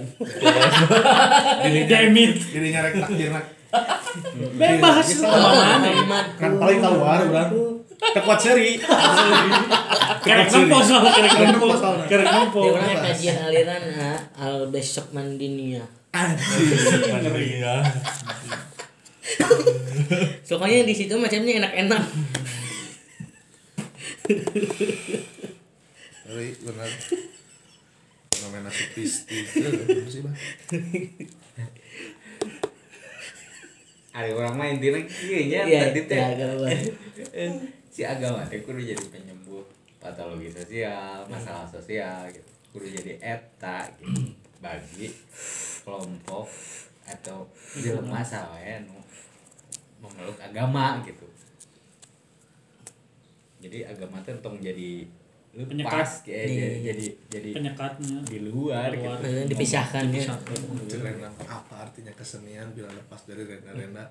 Damn 1.87 2.16
it. 2.22 2.34
Jadi 2.43 2.66
nyarek 2.72 2.93
takdir 2.99 3.30
nak. 3.30 3.45
Bebas 4.61 5.07
Iya, 5.07 5.29
iya. 5.29 5.93
ke 5.93 6.05
mana 6.09 6.20
Kan 6.37 6.53
paling 6.57 6.79
keluar 6.81 7.20
urang. 7.27 7.51
Tekuat 7.97 8.39
seri. 8.41 8.77
Kerek 10.24 10.49
nempo 10.53 10.79
soalnya 10.85 11.11
kerek 11.16 11.33
nempo. 11.49 11.68
Kerek 12.07 12.29
nempo. 12.29 12.62
Dia 12.77 12.97
kajian 13.01 13.37
aliran 13.49 13.85
ah, 13.97 14.18
al 14.37 14.68
besok 14.68 15.12
mandinia. 15.16 15.85
Iya. 17.37 17.74
Soalnya 20.45 20.87
di 20.87 20.95
situ 20.95 21.14
macamnya 21.16 21.53
enak-enak. 21.64 22.03
Seri 26.27 26.49
benar. 26.62 26.91
Fenomena 28.37 28.70
supistik. 28.70 29.47
Itu 29.57 30.11
sih, 30.12 30.20
Bang. 30.20 30.37
Ari 34.17 34.33
urang 34.33 34.57
mah 34.57 34.64
intina 34.73 34.97
kieu 35.05 35.45
nya 35.45 35.61
Iya, 35.69 35.93
tadi 35.93 36.01
teh. 36.09 36.17
iya, 36.17 36.33
agama. 36.33 36.67
si 37.95 38.01
agama 38.01 38.41
teh 38.49 38.64
kudu 38.64 38.81
jadi 38.81 39.05
penyembuh 39.12 39.61
patologi 40.01 40.49
sosial, 40.49 41.29
masalah 41.29 41.69
sosial 41.69 42.25
gitu. 42.33 42.49
Kudu 42.73 42.89
jadi 42.89 43.21
eta 43.21 43.85
gitu 44.01 44.33
bagi 44.57 45.12
kelompok 45.85 46.49
atau 47.05 47.45
jelema 47.77 48.25
sawae 48.25 48.81
nu 48.89 48.97
memeluk 50.01 50.41
agama 50.41 51.05
gitu. 51.05 51.29
Jadi 53.61 53.85
agama 53.85 54.25
teh 54.25 54.33
tong 54.41 54.57
jadi 54.61 55.05
Penyekat. 55.65 55.89
lepas 55.89 56.11
kayak 56.21 56.37
Iya, 56.37 56.45
jadi, 56.45 56.61
iya. 56.61 56.81
jadi 56.85 57.07
jadi 57.33 57.49
Penyekatnya. 57.57 58.19
di 58.29 58.39
luar 58.45 58.89
gitu. 58.93 59.09
Luar. 59.09 59.19
Eh, 59.25 59.45
dipisahkan 59.49 60.05
ya. 60.13 60.25
Apa 61.49 61.75
artinya 61.89 62.13
kesenian 62.13 62.69
bila 62.77 62.93
lepas 62.93 63.25
dari 63.25 63.43
renda-renda? 63.43 64.05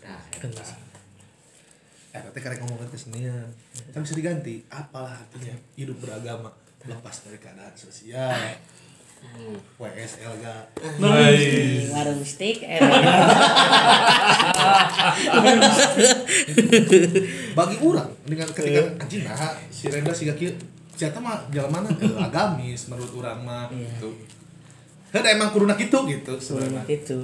Nah, 0.00 0.22
Kan 0.32 0.48
eta. 0.48 0.74
Eh, 2.10 2.20
nanti 2.24 2.38
karek 2.40 2.58
ngomongin 2.58 2.88
kesenian. 2.88 3.46
Kan 3.92 4.00
bisa 4.00 4.16
diganti. 4.16 4.64
Apalah 4.66 5.12
artinya 5.14 5.52
hidup 5.76 6.00
beragama? 6.00 6.48
lepas 6.80 7.28
dari 7.28 7.36
keadaan 7.36 7.76
sosial 7.76 8.32
WSL 9.80 10.32
gak 10.44 10.62
warung 11.90 12.22
steak 12.22 12.60
eh, 12.64 12.80
bagi 17.56 17.76
orang 17.80 18.10
dengan 18.28 18.48
ketika 18.52 18.82
anjing 19.00 19.24
nah 19.24 19.56
si 19.72 19.88
Renda 19.88 20.12
si 20.12 20.28
kaki 20.28 20.52
ternyata 21.00 21.18
mah 21.24 21.40
jalan 21.48 21.70
mana? 21.72 21.88
Eh, 21.96 22.12
agamis 22.12 22.92
menurut 22.92 23.08
orang 23.24 23.40
mah. 23.40 23.64
Iya. 23.72 23.88
gitu. 23.88 24.08
Kan 25.08 25.24
emang 25.24 25.48
kuruna 25.48 25.72
gitu 25.80 26.04
gitu 26.04 26.36
sebenarnya 26.36 26.84
sebenarnya. 26.84 27.00
itu 27.00 27.18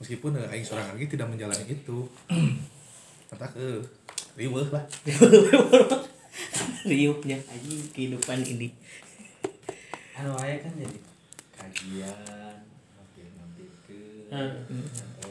meskipun 0.00 0.32
eh, 0.40 0.48
aing 0.48 0.64
seorang 0.64 0.96
lagi 0.96 1.04
tidak 1.12 1.28
menjalani 1.28 1.68
itu 1.68 2.08
kata 3.28 3.46
ke 3.52 3.84
riweuh 4.40 4.72
lah. 4.72 4.80
Riupnya 6.88 7.36
aja 7.36 7.72
kehidupan 7.92 8.40
ini. 8.48 8.72
Anu 10.16 10.32
aya 10.40 10.56
kan 10.64 10.72
jadi 10.72 11.07
kajian 11.78 12.58
ke 13.86 13.98
atau 14.28 15.30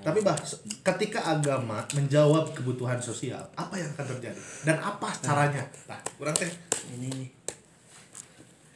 tapi 0.00 0.24
bah 0.24 0.32
ketika 0.80 1.20
agama 1.28 1.84
menjawab 1.92 2.56
kebutuhan 2.56 2.96
sosial 2.96 3.44
apa 3.52 3.76
yang 3.76 3.92
akan 3.92 4.16
terjadi? 4.16 4.40
Dan 4.64 4.80
apa 4.80 5.12
caranya? 5.20 5.60
Nah 5.84 6.00
kurang 6.16 6.32
teh. 6.32 6.48
Ini 6.96 7.28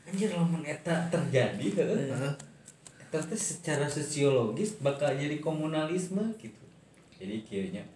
anjir 0.05 0.37
lamun 0.37 0.61
eta 0.69 1.09
terjadi 1.09 1.65
Heeh. 1.81 2.13
eta 3.01 3.19
teh 3.25 3.41
secara 3.41 3.89
sosiologis 3.89 4.77
bakal 4.85 5.17
jadi 5.17 5.41
komunalisme 5.41 6.37
gitu. 6.37 6.65
Jadi 7.17 7.41
kayaknya 7.49 7.89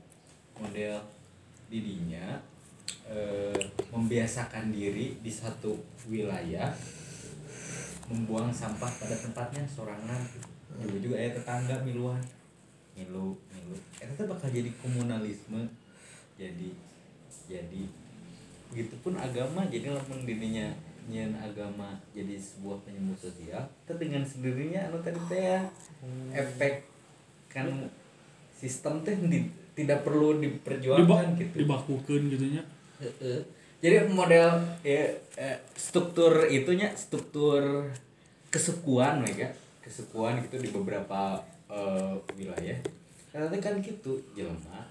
model 0.57 1.05
didinya 1.69 2.41
eh, 3.05 3.61
membiasakan 3.93 4.73
diri 4.73 5.21
di 5.21 5.29
satu 5.29 5.77
wilayah 6.09 6.73
membuang 8.09 8.49
sampah 8.51 8.89
pada 8.89 9.15
tempatnya 9.15 9.63
sorangan. 9.69 10.21
Gitu. 10.33 10.49
juga 10.79 10.97
juga 11.01 11.17
ya 11.21 11.31
tetangga 11.37 11.77
miluan. 11.85 12.21
Milu 12.97 13.37
milu. 13.53 13.77
Itu 14.01 14.13
tuh 14.17 14.27
bakal 14.27 14.49
jadi 14.51 14.71
komunalisme. 14.81 15.69
Jadi 16.39 16.73
jadi 17.49 17.83
begitupun 18.69 19.17
agama 19.17 19.65
jadi 19.65 19.97
lamun 19.97 20.29
dirinya 20.29 20.69
nyen 21.09 21.33
agama 21.41 21.97
jadi 22.13 22.37
sebuah 22.37 22.85
penyembuh 22.85 23.17
sosial 23.17 23.65
itu 23.65 23.93
dengan 23.97 24.21
sendirinya 24.21 24.93
anu 24.93 25.01
tadi 25.01 25.17
teh 25.25 25.41
ya, 25.57 25.61
efek 26.37 26.85
kan 27.49 27.65
sistem 28.53 29.01
teh 29.01 29.17
di- 29.17 29.49
tidak 29.73 30.05
perlu 30.05 30.37
diperjuangkan 30.37 31.33
gitu. 31.41 31.65
dibakukan 31.65 32.21
gitunya 32.29 32.61
Heeh. 33.01 33.41
Jadi 33.79 34.11
model 34.11 34.59
ya 34.83 35.07
eh, 35.39 35.59
struktur 35.79 36.51
itunya 36.51 36.91
struktur 36.99 37.87
kesukuan 38.51 39.23
mereka 39.23 39.55
kesukuan 39.79 40.43
gitu 40.43 40.59
di 40.59 40.75
beberapa 40.75 41.39
eh, 41.71 42.15
wilayah. 42.35 42.79
Karena 43.31 43.55
kan 43.63 43.79
gitu 43.79 44.19
jelema 44.35 44.83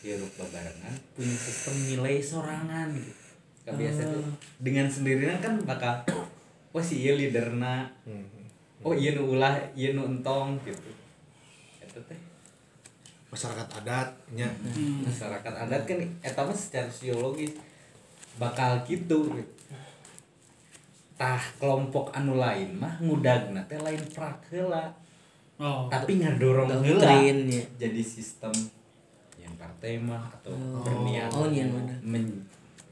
hirup 0.00 0.32
babarengan 0.36 0.92
punya 1.16 1.36
sistem 1.36 1.74
nilai 1.84 2.20
sorangan 2.20 2.92
gitu. 2.96 3.22
Kebiasaan 3.64 4.08
tuh 4.12 4.24
dengan 4.60 4.88
sendirinya 4.88 5.40
kan 5.40 5.56
bakal 5.64 6.04
wah 6.72 6.84
si 6.84 7.04
ieu 7.04 7.16
leaderna. 7.16 7.88
Oh 8.84 8.92
iya 8.92 9.16
nu 9.16 9.32
ulah, 9.36 9.56
iya 9.72 9.96
nu 9.96 10.04
entong 10.04 10.60
gitu. 10.64 10.92
Eta 11.80 12.00
teh 12.04 12.20
masyarakat 13.34 13.68
adatnya 13.82 14.46
masyarakat 15.02 15.54
adat 15.66 15.82
kan 15.82 15.98
eta 16.22 16.40
mah 16.46 16.54
secara 16.54 16.86
sosiologis 16.86 17.58
bakal 18.34 18.82
gitu 18.84 19.30
tah 21.14 21.38
kelompok 21.62 22.10
anu 22.10 22.34
lain 22.34 22.74
mah 22.74 22.98
ngudagna 22.98 23.62
teh 23.70 23.78
lain 23.78 24.02
prak 24.10 24.50
heula. 24.50 24.90
Oh. 25.54 25.86
Tapi 25.86 26.18
ngadorong 26.18 26.82
heula. 26.82 27.22
ya. 27.22 27.62
jadi 27.78 28.02
sistem 28.02 28.50
yang 29.38 29.54
partai 29.54 30.02
mah 30.02 30.26
atau 30.34 30.50
Oh. 30.50 30.82
berniat 30.82 31.30
Oh, 31.30 31.46
men- 32.02 32.42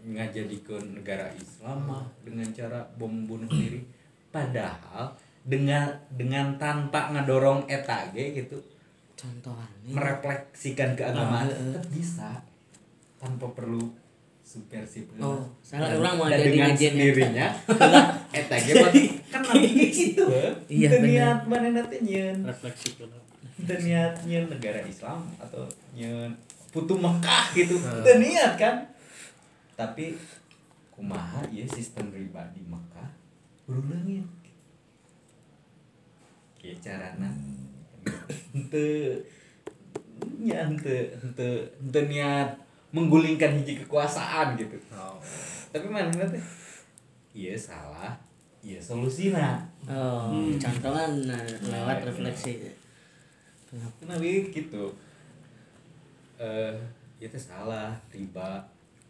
ngajadikeun 0.02 0.98
negara 0.98 1.30
Islam 1.34 1.78
mah 1.86 2.02
dengan 2.22 2.46
cara 2.50 2.82
bom 2.94 3.26
bunuh 3.26 3.46
diri. 3.46 3.82
Padahal 4.30 5.14
dengan 5.42 5.90
dengan 6.14 6.54
tanpa 6.58 7.10
ngedorong 7.10 7.66
eta 7.66 8.10
ge 8.10 8.34
gitu 8.34 8.58
contohannya 9.14 9.90
merefleksikan 9.94 10.94
keagamaan 10.94 11.46
Ah, 11.46 11.54
tetap 11.54 11.86
bisa. 11.90 12.30
Tanpa 13.18 13.46
perlu 13.50 14.01
subversif. 14.52 15.08
Oh, 15.16 15.48
salah 15.64 15.96
orang 15.96 16.20
mau 16.20 16.28
jadi 16.28 16.52
dengan 16.52 16.76
sendirinya 16.76 17.46
eta 18.36 18.56
ge 18.60 18.72
mah 18.76 18.92
kan 19.32 19.40
nabi 19.48 19.68
ge 19.72 19.88
gitu. 19.88 20.28
Iya, 20.68 20.92
Teu 20.92 21.00
niat 21.00 21.48
manehna 21.48 21.80
teh 21.88 22.04
nyeun 22.04 22.44
refleksi 22.44 23.00
Teu 23.00 23.76
niat 23.80 24.20
nyeun 24.28 24.52
negara 24.52 24.84
Islam 24.84 25.24
atau 25.40 25.64
nyeun 25.96 26.36
putu 26.68 27.00
Mekah 27.00 27.56
gitu. 27.56 27.80
Teu 27.80 28.20
niat 28.20 28.60
kan? 28.60 28.92
Tapi 29.72 30.20
kumaha 30.92 31.48
ieu 31.48 31.64
sistem 31.64 32.12
riba 32.12 32.44
di 32.52 32.60
Mekah 32.68 33.08
berulangi 33.64 34.20
Kieu 36.60 36.76
carana? 36.76 37.32
Henteu 38.52 39.24
nya 40.38 40.68
henteu 40.68 41.08
henteu 41.18 41.66
henteu 41.82 42.02
niat 42.06 42.61
menggulingkan 42.92 43.56
hiji 43.60 43.80
kekuasaan 43.82 44.54
gitu. 44.60 44.76
Tapi 45.72 45.86
mana 45.88 46.12
teh 46.12 46.44
iya 47.32 47.56
salah. 47.56 48.12
Iya 48.62 48.78
solusina 48.78 49.58
oh 49.90 50.30
Hmm. 50.30 50.54
contohan 50.54 51.10
nah, 51.26 51.42
lewat 51.66 52.06
refleksi. 52.06 52.62
Kenapa 53.66 54.20
gitu. 54.22 54.84
Eh 56.38 56.76
itu 57.18 57.38
salah 57.38 57.90
riba 58.12 58.62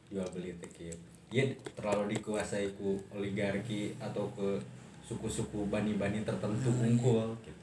jual 0.08 0.24
beli 0.32 0.54
teh 0.56 0.70
kieu 0.72 0.96
Iya 1.32 1.48
terlalu 1.76 2.16
dikuasai 2.16 2.76
ku 2.76 3.00
oligarki 3.12 3.96
atau 3.96 4.28
ke 4.36 4.60
suku-suku 5.00 5.66
bani-bani 5.72 6.22
tertentu 6.22 6.68
unggul 6.68 7.32
gitu. 7.42 7.62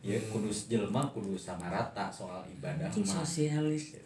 Ya 0.00 0.18
kudus 0.32 0.72
jelma 0.72 1.04
kudu 1.12 1.36
sama 1.36 1.68
rata 1.68 2.08
soal 2.08 2.40
ibadah 2.48 2.88
mah. 2.88 3.04
sosialis 3.04 3.96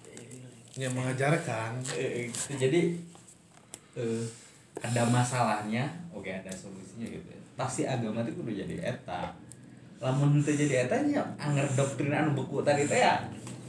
yang 0.76 0.92
mengajarkan. 0.96 1.80
Eh, 1.96 2.32
gitu. 2.32 2.56
jadi 2.56 2.80
eh, 3.98 4.24
ada 4.80 5.02
masalahnya 5.12 5.84
oke 6.16 6.28
ada 6.28 6.48
solusinya 6.48 7.04
gitu 7.04 7.28
pasti 7.52 7.84
agama 7.84 8.24
itu 8.24 8.32
kudu 8.40 8.56
jadi 8.64 8.96
eta. 8.96 9.36
Lamun 10.00 10.40
itu 10.40 10.50
jadi 10.56 10.88
eta 10.88 11.04
nya 11.04 11.22
anger 11.36 11.68
doktrin 11.76 12.10
anu 12.10 12.32
buku 12.32 12.64
tadi 12.64 12.88
teh 12.88 12.98
ya 13.04 13.20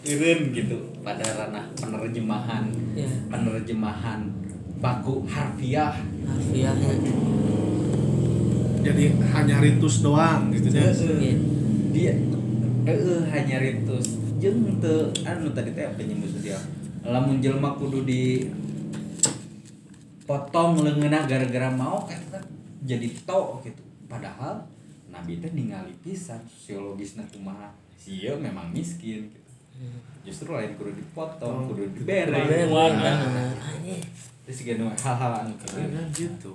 ireun 0.08 0.56
gitu. 0.56 0.80
Pada 1.04 1.22
ranah 1.22 1.68
penerjemahan 1.76 2.72
ya 2.96 3.08
penerjemahan 3.28 4.32
baku 4.80 5.28
harfiah. 5.28 5.94
Harfiahnya 6.24 6.92
jadi 8.84 9.16
hanya 9.16 9.64
ritus 9.64 10.04
doang 10.04 10.52
gitu 10.52 10.72
ya. 10.72 10.88
Dia 11.92 12.14
eh 12.84 13.24
hanya 13.32 13.60
ritus 13.60 14.20
jeung 14.40 14.80
teu 14.80 15.12
anu 15.28 15.52
tadi 15.52 15.72
teh 15.76 15.88
penyembuh 16.00 16.28
sosial 16.32 16.60
lamun 17.04 17.44
jelema 17.44 17.76
kudu 17.76 18.08
di 18.08 18.48
potong 20.24 20.80
leungeunna 20.80 21.28
gara-gara 21.28 21.68
mau 21.68 22.08
eta 22.08 22.40
jadi 22.88 23.08
to 23.28 23.60
gitu 23.64 23.84
padahal 24.08 24.64
nabi 25.12 25.44
teh 25.44 25.52
ningali 25.52 25.92
pisan 26.00 26.40
sosiologisna 26.48 27.28
kumaha 27.28 27.76
sia 28.00 28.32
memang 28.40 28.72
miskin 28.72 29.28
gitu 29.28 29.52
justru 30.24 30.56
lain 30.56 30.80
kudu 30.80 30.96
dipotong 30.96 31.68
kudu 31.68 31.92
dibere 31.92 32.32
Bener, 32.32 32.72
Warna. 32.72 33.12
bener. 33.28 33.56
Anjir. 33.60 34.00
terus 34.48 34.60
gitu 34.64 34.84
hal-hal 34.88 35.32
anu 35.44 35.54
gitu 36.16 36.52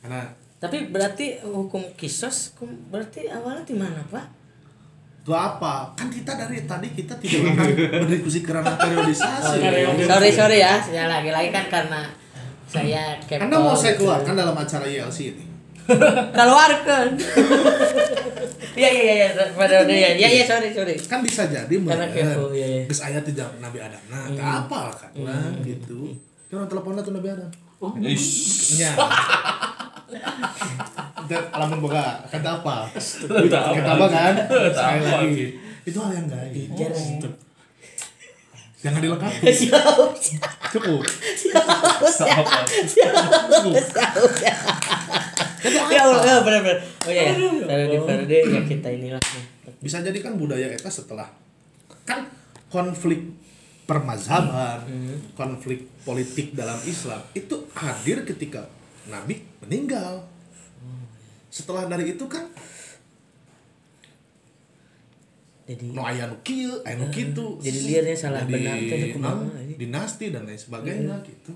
karena 0.00 0.20
tapi 0.56 0.88
berarti 0.88 1.42
hukum 1.44 1.84
kisos 2.00 2.56
berarti 2.88 3.28
awalnya 3.28 3.64
di 3.68 3.76
mana 3.76 4.00
pak 4.08 4.24
itu 5.22 5.30
apa? 5.30 5.94
Kan 5.94 6.10
kita 6.10 6.34
dari 6.34 6.66
tadi 6.66 6.90
kita 6.90 7.14
tidak 7.22 7.54
akan 7.54 7.66
berdiskusi 8.02 8.42
kerana 8.42 8.74
periodisasi. 8.74 9.62
Sorry 10.02 10.30
sorry 10.34 10.58
ya. 10.58 10.82
Saya 10.82 11.06
lagi 11.06 11.30
lagi 11.30 11.54
kan 11.54 11.70
karena 11.70 12.02
saya 12.66 13.22
kepo. 13.22 13.46
Anda 13.46 13.62
mau 13.62 13.78
saya 13.78 13.94
keluarkan 13.94 14.34
dalam 14.34 14.56
acara 14.58 14.82
ILC 14.82 15.18
ini? 15.30 15.44
Keluarkan. 16.38 17.06
Iya 18.72 18.88
iya 18.88 19.12
iya 19.12 19.28
pada 19.52 19.84
udah 19.84 19.92
ya 19.92 20.16
iya 20.16 20.28
iya 20.32 20.44
sorry 20.48 20.72
sorry. 20.72 20.96
Kan 20.96 21.20
bisa 21.20 21.44
jadi 21.44 21.68
Karena 21.68 22.08
kepo, 22.08 22.56
iya, 22.56 22.66
iya. 22.80 22.82
Geus 22.88 23.04
aya 23.04 23.20
jam 23.20 23.52
Nabi 23.60 23.84
Adam. 23.84 24.00
Nah 24.08 24.32
hmm. 24.32 24.40
apa 24.40 24.88
kan 24.96 25.12
urang 25.12 25.60
gitu. 25.60 26.16
Jangan 26.48 26.72
telepon 26.72 26.96
tuh 27.04 27.12
Nabi 27.12 27.28
Adam. 27.36 27.50
Ish. 28.00 28.80
nya 28.80 28.96
alamun 31.52 31.78
boga 31.84 32.24
kata 32.28 32.60
apa? 32.62 32.88
Kata 32.92 33.90
apa? 33.96 34.06
kan? 34.08 34.34
Sekali 34.72 35.02
lagi. 35.06 35.44
itu 35.82 35.98
hal 35.98 36.14
yang 36.14 36.26
gaib 36.30 36.70
Jarang. 36.78 37.34
jangan 38.82 38.98
dilengkapi. 39.02 39.46
Cukup. 40.74 41.02
Apa? 41.02 42.06
siap 42.06 42.46
siap 42.86 43.14
ya 45.92 46.00
Allah 46.02 46.22
ya 46.26 46.36
benar 46.42 46.60
benar 46.66 46.78
oh 46.82 47.12
ya 47.12 47.30
periode 47.66 47.96
periode 48.02 48.36
ya 48.42 48.60
kita 48.66 48.88
inilah. 48.90 49.22
Bisa 49.78 50.02
jadi 50.02 50.18
kan 50.18 50.34
budaya 50.38 50.66
eta 50.70 50.90
setelah 50.90 51.30
kan 52.02 52.26
konflik 52.70 53.22
permazhaban 53.86 54.82
konflik 55.34 55.86
politik 56.02 56.54
dalam 56.54 56.78
Islam 56.86 57.20
itu 57.34 57.66
hadir 57.74 58.26
ketika 58.26 58.66
Nabi 59.10 59.42
meninggal 59.62 60.22
setelah 61.52 61.84
dari 61.84 62.16
itu 62.16 62.24
kan 62.24 62.48
jadi 65.68 65.84
no 65.94 66.02
aya 66.02 66.26
nu 66.26 66.36
kieu 66.42 66.80
aya 66.82 66.98
nu 66.98 67.06
kitu. 67.12 67.60
Jadi 67.62 67.78
liarnya 67.92 68.16
salah 68.18 68.42
Jadi, 68.42 68.52
benar 68.56 68.76
teh 68.82 68.98
ini. 69.14 69.74
dinasti 69.78 70.34
dan 70.34 70.48
lain 70.48 70.58
sebagainya 70.58 71.16
gitu. 71.22 71.52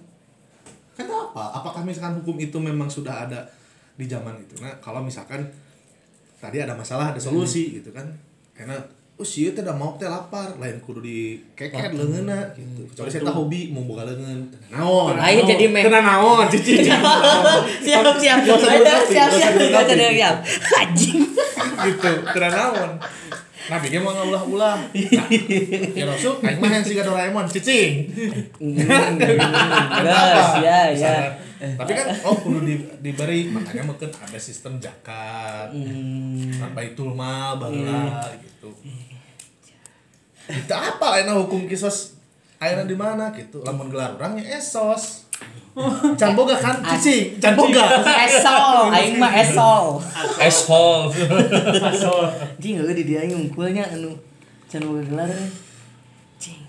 Kan 0.94 1.08
apa? 1.10 1.60
Apakah 1.60 1.82
misalkan 1.82 2.20
hukum 2.22 2.36
itu 2.38 2.56
memang 2.60 2.86
sudah 2.86 3.26
ada 3.26 3.40
di 3.96 4.06
zaman 4.06 4.36
itu? 4.38 4.60
Nah 4.62 4.76
kalau 4.78 5.02
misalkan 5.02 5.42
tadi 6.38 6.62
ada 6.62 6.76
masalah 6.76 7.10
ada 7.16 7.20
solusi 7.20 7.80
gitu 7.82 7.90
kan. 7.90 8.06
Karena 8.54 8.78
oh 9.16 9.24
sih 9.24 9.48
teh 9.56 9.64
mau 9.72 9.96
teh 9.96 10.04
lapar. 10.04 10.60
Lain 10.60 10.76
kudu 10.84 11.00
di 11.00 11.40
keket 11.56 11.96
leungeunna 11.96 12.52
gitu. 12.52 12.84
Kecuali 12.92 13.08
saya 13.08 13.32
hobi 13.32 13.72
mau 13.72 13.88
boga 13.88 14.04
leungeun 14.04 14.52
naon. 14.68 15.16
Ayo 15.16 15.48
jadi 15.48 15.72
meh. 15.72 15.82
Teu 15.84 15.92
naon 15.92 16.44
cici 16.52 16.84
siap 16.84 18.04
siap. 18.20 18.38
Siap 18.44 19.00
siap. 19.08 19.30
siap. 19.88 20.34
Anjing. 20.84 21.20
Gitu 21.80 22.10
teu 22.28 22.40
naon. 22.44 22.90
Nabi 23.66 23.90
ge 23.90 23.98
mau 23.98 24.14
ngaulah-ulah. 24.14 24.78
Nah, 24.78 25.26
ya 25.90 26.06
Rasul, 26.06 26.38
aing 26.38 26.62
mah 26.62 26.70
yang 26.70 26.86
siga 26.86 27.02
Doraemon, 27.02 27.50
cicing. 27.50 28.06
Gas, 30.06 30.50
ya, 30.62 30.94
ya. 30.94 30.94
Misalnya, 30.94 31.74
Tapi 31.74 31.92
kan 31.98 32.06
oh 32.22 32.36
kudu 32.38 32.62
di, 32.62 32.74
diberi. 33.02 33.50
Makanya 33.50 33.90
mungkin 33.90 34.06
ada 34.14 34.38
sistem 34.38 34.78
zakat. 34.78 35.74
Hmm. 35.74 36.62
Nah, 36.62 36.70
Baitul 36.78 37.10
mal 37.18 37.58
baheula 37.58 38.22
gitu. 38.38 38.70
Itu 40.46 40.72
apa 40.72 41.06
lainnya 41.12 41.34
hukum 41.34 41.66
kisos 41.66 42.14
ayeuna 42.56 42.84
di 42.84 42.94
mana 42.94 43.30
gitu. 43.30 43.60
Lamun 43.62 43.88
gelar 43.88 44.14
urangnya 44.14 44.42
esos. 44.52 45.26
Can 46.16 46.32
boga 46.32 46.56
kan 46.56 46.80
cicing, 46.96 47.36
can 47.36 47.52
boga. 47.52 47.84
esol 48.24 48.88
aing 48.88 49.20
mah 49.20 49.28
esol 49.36 50.00
Asshole. 50.40 51.12
anjing 52.56 52.80
eueuh 52.80 52.96
di 52.96 53.04
dia 53.04 53.20
aing 53.20 53.36
ngungkulnya 53.36 53.84
anu 53.84 54.16
can 54.64 54.80
boga 54.80 55.04
gelar 55.04 55.28
anjing 55.28 56.64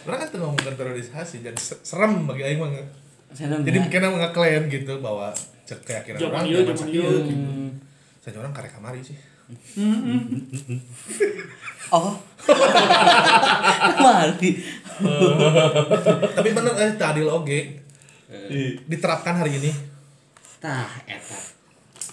Orang 0.00 0.16
kan 0.16 0.28
tengah 0.32 0.48
ngomongin 0.48 0.74
terorisasi 0.74 1.44
dan 1.44 1.52
se- 1.60 1.76
serem 1.84 2.24
bagi 2.24 2.40
aing 2.40 2.56
mah. 2.56 2.72
Jadi 3.36 3.78
kena 3.92 4.08
ngeklaim 4.10 4.66
gitu 4.66 4.96
bahwa 4.98 5.28
cek 5.68 5.84
keyakinan 5.84 6.18
Zaman 6.18 6.40
orang 6.40 6.72
zaman 6.72 6.88
ieu. 6.88 7.04
gitu. 7.04 7.46
Saya 8.18 8.40
orang 8.40 8.50
karek 8.50 8.72
kamari 8.72 9.04
sih. 9.04 9.14
Oh. 11.92 12.14
Mari 14.04 14.50
Tapi 16.36 16.48
bener 16.52 16.74
eh 16.76 16.92
tadi 16.96 17.20
oge 17.24 17.80
diterapkan 18.86 19.42
hari 19.42 19.58
ini. 19.58 19.72
tah 20.60 20.92
eta. 21.08 21.40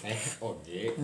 Eh 0.08 0.20
oge. 0.40 0.96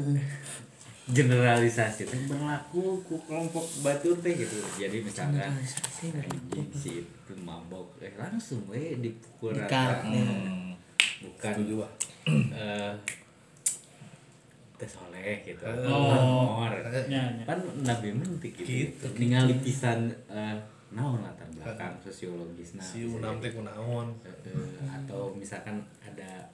Generalisasi 1.05 2.09
teh 2.09 2.20
berlaku 2.24 3.05
ku 3.05 3.20
kelompok 3.28 3.68
batur 3.85 4.16
teh 4.24 4.32
gitu. 4.32 4.57
Jadi 4.80 5.05
misalkan 5.05 5.53
anjing 6.01 6.68
si 6.72 7.05
itu 7.05 7.32
mabok 7.45 8.01
eh 8.01 8.16
langsung 8.16 8.64
we 8.66 8.97
dipukul 8.97 9.53
rata. 9.53 10.01
Ya. 10.09 10.24
bukan 11.20 11.55
eh 12.24 12.93
teh 14.85 14.91
soleh 14.91 15.41
gitu 15.41 15.64
Oh. 15.64 16.61
Amor. 16.61 16.76
Ya, 17.09 17.24
ya. 17.24 17.45
kan 17.45 17.57
nabi 17.80 18.12
mentik 18.12 18.53
gitu, 18.53 18.68
Gitu. 18.93 19.07
ningali 19.16 19.57
pisan 19.59 20.12
eh 20.28 20.61
naon 20.93 21.24
latar 21.24 21.49
belakang 21.51 21.97
sosiologisna 21.99 22.78
Si 22.78 23.03
Unam 23.03 23.41
teh 23.41 23.51
kunaon. 23.51 24.12
Eh, 24.22 24.76
atau 24.87 25.32
misalkan 25.32 25.80
ada 25.99 26.45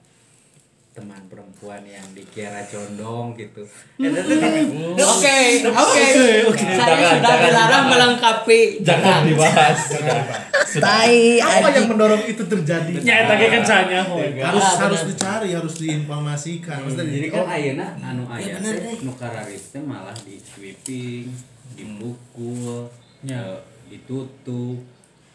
teman 0.91 1.23
perempuan 1.31 1.79
yang 1.87 2.03
dikira 2.11 2.67
condong 2.67 3.31
gitu. 3.39 3.63
Eh, 3.95 4.11
itu 4.11 4.33
kan- 4.43 4.67
Oke, 5.07 5.39
oke. 5.71 6.27
oke. 6.51 6.67
Saya 6.67 7.15
sudah 7.15 7.35
dilarang 7.47 7.85
melengkapi. 7.87 8.83
Jangan 8.83 9.23
dibahas. 9.23 9.79
Tai 10.83 11.15
Apa 11.39 11.67
yang 11.71 11.87
mendorong 11.95 12.23
itu 12.27 12.43
terjadi? 12.43 12.91
Ya, 13.07 13.23
ge 13.23 13.47
kan 13.47 13.63
sanya 13.63 14.03
oh. 14.03 14.19
harus 14.19 14.67
harus 14.83 15.01
dicari, 15.07 15.55
harus 15.55 15.79
diinformasikan. 15.79 16.83
Jadi 16.91 17.27
oh, 17.31 17.47
kan 17.47 17.55
ayeuna 17.55 17.87
anu 18.03 18.23
Ya, 18.35 18.59
aya 18.59 18.75
nu 19.03 19.11
malah 19.87 20.15
di 20.27 20.35
sweeping, 20.43 21.31
dipukul, 21.75 22.91
Ya. 23.23 23.39
eh, 23.39 23.59
ditutup, 23.87 24.79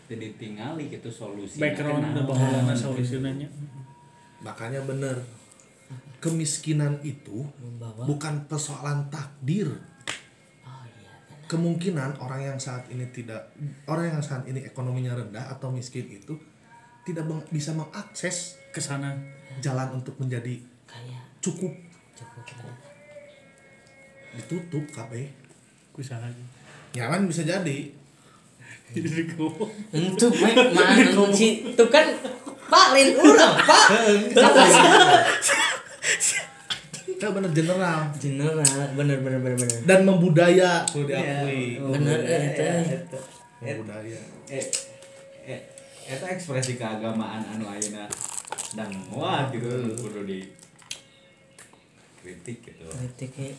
teu 0.04 0.16
ditingali 0.20 0.92
gitu 0.92 1.08
solusi. 1.08 1.60
background 1.60 2.12
dan 2.12 2.24
bahwa 2.28 2.72
solusinya 2.76 3.32
makanya 4.44 4.84
bener 4.84 5.16
kemiskinan 6.26 6.98
itu 7.00 7.46
Membawa. 7.56 8.02
bukan 8.02 8.42
persoalan 8.44 9.06
takdir. 9.06 9.70
Oh 10.60 10.82
iya. 10.82 11.14
Kemungkinan 11.46 12.18
orang 12.18 12.42
yang 12.44 12.58
saat 12.58 12.90
ini 12.90 13.06
tidak 13.14 13.54
orang 13.86 14.10
yang 14.10 14.18
saat 14.18 14.42
ini 14.44 14.58
ekonominya 14.60 15.14
rendah 15.14 15.46
atau 15.46 15.70
miskin 15.70 16.10
itu 16.10 16.34
tidak 17.06 17.22
meng- 17.22 17.46
bisa 17.48 17.70
mengakses 17.70 18.58
ke 18.74 18.82
sana. 18.82 19.14
jalan 19.56 19.88
untuk 19.96 20.12
menjadi 20.20 20.60
Kayak 20.84 21.32
cukup 21.40 21.72
cukup 22.12 22.44
ditutup 24.36 24.84
KB. 24.92 25.32
Kusaha. 25.96 26.28
Ya 26.92 27.08
kan 27.08 27.24
bisa 27.24 27.40
jadi. 27.40 27.88
Itu 28.92 29.08
kan 31.88 32.06
Pak 32.66 32.98
urang, 33.16 33.54
Pak. 33.62 33.86
Itu 37.06 37.22
bener 37.30 37.50
general 37.50 38.10
General, 38.16 38.60
bener 38.92 39.18
bener 39.22 39.40
bener 39.40 39.56
bener. 39.56 39.78
dan 39.84 40.02
membudaya 40.02 40.82
perlu 40.84 41.06
diakui. 41.06 41.78
Bener 41.78 42.18
ya, 42.20 42.38
eta. 42.50 43.18
Membudaya. 43.62 44.18
Eh, 44.50 44.64
eh, 45.46 45.60
eta 46.04 46.26
ekspresi 46.28 46.74
keagamaan 46.74 47.46
anu 47.46 47.66
ayeuna 47.66 48.04
dan 48.74 48.90
muat 49.08 49.48
gitu 49.50 49.70
kudu 49.96 50.22
di 50.24 50.38
kritik 52.20 52.58
gitu. 52.62 52.86
Kritiknya 52.86 53.54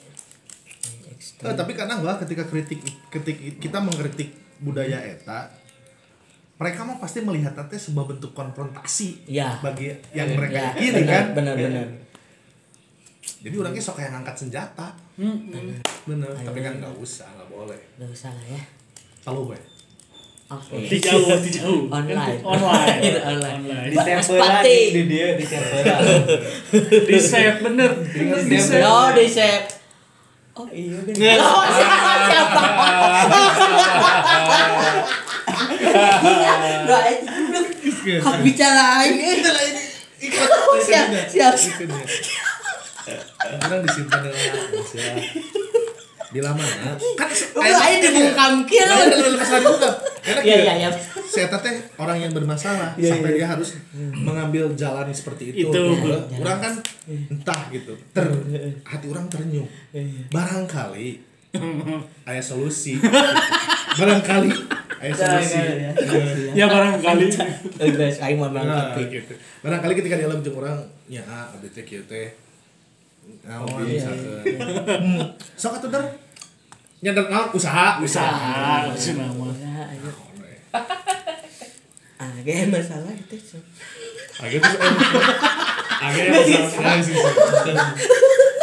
Eh, 1.18 1.52
tapi 1.52 1.72
kadang 1.74 2.00
gua 2.00 2.16
ketika 2.16 2.48
kritik 2.48 2.80
ketik 3.10 3.60
kita 3.60 3.76
mengkritik 3.78 4.32
budaya 4.58 4.95
eta 4.98 5.52
mereka 6.56 6.82
mah 6.82 6.98
pasti 6.98 7.20
melihat 7.20 7.54
teh 7.68 7.76
sebuah 7.76 8.08
bentuk 8.08 8.32
konfrontasi 8.32 9.28
Ya. 9.28 9.60
bagi 9.60 9.91
yang 10.10 10.26
Ya, 10.26 10.36
mereka 10.36 10.62
ini 10.76 11.04
benar, 11.04 11.12
kan 11.12 11.26
Benar 11.36 11.56
benar. 11.56 11.88
Jadi 13.38 13.55
orangnya 13.55 13.82
sok 13.82 13.95
kayak 13.97 14.11
ngangkat 14.13 14.36
senjata 14.38 14.88
bener 16.03 16.32
tapi 16.38 16.59
kan 16.59 16.73
nggak 16.78 16.93
usah 16.97 17.28
nggak 17.36 17.49
boleh 17.49 17.80
Gak 17.95 18.09
usah 18.09 18.30
lah 18.32 18.45
ya. 18.47 18.61
kalau 19.21 19.47
gue 19.47 19.59
Oke. 20.47 20.80
Di 20.80 20.95
jauh, 21.03 21.28
di 21.43 21.51
jauh. 21.51 21.91
Online. 21.91 22.39
Online. 22.39 23.19
Online. 23.36 23.59
Online. 23.67 23.91
Di 23.91 23.97
tempelan 23.99 24.63
Pasti. 24.63 24.80
di 24.95 25.01
dia 25.11 25.36
di 25.36 25.43
tempelan. 25.43 25.99
Di 27.03 27.17
save 27.19 27.59
bener. 27.67 27.91
Di 28.47 28.55
save. 28.55 28.88
Oh, 28.88 29.11
di 29.11 29.28
save. 29.28 29.67
Oh 30.55 30.63
iya 30.71 31.03
bener. 31.03 31.36
Oh, 31.43 31.67
siapa? 31.67 32.11
Siapa? 32.32 32.61
Gak, 36.88 37.03
itu 37.11 38.11
Hak 38.23 38.38
bicara 38.39 39.03
ini. 39.03 39.43
Siap, 40.80 41.07
siap. 41.28 41.53
Kadang 43.39 43.82
disimpan 43.86 44.20
dalam 44.28 44.36
rahasia 44.36 45.16
di 46.28 46.43
lamanya 46.43 46.91
kan 47.16 47.30
Lu 47.32 47.64
aja 47.64 47.97
dibungkam 48.03 48.68
kira. 48.68 48.95
Karena 48.99 50.41
Iya, 50.43 50.55
gitu, 50.60 50.64
iya, 50.68 50.74
iya. 50.76 50.89
saya 51.24 51.47
teh 51.47 51.76
orang 51.95 52.20
yang 52.20 52.36
bermasalah 52.36 52.99
sampai 52.99 53.39
dia 53.39 53.47
harus 53.47 53.80
mengambil 54.12 54.68
jalan 54.76 55.08
seperti 55.08 55.55
itu. 55.55 55.72
Itu. 55.72 55.82
Gitu. 55.95 56.20
Orang 56.43 56.60
kan 56.60 56.74
entah 57.08 57.62
gitu, 57.72 57.95
ter 58.12 58.28
hati 58.84 59.08
orang 59.08 59.32
ternyuh. 59.32 59.64
Barangkali 60.28 61.24
ada 62.28 62.43
solusi. 62.43 62.99
Barangkali 63.95 64.51
ada 64.99 65.14
solusi. 65.16 65.60
Ya 66.53 66.68
barangkali. 66.68 67.28
Eh 67.80 67.89
guys, 67.95 68.20
aing 68.20 68.36
mah 68.36 68.51
Nah, 68.51 68.62
melengkapi. 68.68 69.01
gitu. 69.16 69.34
Barangkali 69.64 69.93
ketika 69.95 70.20
dia 70.20 70.28
jeung 70.28 70.58
orang 70.60 70.76
nya 71.08 71.24
ah 71.24 71.47
abdi 71.55 71.72
teh 71.72 71.88
kieu 71.88 72.03
teh. 72.03 72.36
Nah, 73.47 73.63
Oh, 73.63 73.67
hobi 73.80 73.95
iya, 73.95 74.07
misalkan. 74.07 74.99
Hmm, 74.99 75.23
Sok 75.55 75.80
atuh 75.80 75.89
der. 75.91 76.03
Nyadar 76.99 77.25
naon 77.30 77.47
usaha, 77.53 78.01
Usaha. 78.01 78.89
Si 78.97 79.15
nama. 79.15 79.47
Ah, 82.17 82.34
kayak 82.45 82.73
masalah 82.73 83.13
itu. 83.13 83.38
Ah, 84.38 84.45
gitu, 84.49 84.61
eh, 84.61 84.93
akhirnya 85.97 86.41
selesai 86.45 86.99
sih 87.01 87.15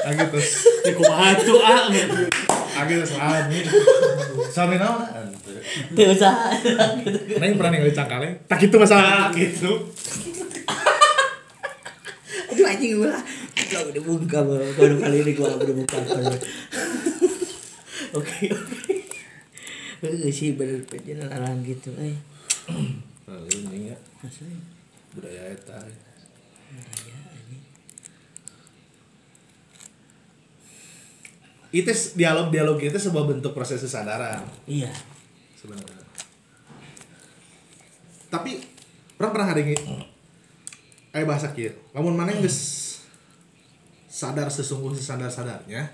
akhirnya 0.06 0.26
terus 0.30 0.48
Ya 0.86 0.92
kumaha 0.94 1.34
tuh 1.42 1.58
ah. 1.58 1.90
akhirnya 2.78 3.02
sami 3.02 3.58
sami 4.54 4.74
naon 4.78 5.02
Teu 5.98 6.14
usah. 6.14 6.54
Neng 7.42 7.58
pernah 7.58 7.74
ningali 7.74 7.90
cangkale 7.90 8.46
tak 8.46 8.62
itu 8.62 8.76
masalah 8.78 9.34
gitu 9.34 9.90
Aduh 12.54 12.66
anjing 12.70 13.02
gua. 13.02 13.18
Gua 13.54 13.80
udah 13.86 14.02
buka 14.02 14.38
baru 14.42 14.96
kali 14.98 15.16
ini 15.22 15.32
gua 15.38 15.54
udah 15.54 15.74
buka. 15.74 15.96
Oke 18.14 18.46
oke. 18.46 18.94
Eh 20.06 20.30
sih 20.30 20.54
bener 20.54 20.86
orang 21.26 21.66
gitu 21.66 21.90
eh. 21.98 22.14
nah 23.26 23.42
ini 23.50 23.90
ya. 23.90 23.96
Maksudnya 24.22 24.54
budaya 25.14 25.50
eta 25.50 25.78
itu 31.74 31.90
dialog 32.14 32.54
dialog 32.54 32.78
itu 32.78 32.94
sebuah 32.94 33.26
bentuk 33.26 33.50
proses 33.50 33.82
kesadaran. 33.82 34.46
Iya. 34.70 34.94
sebenarnya. 35.58 36.06
Tapi 38.30 38.62
orang 39.18 39.32
pernah 39.34 39.48
hari 39.50 39.62
ini 39.74 39.74
kayak 41.10 41.26
bahasa 41.30 41.50
kia 41.54 41.74
namun 41.94 42.14
mana 42.14 42.34
yang 42.34 42.42
geus 42.42 42.93
sadar 44.14 44.46
sesungguh 44.46 44.94
sadar 44.94 45.26
sadarnya 45.26 45.90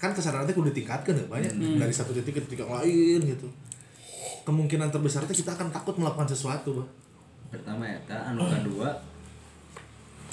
kan 0.00 0.16
kesadaran 0.16 0.48
itu 0.48 0.56
kudu 0.56 0.72
ditingkatkan 0.72 1.12
ya 1.12 1.24
banyak. 1.28 1.52
Dari 1.76 1.92
satu 1.92 2.16
titik 2.16 2.36
ke 2.36 2.40
titik 2.48 2.64
yang 2.64 2.72
lain 2.72 3.20
gitu. 3.20 3.48
Kemungkinan 4.48 4.88
terbesar 4.88 5.28
itu 5.28 5.44
kita 5.44 5.52
akan 5.56 5.68
takut 5.68 6.00
melakukan 6.00 6.28
sesuatu 6.28 6.80
bah 6.80 6.88
pertama 7.52 7.84
ya 7.84 8.00
ta 8.08 8.32
anu 8.32 8.44
kedua 8.48 8.90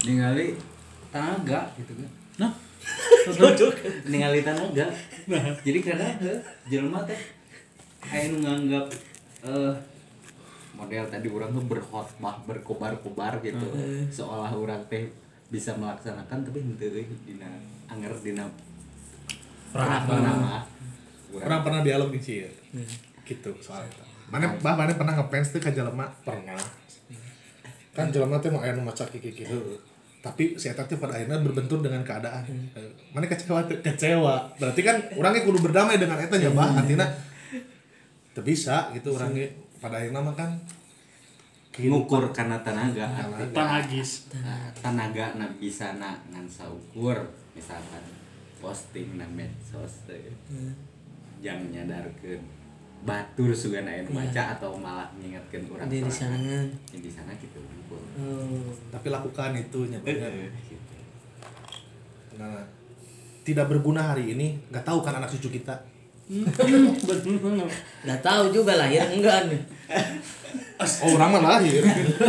ningali 0.07 0.55
tenaga 1.11 1.69
gitu 1.77 1.93
kan. 1.99 2.09
Nah, 2.41 2.51
ningali 4.07 4.41
tenaga. 4.41 4.87
Jadi 5.61 5.79
kadang 5.85 6.15
heuh, 6.23 6.41
jelema 6.71 7.05
teh 7.05 7.21
aya 8.07 8.33
nu 8.33 8.41
nganggap 8.41 8.87
eh 9.45 9.73
model 10.73 11.05
tadi 11.07 11.27
orang 11.29 11.53
tuh 11.53 11.63
berkhotbah 11.69 12.35
berkobar-kobar 12.49 13.37
gitu. 13.45 13.67
Seolah 14.09 14.51
orang 14.51 14.81
teh 14.89 15.05
bisa 15.51 15.75
melaksanakan 15.75 16.47
tapi 16.47 16.63
henteu 16.63 16.89
euy 16.95 17.05
dina 17.27 17.51
anger 17.91 18.15
dina 18.23 18.47
pernah 19.75 19.99
orang 21.31 21.61
pernah. 21.63 21.81
dialog 21.83 22.09
di 22.11 22.19
sih 22.23 22.47
gitu 23.27 23.51
soal 23.59 23.83
itu 23.85 24.11
mana 24.31 24.47
bah 24.63 24.79
mana 24.79 24.95
pernah 24.95 25.13
ngefans 25.19 25.51
tuh 25.51 25.59
ke 25.59 25.75
jelema? 25.75 26.07
Pernah. 26.23 26.55
Kan 27.91 28.07
jelema 28.15 28.39
tuh 28.39 28.55
mau 28.55 28.63
aya 28.63 28.71
nu 28.71 28.87
maca 28.87 29.03
kiki 29.03 29.35
kiki. 29.35 29.51
Tapi 30.23 30.55
si 30.55 30.71
eta 30.71 30.87
teh 30.87 30.95
pada 30.95 31.19
akhirnya 31.19 31.43
berbentur 31.43 31.83
dengan 31.83 31.99
keadaan. 32.07 32.47
Eh, 32.47 32.91
mana 33.11 33.27
kecewa 33.27 33.67
kecewa. 33.67 34.55
Berarti 34.55 34.81
kan 34.87 34.95
orangnya 35.19 35.43
kudu 35.43 35.59
berdamai 35.59 35.99
dengan 35.99 36.15
eta 36.15 36.39
nya 36.39 36.55
bah 36.55 36.71
artinya 36.71 37.03
teu 38.31 38.41
bisa 38.47 38.87
gitu 38.95 39.19
orangnya. 39.19 39.51
Pada 39.83 39.99
akhirnya 39.99 40.23
mah 40.23 40.31
kan 40.31 40.55
ngukur 41.71 42.23
karena 42.35 42.59
tenaga. 42.59 43.07
Nah, 43.07 44.67
tenaga 44.75 45.25
na 45.39 45.47
bisa 45.55 45.95
na 45.95 46.19
ngan 46.27 46.43
saukur 46.43 47.15
misalkan 47.55 48.03
posting 48.59 49.15
na 49.15 49.25
medsos 49.31 50.03
teh 50.03 50.19
jang 51.39 51.71
nyadarkeun 51.71 52.43
batur 53.01 53.49
sugan 53.55 53.87
aya 53.89 54.05
nu 54.05 54.13
maca 54.13 54.53
atau 54.59 54.77
malah 54.77 55.09
ngingetkeun 55.17 55.65
urang 55.73 55.89
Di 55.89 56.05
sana. 56.05 56.37
Ya, 56.37 56.99
di 57.01 57.09
sana 57.09 57.33
gitu 57.39 57.57
ngukur. 57.57 57.97
Oh. 58.19 58.69
tapi 58.93 59.09
lakukan 59.09 59.57
itu 59.57 59.89
nya. 59.89 59.97
Eh, 60.05 60.51
gitu. 60.69 60.95
nah 62.37 62.61
tidak 63.41 63.73
berguna 63.73 64.13
hari 64.13 64.37
ini 64.37 64.53
nggak 64.69 64.85
tahu 64.85 65.01
kan 65.01 65.17
anak 65.17 65.31
cucu 65.33 65.49
kita 65.49 65.73
Gak 68.07 68.21
tahu 68.23 68.43
juga 68.55 68.79
lahir 68.79 69.03
enggak 69.11 69.51
nih. 69.51 69.59
oh 70.81 71.09
orang 71.17 71.29
mah 71.37 71.41
lahir. 71.41 71.81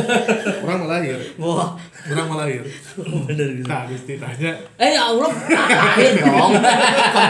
Orang 0.64 0.76
mah 0.84 0.88
lahir. 0.98 1.18
Wah, 1.40 1.74
orang 2.08 2.26
mah 2.28 2.38
lahir. 2.44 2.62
Bener 2.98 3.48
gitu. 3.58 3.66
nah 3.66 3.88
Gusti 3.88 4.14
tanya 4.20 4.52
Eh 4.76 4.90
ya 4.94 5.02
Allah, 5.10 5.30
lahir 5.32 6.12
dong. 6.20 6.52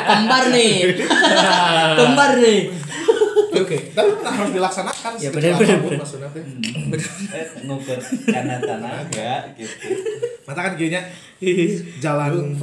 Kembar 0.06 0.44
nih. 0.52 0.74
Kembar 1.98 2.30
nih. 2.38 2.60
Oke, 3.52 3.76
tapi 3.92 4.08
pernah 4.16 4.32
harus 4.32 4.52
dilaksanakan. 4.56 5.12
Ya, 5.20 5.28
sekecil 5.28 5.52
bener, 5.60 5.78
bener, 5.84 6.00
maksudnya 6.00 6.28
teh. 6.32 6.44
Eh, 7.36 7.46
ngukur 7.68 8.00
karena 8.24 8.56
tenaga 8.56 9.32
gitu. 9.60 9.86
Mata 10.48 10.60
kan 10.64 10.72
kayaknya 10.80 11.04
jalan 12.00 12.56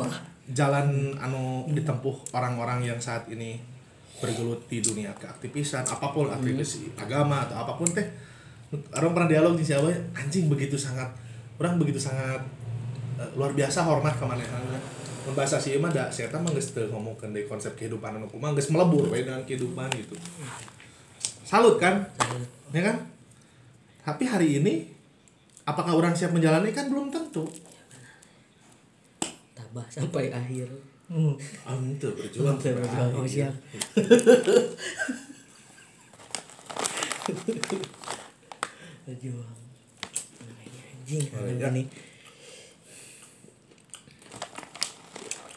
jalan 0.50 1.14
anu 1.22 1.70
ditempuh 1.70 2.34
orang-orang 2.34 2.82
yang 2.90 2.98
saat 2.98 3.30
ini 3.30 3.62
bergelut 4.20 4.68
di 4.68 4.84
dunia 4.84 5.16
keaktivisan 5.16 5.88
apa 5.88 6.12
pun 6.12 6.28
aktivis 6.28 6.84
agama 7.00 7.48
atau 7.48 7.64
apa 7.64 7.74
pun 7.80 7.88
teh 7.88 8.04
orang 8.70 9.12
pernah 9.18 9.30
dialog 9.30 9.54
di 9.58 9.66
siapa 9.66 9.90
anjing 10.14 10.46
begitu 10.46 10.78
sangat 10.78 11.10
orang 11.58 11.82
begitu 11.82 11.98
sangat 11.98 12.42
eh, 13.18 13.30
luar 13.34 13.54
biasa 13.58 13.82
hormat 13.82 14.14
ke 14.14 14.26
manehna 14.26 14.78
membahasa 15.30 15.62
sih 15.62 15.78
mah 15.78 15.94
da 15.94 16.10
saya 16.10 16.32
mah 16.34 16.50
geus 16.50 16.74
teu 16.74 16.90
ngomongkeun 16.90 17.30
deui 17.36 17.46
konsep 17.46 17.78
kehidupan 17.78 18.18
anu 18.18 18.26
kumaha 18.26 18.58
geus 18.58 18.74
melebur 18.74 19.06
we 19.14 19.22
dengan 19.22 19.46
kehidupan 19.46 19.86
gitu. 19.94 20.18
Salut 21.46 21.78
kan? 21.78 22.06
Ya 22.74 22.82
kan? 22.82 22.98
Tapi 24.06 24.26
hari 24.26 24.62
ini 24.62 24.90
apakah 25.70 25.94
orang 25.94 26.18
siap 26.18 26.34
menjalani? 26.34 26.74
Kan 26.74 26.90
belum 26.90 27.14
tentu. 27.14 27.46
Tabah 29.54 29.86
sampai 29.90 30.34
akhir. 30.34 30.70
ah 31.66 31.74
itu 31.82 32.06
berjuang. 32.14 32.58
Berjuang, 32.62 32.86
sampai 32.86 33.18
oh, 33.18 33.26
akhir. 33.26 33.50
siap. 37.74 37.98
Berjuang. 39.10 39.58
Anjing, 41.02 41.26
anjing 41.34 41.58
iya. 41.58 41.70
ini. 41.74 41.84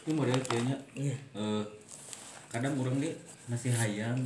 itu 0.03 0.11
model 0.11 0.35
kayaknya 0.43 0.75
Iya. 0.97 1.15
eh, 1.37 1.63
kadang 2.49 2.73
orang 2.81 2.97
deh 2.97 3.13
masih 3.45 3.69
hayang. 3.71 4.17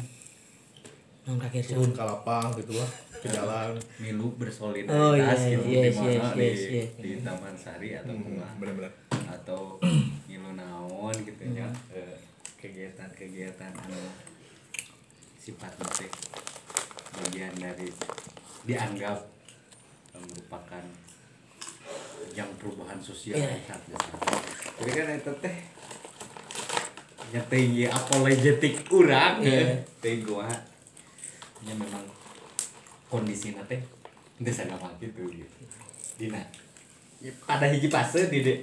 Nang 1.27 1.35
kakek 1.37 1.75
turun 1.75 1.91
ke 1.91 1.99
lapang 1.99 2.55
gitu 2.55 2.79
lah 2.79 2.87
ke 3.19 3.27
jalan. 3.27 3.75
Milu 3.99 4.31
bersolidaritas 4.39 4.95
Oh, 4.95 5.13
iya, 5.13 5.59
gitu 5.59 5.75
yes, 5.75 5.91
di 5.91 5.99
mana? 5.99 6.07
yes, 6.07 6.33
di, 6.33 6.77
yes, 6.79 6.89
di 6.97 7.09
Taman 7.19 7.55
Sari 7.59 7.89
atau 7.99 8.15
kumaha 8.15 8.55
benar-benar 8.57 8.93
atau 9.27 9.75
ngilu 10.31 10.55
naon 10.55 11.15
gitu 11.19 11.43
ya. 11.51 11.67
Eh, 11.91 12.15
kegiatan-kegiatan 12.57 13.75
anu 13.75 14.01
sifat 15.37 15.75
teh 15.99 16.09
bagian 17.21 17.53
dari 17.59 17.91
dianggap 18.67 19.17
eh, 20.13 20.19
merupakan 20.21 20.83
yang 22.35 22.49
perubahan 22.59 22.99
sosial 22.99 23.39
Iya. 23.39 23.55
besar. 23.87 24.19
Jadi 24.77 24.91
kan 24.93 25.07
itu 25.15 25.31
teh 25.41 25.55
yang 27.27 27.47
tinggi 27.47 27.83
apologetik 27.87 28.75
urang 28.91 29.41
Iya. 29.41 29.63
ya 29.63 29.75
teh 29.99 30.21
gua 30.21 30.47
nya 31.65 31.73
memang 31.73 32.05
kondisi 33.09 33.55
teh 33.65 33.81
teu 34.37 34.53
sagama 34.53 34.91
gitu 35.01 35.25
gitu. 35.31 35.57
Dina 36.19 36.43
pada 37.47 37.65
hiji 37.65 37.89
fase 37.89 38.29
di 38.29 38.45
de 38.45 38.53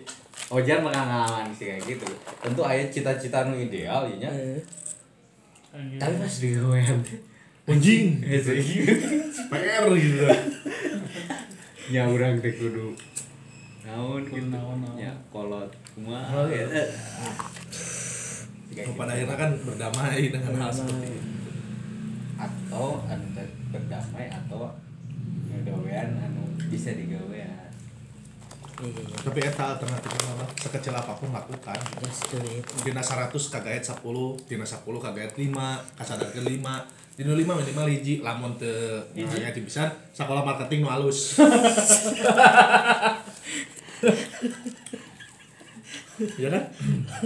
Ojar 0.52 0.84
mah 0.84 0.92
ngalaman 0.92 1.50
sih 1.56 1.66
kayak 1.72 1.82
gitu. 1.88 2.04
Tentu 2.44 2.60
aya 2.62 2.84
cita-cita 2.92 3.48
nu 3.48 3.56
ideal 3.56 4.04
ya 4.12 4.28
nya. 4.28 4.30
Eh, 4.30 4.60
Tapi 5.98 6.14
pas 6.20 6.34
di 6.38 6.52
anjing 7.64 8.20
eh. 8.28 8.40
PR 9.48 9.84
gitu 9.96 10.24
nya 11.92 12.02
urang 12.08 12.36
teh 12.40 12.52
kudu 12.52 12.92
naon 13.84 14.20
gitu 14.28 14.48
naon, 14.52 14.84
naon. 14.84 14.96
nya 15.00 15.12
kolot 15.32 15.70
kumaha 15.96 16.44
Oh, 16.44 16.46
ya. 16.50 16.66
Kayak 18.74 18.98
pada 18.98 19.14
akhirnya 19.14 19.38
kan 19.38 19.50
berdamai 19.62 20.34
dengan 20.34 20.52
hal 20.58 20.70
seperti 20.74 21.14
itu 21.14 21.50
atau 22.34 22.98
anu 23.06 23.26
berdamai 23.70 24.26
atau 24.26 24.74
ngegawean 25.46 26.10
anu 26.18 26.42
bisa 26.66 26.90
digawean 26.98 27.70
iya, 28.82 28.90
iya, 28.90 29.02
iya. 29.06 29.16
tapi 29.22 29.38
eta 29.46 29.78
alternatifnya 29.78 30.34
apa 30.34 30.46
sekecil 30.58 30.90
apa 30.90 31.14
pun 31.14 31.30
lakukan 31.30 31.78
Just 32.02 32.34
do 32.34 32.42
it. 32.42 32.66
dina 32.82 32.98
100 32.98 33.30
kagaet 33.30 33.86
10 33.86 34.02
dina 34.50 34.66
10 34.66 34.82
kagaet 34.82 35.32
5 35.38 35.54
kasadarkeun 35.94 36.46
5 36.66 37.03
dina 37.14 37.30
5 37.30 37.46
minimal 37.46 37.86
hiji 37.86 38.26
lamun 38.26 38.58
teu 38.58 38.98
aya 39.14 39.54
di 39.54 39.62
pisan 39.62 39.86
sekolah 40.10 40.42
marketing 40.42 40.82
nu 40.82 40.90
alus 40.90 41.38
ya 46.38 46.46
kan 46.46 46.62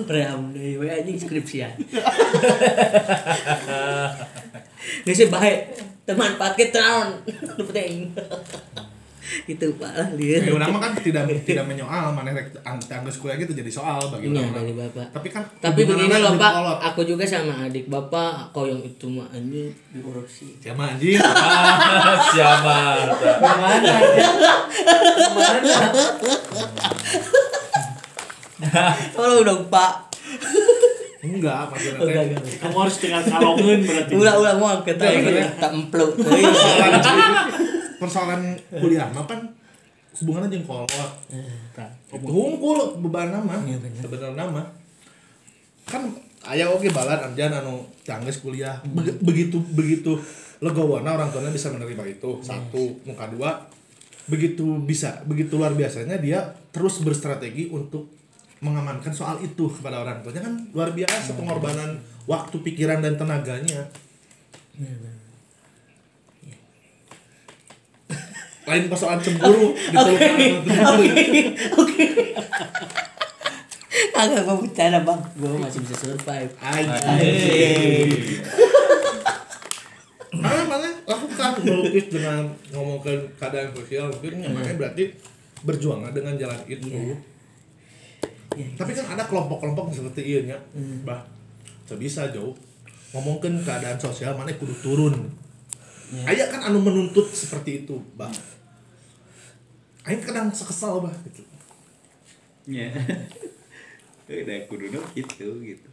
Ream 0.08 0.48
deui 0.56 0.80
we 0.80 0.88
anjing 0.88 1.20
skripsian. 1.20 1.76
Geus 5.04 5.28
bae 5.28 5.76
teman 6.08 6.40
paket 6.40 6.72
naon 6.72 7.20
penting. 7.68 8.16
Itu 9.44 9.66
pak 9.74 9.92
lah 9.92 10.08
dia 10.12 10.40
Ya 10.40 10.50
orang 10.50 10.70
mah 10.70 10.80
kan 10.80 10.92
tidak 10.94 11.24
tidak 11.42 11.64
menyoal 11.64 12.10
mana 12.10 12.30
rek 12.30 12.48
tangga 12.82 13.10
kuliah 13.10 13.36
gitu 13.36 13.52
jadi 13.52 13.68
soal 13.68 14.00
bagi 14.08 14.28
Iya, 14.28 14.46
orang. 14.46 14.72
bapak. 14.74 15.06
Tapi 15.12 15.28
kan 15.28 15.42
tapi 15.58 15.80
begini 15.82 16.16
loh 16.16 16.34
pak 16.34 16.52
kolot. 16.54 16.78
aku 16.82 17.00
juga 17.04 17.24
sama 17.24 17.54
adik 17.62 17.86
bapak 17.86 18.48
kau 18.50 18.64
yang 18.64 18.80
itu 18.80 19.06
mah 19.06 19.28
anjir 19.28 19.68
diurusi 19.90 20.56
Siapa 20.58 20.82
anjing? 20.88 21.18
Siapa? 22.32 22.76
Gimana? 23.38 23.94
Gimana? 25.18 25.76
tolong 29.10 29.42
dong 29.44 29.62
pak 29.68 29.92
Enggak, 31.18 31.66
maksudnya 31.68 31.98
Enggak, 31.98 32.22
enggak. 32.30 32.42
Kamu 32.62 32.76
harus 32.78 32.96
tinggal 32.96 33.18
kalongan 33.20 33.82
berarti. 33.82 34.12
ulah 34.14 34.34
ulah 34.38 34.54
mau 34.54 34.70
angkat 34.70 34.94
tak 35.58 35.74
empluk. 35.74 36.14
persoalan 37.98 38.56
kuliah 38.70 39.10
mah 39.12 39.26
kan 39.26 39.42
hubungannya 40.18 40.50
jeung 40.50 40.66
kolot. 40.66 41.12
Hungkul 42.10 42.78
beban 43.04 43.30
nama. 43.30 43.54
Iya. 43.62 43.78
Sebenarnya 44.02 44.34
nama. 44.34 44.62
Kan 45.86 46.10
aya 46.46 46.70
oge 46.70 46.90
balan 46.90 47.18
anjan 47.30 47.52
anu 47.52 47.84
cangges 48.02 48.40
kuliah. 48.42 48.78
Beg- 48.82 49.20
begitu 49.22 49.58
begitu 49.74 50.18
legowana 50.58 51.14
orang 51.14 51.30
tuanya 51.30 51.54
bisa 51.54 51.70
menerima 51.70 52.02
itu. 52.18 52.42
Satu, 52.42 52.98
muka 53.06 53.26
dua 53.30 53.50
begitu 54.28 54.76
bisa 54.84 55.24
begitu 55.24 55.56
luar 55.56 55.72
biasanya 55.72 56.20
dia 56.20 56.44
terus 56.68 57.00
berstrategi 57.00 57.72
untuk 57.72 58.12
mengamankan 58.60 59.08
soal 59.08 59.40
itu 59.40 59.72
kepada 59.72 60.04
orang 60.04 60.20
tuanya 60.20 60.44
kan 60.44 60.54
luar 60.76 60.92
biasa 60.92 61.32
pengorbanan 61.32 61.96
waktu 62.28 62.60
pikiran 62.60 63.00
dan 63.00 63.16
tenaganya 63.16 63.88
lain 68.68 68.84
persoalan 68.92 69.20
cemburu 69.20 69.72
gitu 69.72 69.96
Oke, 69.96 71.08
oke. 71.72 72.06
Agak 74.18 74.42
mau 74.50 74.58
bercanda 74.58 74.98
bang, 75.06 75.20
gue 75.38 75.58
masih 75.62 75.80
bisa 75.86 75.94
survive. 75.94 76.50
Anjing. 76.58 78.10
Mana 80.34 80.62
mana 80.66 80.88
lakukan 81.06 81.62
melukis 81.62 82.06
dengan 82.10 82.50
ngomongkan 82.74 83.16
keadaan 83.38 83.70
sosial 83.74 84.10
mungkin 84.10 84.42
makanya 84.52 84.76
berarti 84.76 85.04
berjuang 85.62 86.02
dengan 86.10 86.34
jalan 86.34 86.58
itu. 86.66 86.86
Iya. 86.90 87.16
Tapi 88.74 88.90
kan 88.90 89.06
ada 89.14 89.22
kelompok-kelompok 89.26 89.94
seperti 89.94 90.20
ini 90.26 90.50
ya, 90.50 90.58
bah 91.06 91.22
sebisa 91.86 92.28
jauh 92.34 92.52
ngomongkan 93.14 93.56
keadaan 93.62 93.96
sosial 93.96 94.34
mana 94.34 94.50
kudu 94.58 94.74
turun. 94.82 95.14
Aya 96.26 96.48
kan 96.50 96.60
anu 96.66 96.82
menuntut 96.82 97.28
seperti 97.30 97.84
itu, 97.84 97.96
bah. 98.18 98.32
Aing 100.08 100.20
kadang 100.20 100.48
sekesal 100.50 101.00
bah 101.00 101.12
gitu. 101.24 101.42
Ya. 102.68 102.88
Udah 104.26 104.58
kudu 104.66 104.88
gitu 105.14 105.48
gitu. 105.62 105.88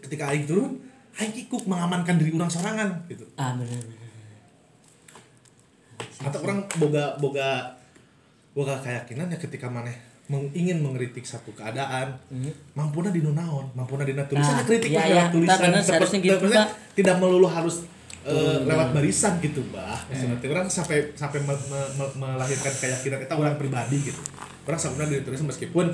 Ketika 0.00 0.24
Aing 0.26 0.44
turun, 0.44 0.80
Aing 1.14 1.30
kikuk 1.30 1.64
mengamankan 1.64 2.16
diri 2.16 2.32
orang 2.32 2.48
sorangan 2.48 2.88
gitu. 3.06 3.24
Ah 3.34 3.52
benar 3.54 3.76
benar. 3.78 4.02
atau 6.24 6.40
orang 6.40 6.64
boga 6.80 7.04
boga 7.18 7.48
boga 8.50 8.80
keyakinan 8.80 9.28
ya 9.28 9.36
ketika 9.36 9.68
maneh 9.68 9.92
meng- 10.24 10.48
ingin 10.54 10.80
mengkritik 10.80 11.20
satu 11.20 11.52
keadaan 11.52 12.16
mampuna 12.72 13.12
di 13.12 13.20
naon 13.20 13.68
mampuna 13.74 14.08
di 14.08 14.16
tulisan 14.24 14.56
Ah, 14.56 14.62
ya 14.62 14.64
kritik 14.64 14.88
iya, 14.88 15.04
iya. 15.04 15.24
tulisan 15.28 15.52
Tak, 15.52 15.60
benar, 15.60 15.74
Seperti- 15.74 15.84
seharusnya 15.84 16.20
gitu, 16.22 16.34
maksudnya 16.40 16.64
Pak. 16.64 16.96
tidak 16.96 17.14
melulu 17.20 17.44
harus 17.44 17.76
eh, 18.24 18.58
lewat 18.62 18.88
barisan 18.90 19.36
gitu 19.38 19.60
bah 19.68 20.00
maksudnya 20.06 20.36
teh 20.38 20.48
orang 20.48 20.66
sampai 20.66 21.12
sampai 21.12 21.38
me- 21.40 21.64
me- 21.68 21.92
me- 21.94 22.14
melahirkan 22.16 22.72
keyakinan 22.72 23.20
kita 23.20 23.34
orang 23.34 23.54
pribadi 23.54 24.00
gitu. 24.02 24.20
Orang 24.64 24.80
sebenarnya 24.80 25.20
di 25.20 25.24
tulisan 25.24 25.44
meskipun 25.44 25.92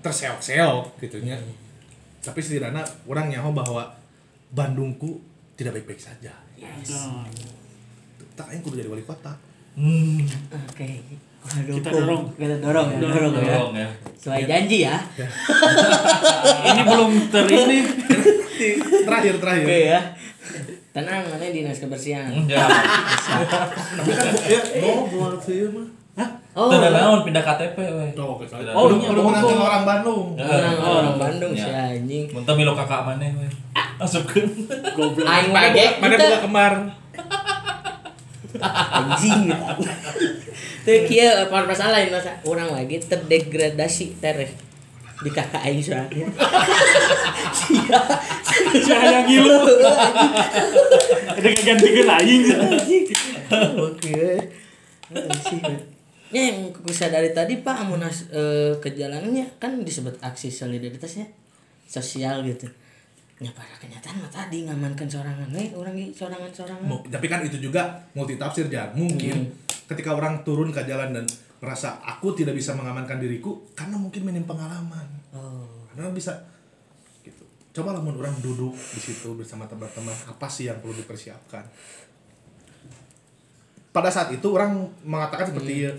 terseok-seok 0.00 0.96
gitunya 0.98 1.36
tapi 2.18 2.40
setidaknya 2.40 2.80
orang 3.04 3.28
nyaho 3.28 3.50
bahwa 3.50 3.84
Bandungku 4.50 5.20
tidak 5.54 5.76
baik-baik 5.76 6.00
saja. 6.00 6.32
Nah, 6.58 7.22
tak 8.34 8.50
aing 8.50 8.60
kudu 8.60 8.76
jadi 8.76 8.88
wali 8.88 9.04
kota. 9.04 9.30
Oke. 10.50 10.88
Waduh, 11.40 11.76
Kita 11.78 11.88
dorong. 11.88 12.22
Kita 12.34 12.56
dorong 12.58 12.88
ya, 12.90 12.98
dorong, 12.98 13.32
ya. 13.32 13.40
Dorong 13.40 13.72
ya. 13.72 13.88
Sesuai 14.18 14.42
janji 14.44 14.78
ya. 14.82 14.96
ini 16.66 16.82
belum 16.84 17.10
ter 17.30 17.44
ini. 17.46 17.78
terakhir 19.06 19.34
terakhir. 19.40 19.64
Oke 19.64 19.78
ya. 19.88 20.00
Tenang, 20.90 21.22
mana 21.22 21.46
dinas 21.54 21.78
kebersihan. 21.78 22.34
Ya. 22.50 22.66
Tapi 22.66 24.10
kan 24.10 25.06
buat 25.14 25.38
sih 25.38 25.70
mah. 25.70 25.86
Hah? 26.18 26.30
Oh, 26.58 26.66
Tidak 26.66 26.90
naon 26.90 27.22
pindah 27.22 27.46
KTP 27.46 27.78
we. 27.78 28.06
Oh. 28.18 28.34
Oh, 28.74 28.82
udah 28.90 28.98
iya, 28.98 29.08
udah 29.14 29.22
menangkan 29.22 29.54
Bogor. 29.54 29.70
orang 29.70 29.84
Bandung. 29.86 30.26
Oh, 30.34 30.90
orang 30.98 31.18
Bandung 31.22 31.52
ya. 31.54 31.62
si 31.62 31.70
anjing. 31.70 32.26
Muntah 32.34 32.54
milo 32.58 32.74
kakak 32.74 33.06
mana 33.06 33.22
we. 33.38 33.46
Masukkeun. 34.02 34.50
Goblok. 34.98 35.30
Aing 35.30 35.54
buka 35.54 35.86
mana 36.02 36.14
buka 36.18 36.38
kemar. 36.42 36.74
anjing. 38.98 39.42
Teu 40.82 41.06
kieu 41.06 41.30
apa 41.30 41.56
masalah 41.70 42.02
lain 42.02 42.10
masa 42.10 42.34
urang 42.42 42.74
lagi 42.74 42.98
terdegradasi 42.98 44.18
teres 44.18 44.50
di 45.20 45.30
kakak 45.30 45.60
aing 45.62 45.80
soalnya. 45.80 46.26
Sia. 47.52 48.00
Si 48.72 48.90
hayang 48.90 49.26
ngilu. 49.28 49.56
Ada 51.36 51.48
ganti 51.60 51.88
aing. 52.00 52.42
Oke. 53.76 54.20
Ya 56.30 56.42
yang 56.46 56.70
ku 56.70 56.86
sadari 56.94 57.34
tadi 57.34 57.58
Pak 57.58 57.82
amun 57.82 58.06
as- 58.06 58.30
eh, 58.30 58.70
ke 58.78 58.94
jalannya 58.94 59.42
kan 59.58 59.82
disebut 59.82 60.14
aksi 60.22 60.46
solidaritasnya 60.46 61.26
sosial 61.84 62.46
gitu. 62.46 62.70
Ya 63.42 63.50
pada 63.50 63.74
kenyataan 63.82 64.20
mah 64.22 64.30
tadi 64.30 64.62
ngamankan 64.62 65.10
sorangan 65.10 65.48
we 65.50 65.66
urang 65.74 65.96
ge 65.98 66.12
sorangan-sorangan. 66.14 66.86
Mau- 66.86 67.02
Tapi 67.02 67.26
kan 67.26 67.42
itu 67.42 67.58
juga 67.58 67.82
multi 68.14 68.38
tafsir 68.38 68.70
jangan 68.70 68.94
mungkin 68.94 69.50
ketika 69.90 70.14
orang 70.14 70.46
turun 70.46 70.70
ke 70.70 70.78
jalan 70.86 71.10
dan 71.10 71.26
merasa 71.60 72.00
aku 72.00 72.32
tidak 72.32 72.56
bisa 72.56 72.72
mengamankan 72.72 73.20
diriku 73.20 73.60
karena 73.76 74.00
mungkin 74.00 74.24
minim 74.24 74.48
pengalaman. 74.48 75.06
Oh. 75.36 75.68
Karena 75.92 76.08
bisa 76.10 76.32
gitu. 77.20 77.44
Coba 77.76 77.92
lah 77.92 78.00
orang 78.00 78.34
duduk 78.40 78.72
di 78.72 79.00
situ 79.00 79.36
bersama 79.36 79.68
teman-teman 79.68 80.16
apa 80.24 80.46
sih 80.48 80.72
yang 80.72 80.80
perlu 80.80 80.96
dipersiapkan. 80.96 81.64
Pada 83.90 84.08
saat 84.08 84.32
itu 84.32 84.46
orang 84.48 84.88
mengatakan 85.04 85.50
seperti 85.52 85.84
ya, 85.84 85.92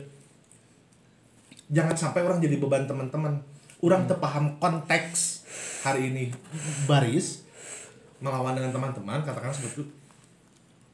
jangan 1.70 1.96
sampai 1.96 2.26
orang 2.26 2.42
jadi 2.42 2.58
beban 2.58 2.90
teman-teman. 2.90 3.38
Orang 3.82 4.06
terpaham 4.06 4.62
konteks 4.62 5.46
hari 5.82 6.14
ini 6.14 6.30
baris 6.86 7.42
melawan 8.22 8.54
dengan 8.54 8.70
teman-teman 8.70 9.26
katakan 9.26 9.52
seperti 9.54 9.82
itu. 9.82 9.86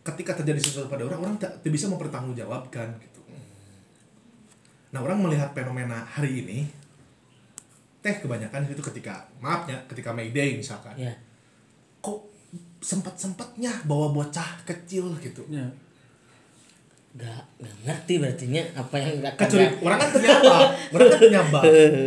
Ketika 0.08 0.40
terjadi 0.40 0.60
sesuatu 0.64 0.88
pada 0.88 1.04
orang, 1.04 1.20
orang 1.20 1.36
tak 1.36 1.60
bisa 1.68 1.92
mempertanggungjawabkan 1.92 2.96
gitu. 3.04 3.17
Nah 4.98 5.06
orang 5.06 5.22
melihat 5.22 5.54
fenomena 5.54 6.02
hari 6.10 6.42
ini, 6.42 6.66
teh 8.02 8.18
kebanyakan 8.18 8.66
itu 8.66 8.82
ketika 8.82 9.30
maafnya 9.38 9.78
ketika 9.86 10.10
May 10.10 10.34
Day 10.34 10.58
misalkan, 10.58 10.98
Ya. 10.98 11.14
kok 12.02 12.26
sempat-sempatnya 12.82 13.86
bawa 13.86 14.10
bocah 14.10 14.58
kecil 14.66 15.14
gitu. 15.22 15.46
Ya. 15.54 15.70
Gak, 17.14 17.46
gak 17.62 17.76
ngerti 17.86 18.14
berartinya 18.18 18.62
apa 18.74 18.98
yang 18.98 19.22
gak 19.22 19.38
Kecuri, 19.38 19.70
orang 19.86 20.02
kan 20.02 20.10
ternyata, 20.18 20.54
orang 20.98 21.08
kan 21.14 21.20
ternyata, 21.22 21.60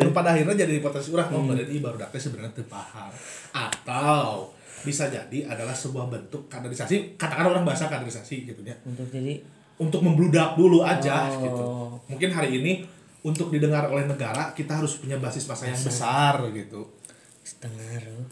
Lalu 0.02 0.10
pada 0.10 0.28
akhirnya 0.34 0.54
jadi 0.66 0.82
potensi 0.82 1.14
orang 1.14 1.30
mau 1.30 1.54
dari 1.54 1.78
baru 1.78 1.94
daknya 1.94 2.18
sebenarnya 2.18 2.52
terpaham. 2.58 3.10
Atau 3.54 4.50
bisa 4.82 5.06
jadi 5.06 5.46
adalah 5.46 5.78
sebuah 5.78 6.10
bentuk 6.10 6.50
kaderisasi, 6.50 7.14
katakan 7.14 7.54
orang 7.54 7.62
bahasa 7.62 7.86
kaderisasi 7.86 8.50
gitu 8.50 8.66
ya. 8.66 8.74
untuk 8.82 9.06
jadi 9.14 9.38
untuk 9.80 10.04
membludak 10.04 10.54
dulu 10.54 10.84
aja 10.84 11.26
Oh. 11.26 11.40
gitu. 11.40 11.64
Mungkin 12.06 12.30
hari 12.30 12.60
ini 12.60 12.72
untuk 13.20 13.48
didengar 13.48 13.88
oleh 13.88 14.04
negara 14.04 14.52
kita 14.52 14.76
harus 14.76 14.96
punya 14.96 15.16
basis 15.16 15.44
masa 15.44 15.66
yang 15.66 15.80
besar 15.80 16.36
gitu. 16.52 16.84
setengah 17.40 18.04
ruh. 18.04 18.24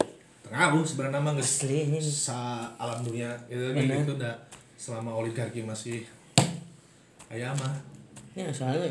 Pengaruh 0.45 0.85
sebenarnya 0.85 1.19
mah 1.19 1.33
Asli 1.35 1.89
ini. 1.89 1.97
sa 1.99 2.69
alam 2.75 3.01
dunia 3.01 3.33
itu 3.45 3.73
Bener. 3.73 3.99
gitu 3.99 4.13
udah 4.15 4.33
selama 4.75 5.11
oligarki 5.15 5.61
masih 5.61 6.05
aya 7.27 7.49
mah. 7.53 7.73
Ya 8.33 8.45
soalnya 8.49 8.85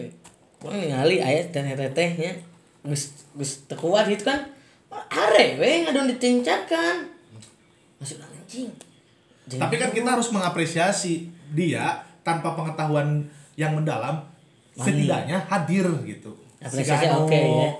Wah 0.59 0.75
ningali 0.75 1.23
ayat 1.23 1.55
teteh-tetehnya 1.55 2.35
Gus 2.83 3.15
gus 3.33 3.63
tekuat 3.71 4.11
gitu 4.11 4.27
kan 4.27 4.43
Are 4.91 5.31
we 5.55 5.87
ngadon 5.87 6.11
ditincakan 6.11 7.07
Masuk 7.97 8.19
anjing 8.19 8.67
Tapi 9.47 9.75
kan 9.79 9.95
kita 9.95 10.09
harus 10.09 10.35
mengapresiasi 10.35 11.31
dia 11.55 12.03
tanpa 12.29 12.53
pengetahuan 12.53 13.25
yang 13.55 13.73
mendalam 13.73 14.21
Wani. 14.75 14.85
setidaknya 14.85 15.37
hadir 15.43 15.87
gitu. 16.05 16.31
Apresiasi 16.59 17.07
anu- 17.07 17.25
oke 17.25 17.35
ya. 17.35 17.71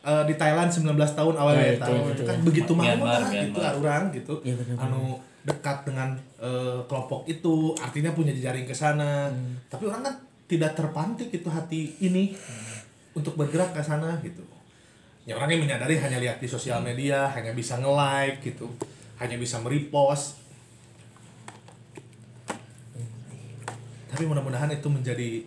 eh, 0.00 0.22
di 0.24 0.34
Thailand 0.34 0.70
19 0.70 0.86
tahun 1.12 1.34
Ya, 1.34 1.38
awalnya 1.38 1.66
itu, 1.68 1.82
tahun 1.82 2.00
itu, 2.08 2.22
kan 2.24 2.34
ya. 2.34 2.42
begitu 2.42 2.72
mahal 2.72 2.96
Myanmar, 2.96 3.20
gitu 3.28 3.58
orang 3.60 4.02
gitu 4.10 4.34
Iya, 4.40 4.54
benar-benar. 4.56 4.86
anu 4.86 5.02
dekat 5.42 5.78
dengan 5.84 6.08
eh, 6.38 6.80
kelompok 6.84 7.20
itu 7.26 7.54
artinya 7.76 8.10
punya 8.10 8.30
jejaring 8.30 8.64
ke 8.64 8.72
sana 8.72 9.28
Hmm. 9.28 9.60
tapi 9.66 9.84
orang 9.84 10.02
kan 10.02 10.14
tidak 10.46 10.72
terpantik 10.72 11.28
itu 11.30 11.46
hati 11.46 11.94
ini 12.00 12.32
untuk 13.12 13.34
bergerak 13.34 13.70
ke 13.70 13.80
sana 13.80 14.16
gitu 14.20 14.40
ya 15.22 15.34
orang 15.34 15.48
yang 15.50 15.62
menyadari 15.62 15.94
hanya 15.96 16.18
lihat 16.18 16.38
di 16.38 16.46
sosial 16.46 16.80
media 16.80 17.28
hanya 17.28 17.52
bisa 17.52 17.76
nge-like 17.76 18.40
gitu 18.42 18.66
hanya 19.16 19.36
bisa 19.36 19.58
merepost 19.58 20.40
tapi 24.10 24.26
mudah-mudahan 24.26 24.68
itu 24.68 24.90
menjadi 24.90 25.46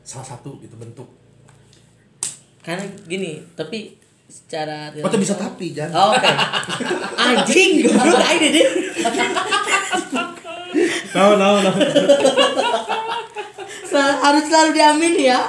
salah 0.00 0.24
satu 0.24 0.62
gitu 0.62 0.78
bentuk. 0.78 1.10
Karena 2.62 2.86
gini 3.04 3.42
tapi 3.52 3.98
secara 4.24 4.88
oh 4.96 5.04
itu 5.04 5.18
bisa 5.20 5.36
tapi 5.36 5.76
jangan 5.76 5.92
Oh, 5.92 6.08
oke. 6.16 6.30
Anjing 7.20 7.84
goblok 7.84 8.24
aja 8.24 8.46
deh 8.48 8.68
tahu 11.12 11.32
tahu 11.36 11.56
tahu 11.60 11.76
Sel- 13.84 14.18
harus 14.18 14.44
selalu 14.48 14.70
diamin 14.74 15.14
ya. 15.20 15.40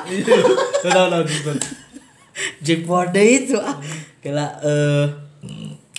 Tahu 0.83 0.91
tahu 0.91 1.23
tahu 1.23 1.55
jackpot 2.61 3.15
deh 3.15 3.47
itu 3.47 3.55
ah. 3.57 3.79
Kira 4.19 4.59
eh 4.59 5.05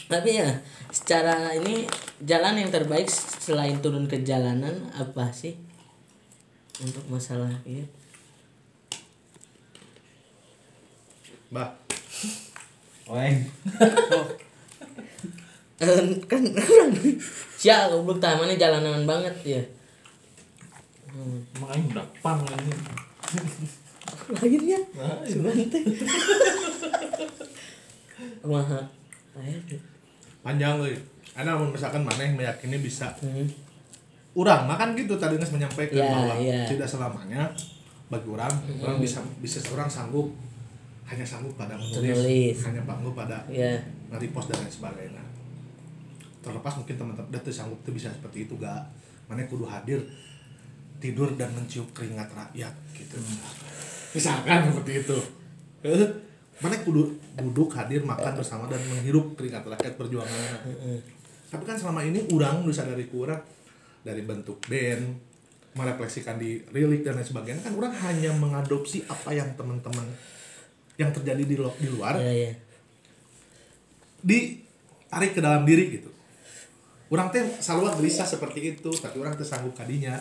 tapi 0.07 0.39
ya 0.39 0.47
secara 0.93 1.51
ini 1.57 1.83
jalan 2.23 2.61
yang 2.61 2.71
terbaik 2.71 3.11
selain 3.11 3.81
turun 3.81 4.07
ke 4.07 4.23
jalanan 4.23 4.87
apa 4.95 5.33
sih 5.35 5.57
untuk 6.83 7.05
masalah 7.09 7.53
ini 7.65 7.85
bah 11.49 11.71
Weng. 13.07 13.39
Eh, 15.79 16.03
kan 16.27 16.43
orang 16.43 16.91
siapa 17.55 17.93
goblok 17.93 18.19
tamannya 18.19 18.59
jalanan 18.59 19.05
banget 19.07 19.37
ya 19.45 19.63
hmm. 21.13 21.39
makanya 21.61 21.85
udah 22.01 22.07
pang 22.25 22.41
ini 22.41 22.73
lainnya 24.41 24.81
Subante 25.29 25.79
Kumaha 28.41 28.81
Aya 29.37 29.57
tuh. 29.69 29.81
panjang 30.41 30.81
loh 30.81 30.89
karena 31.37 31.53
misalkan 31.61 32.03
mana 32.09 32.25
yang 32.25 32.35
meyakini 32.41 32.81
bisa 32.81 33.13
Hmm. 33.21 33.45
Orang 34.37 34.69
makan 34.69 34.89
gitu 34.93 35.17
tadi 35.17 35.35
Nes 35.35 35.49
menyampaikan 35.49 35.97
Ya, 35.97 36.13
bahwa 36.13 36.35
ya. 36.37 36.69
tidak 36.69 36.85
selamanya 36.85 37.49
bagi 38.07 38.29
orang 38.29 38.53
orang 38.79 39.01
bisa 39.01 39.19
bisa 39.41 39.59
seorang 39.59 39.89
sanggup 39.89 40.29
hanya 41.07 41.25
sanggup 41.25 41.55
pada 41.55 41.73
menulis, 41.75 42.03
Menulis. 42.19 42.57
hanya 42.63 42.83
sanggup 42.83 43.15
pada 43.15 43.39
ya 43.49 43.79
nge-repost 44.11 44.47
dan 44.51 44.59
lain 44.61 44.71
sebagainya. 44.71 45.23
Terlepas 46.39 46.73
mungkin 46.77 46.95
teman-teman 46.95 47.31
tuh 47.33 47.51
sanggup 47.51 47.79
tuh 47.81 47.91
bisa 47.91 48.07
seperti 48.09 48.47
itu 48.47 48.55
gak 48.57 48.83
mana 49.27 49.43
kudu 49.47 49.67
hadir 49.67 49.99
tidur 50.99 51.35
dan 51.35 51.51
mencium 51.51 51.87
keringat 51.91 52.31
rakyat 52.31 52.75
gitu. 52.93 53.19
Misalkan 54.13 54.71
seperti 54.71 54.93
itu. 55.03 55.19
Eh, 55.83 56.09
mana 56.57 56.77
kudu 56.81 57.11
duduk 57.37 57.69
hadir 57.71 58.01
makan 58.01 58.33
bersama 58.33 58.65
dan 58.67 58.81
menghirup 58.87 59.37
keringat 59.37 59.61
rakyat 59.63 59.93
perjuangan 59.95 60.57
tapi 61.47 61.63
kan 61.63 61.77
selama 61.79 62.01
ini 62.03 62.25
orang 62.27 62.65
bisa 62.65 62.83
dari 62.83 63.07
kurang 63.07 63.39
dari 64.07 64.23
bentuk 64.23 64.63
band 64.71 65.03
merefleksikan 65.75 66.39
di 66.39 66.63
lirik 66.71 67.03
dan 67.03 67.19
lain 67.19 67.27
sebagainya 67.27 67.61
kan 67.67 67.75
orang 67.75 67.93
hanya 68.07 68.31
mengadopsi 68.39 69.03
apa 69.11 69.35
yang 69.35 69.51
teman-teman 69.59 70.07
yang 70.97 71.11
terjadi 71.13 71.43
di, 71.43 71.57
lo- 71.59 71.77
di 71.77 71.91
luar 71.91 72.17
ya 72.17 72.33
ya 72.33 72.53
ditarik 74.27 75.39
ke 75.39 75.41
dalam 75.43 75.63
diri 75.63 76.01
gitu. 76.01 76.11
Orang 77.07 77.31
teh 77.31 77.47
selalu 77.63 78.03
gelisah 78.03 78.27
seperti 78.27 78.75
itu 78.75 78.91
tapi 78.91 79.23
orang 79.23 79.39
teh 79.39 79.47
sanggup 79.47 79.79
kadinya. 79.79 80.19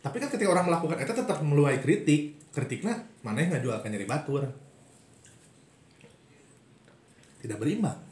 Tapi 0.00 0.16
kan 0.16 0.32
ketika 0.32 0.48
orang 0.48 0.72
melakukan 0.72 0.96
itu 0.96 1.12
tetap 1.12 1.38
meluai 1.44 1.76
kritik. 1.84 2.40
Kritiknya 2.50 3.04
mana 3.22 3.44
yang 3.44 3.54
ngajualkan 3.54 3.92
nyari 3.92 4.08
batur. 4.08 4.48
Tidak 7.44 7.56
berimbang 7.60 8.09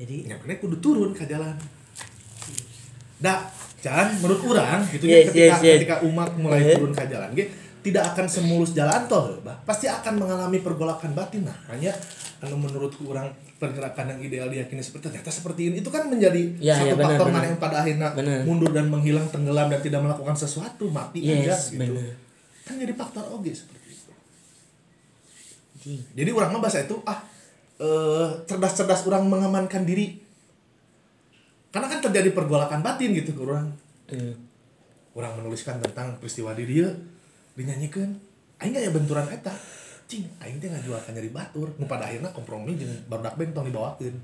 jadi 0.00 0.16
ya 0.26 0.36
mana 0.36 0.56
kudu 0.56 0.80
turun 0.80 1.12
ke 1.12 1.24
jalan 1.24 1.52
dah 3.20 3.44
jangan 3.78 4.16
menurut 4.16 4.40
orang 4.46 4.80
gitu 4.88 5.04
Yes, 5.04 5.28
ya 5.28 5.28
ketika 5.28 5.44
yes, 5.44 5.60
yes. 5.60 5.76
ketika 5.78 5.96
umat 6.02 6.30
mulai 6.34 6.60
Eh. 6.62 6.76
turun 6.76 6.90
ke 6.90 7.04
jalan 7.04 7.28
ge, 7.32 7.44
tidak 7.80 8.02
akan 8.10 8.26
semulus 8.26 8.72
jalan 8.72 9.04
tol 9.06 9.40
bah. 9.40 9.56
pasti 9.62 9.88
akan 9.88 10.16
mengalami 10.16 10.60
pergolakan 10.60 11.12
batin 11.12 11.44
nah 11.44 11.56
hanya 11.68 11.92
anu 12.40 12.56
menurut 12.56 12.92
orang 13.02 13.28
pergerakan 13.56 14.16
yang 14.16 14.20
ideal 14.22 14.48
diyakini 14.48 14.80
seperti 14.80 15.12
ternyata 15.12 15.28
seperti 15.30 15.68
ini 15.68 15.76
itu 15.78 15.88
kan 15.88 16.08
menjadi 16.08 16.56
Ya, 16.56 16.72
satu 16.74 16.86
ya, 16.86 16.94
benar, 16.94 17.08
faktor 17.10 17.26
benar. 17.26 17.36
mana 17.36 17.46
yang 17.46 17.60
pada 17.60 17.76
akhirnya 17.78 18.08
Benar. 18.16 18.38
mundur 18.44 18.70
dan 18.70 18.86
menghilang 18.88 19.28
tenggelam 19.28 19.68
dan 19.68 19.80
tidak 19.80 20.00
melakukan 20.00 20.32
sesuatu 20.34 20.88
mati 20.88 21.20
aja 21.22 21.52
yes 21.52 21.62
gitu 21.70 21.84
benar 21.84 22.16
kan 22.62 22.74
jadi 22.76 22.92
faktor 22.94 23.24
oge 23.30 23.52
seperti 23.54 23.88
itu 23.90 24.12
Anjing. 25.74 26.00
jadi 26.14 26.30
orang 26.30 26.50
mah 26.52 26.60
bahasa 26.62 26.80
itu 26.80 26.96
ah 27.04 27.20
eh, 27.80 28.28
cerdas-cerdas 28.44 29.08
orang 29.08 29.26
mengamankan 29.26 29.88
diri. 29.88 30.20
Karena 31.72 31.86
kan 31.88 32.00
terjadi 32.04 32.30
pergolakan 32.36 32.84
batin 32.84 33.16
gitu 33.16 33.32
ke 33.34 33.42
orang. 33.42 33.72
Hmm. 34.10 34.34
orang 35.10 35.42
menuliskan 35.42 35.82
tentang 35.82 36.18
peristiwa 36.22 36.54
di 36.54 36.64
dia 36.70 36.86
dinyanyikan. 37.58 38.14
Aing 38.62 38.70
gak 38.74 38.84
ya 38.86 38.90
benturan 38.94 39.26
eta. 39.26 39.50
Cing 40.06 40.26
aing 40.38 40.62
teh 40.62 40.70
ngajualkan 40.70 41.14
nyari 41.18 41.30
batur. 41.34 41.74
Nu 41.78 41.90
pada 41.90 42.06
akhirnya 42.06 42.30
kompromi 42.30 42.78
jeung 42.78 42.94
barudak 43.10 43.34
band 43.34 43.50
tong 43.50 43.66
dibawakeun. 43.66 44.16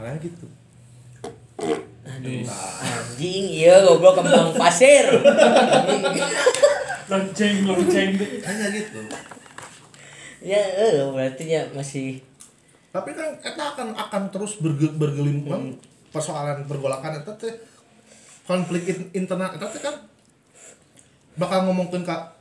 Karena 0.00 0.16
gitu. 0.16 0.46
Aduh 2.04 2.44
anjing 2.84 3.44
iya 3.52 3.84
goblok 3.84 4.20
kembang 4.20 4.56
pasir. 4.56 5.08
Lonceng 7.12 7.56
lonceng. 7.68 8.10
Hanya 8.48 8.66
gitu 8.72 9.00
ya 10.44 10.60
eh 10.60 11.00
berarti 11.08 11.44
ya 11.48 11.64
masih 11.72 12.20
tapi 12.92 13.10
kan 13.10 13.32
eta 13.40 13.74
akan 13.74 13.96
akan 13.96 14.22
terus 14.30 14.60
berge, 14.60 14.92
bergelimang 14.94 15.74
persoalan 16.12 16.68
pergolakan 16.68 17.24
eta 17.24 17.32
teh 17.34 17.54
konflik 18.44 18.84
in- 18.86 19.10
internal 19.24 19.50
eta 19.50 19.66
teh 19.66 19.80
kan 19.80 19.96
bakal 21.34 21.66
ngomongkeun 21.66 22.04
ka 22.04 22.36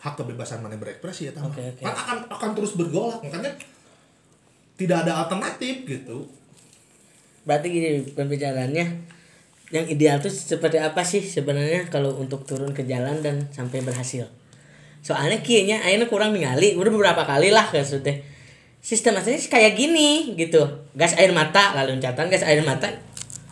hak 0.00 0.14
kebebasan 0.16 0.62
mana 0.62 0.78
berekspresi 0.78 1.28
ya 1.28 1.32
Oke, 1.40 1.60
oke. 1.60 1.82
kan 1.82 1.92
akan 1.92 2.18
akan 2.30 2.50
terus 2.54 2.76
bergolak 2.78 3.20
makanya 3.20 3.52
tidak 4.80 5.04
ada 5.04 5.24
alternatif 5.24 5.84
gitu. 5.84 6.24
Berarti 7.44 7.68
gini 7.68 7.88
pembicaraannya 8.16 8.86
yang 9.70 9.86
ideal 9.86 10.16
tuh 10.24 10.32
seperti 10.32 10.80
apa 10.80 11.04
sih 11.04 11.20
sebenarnya 11.20 11.92
kalau 11.92 12.16
untuk 12.16 12.48
turun 12.48 12.72
ke 12.72 12.88
jalan 12.88 13.20
dan 13.20 13.44
sampai 13.52 13.84
berhasil 13.84 14.24
soalnya 15.00 15.40
kayaknya 15.40 15.80
akhirnya 15.80 16.06
kurang 16.06 16.36
ningali 16.36 16.76
udah 16.76 16.92
beberapa 16.92 17.22
kali 17.24 17.52
lah 17.52 17.68
teh. 17.72 18.16
Sistem 18.80 19.20
aslinya 19.20 19.40
kayak 19.48 19.76
gini 19.76 20.32
gitu. 20.40 20.64
Gas 20.96 21.16
air 21.20 21.32
mata 21.36 21.76
lalu 21.76 22.00
loncatan 22.00 22.32
gas 22.32 22.44
air 22.44 22.64
mata. 22.64 22.88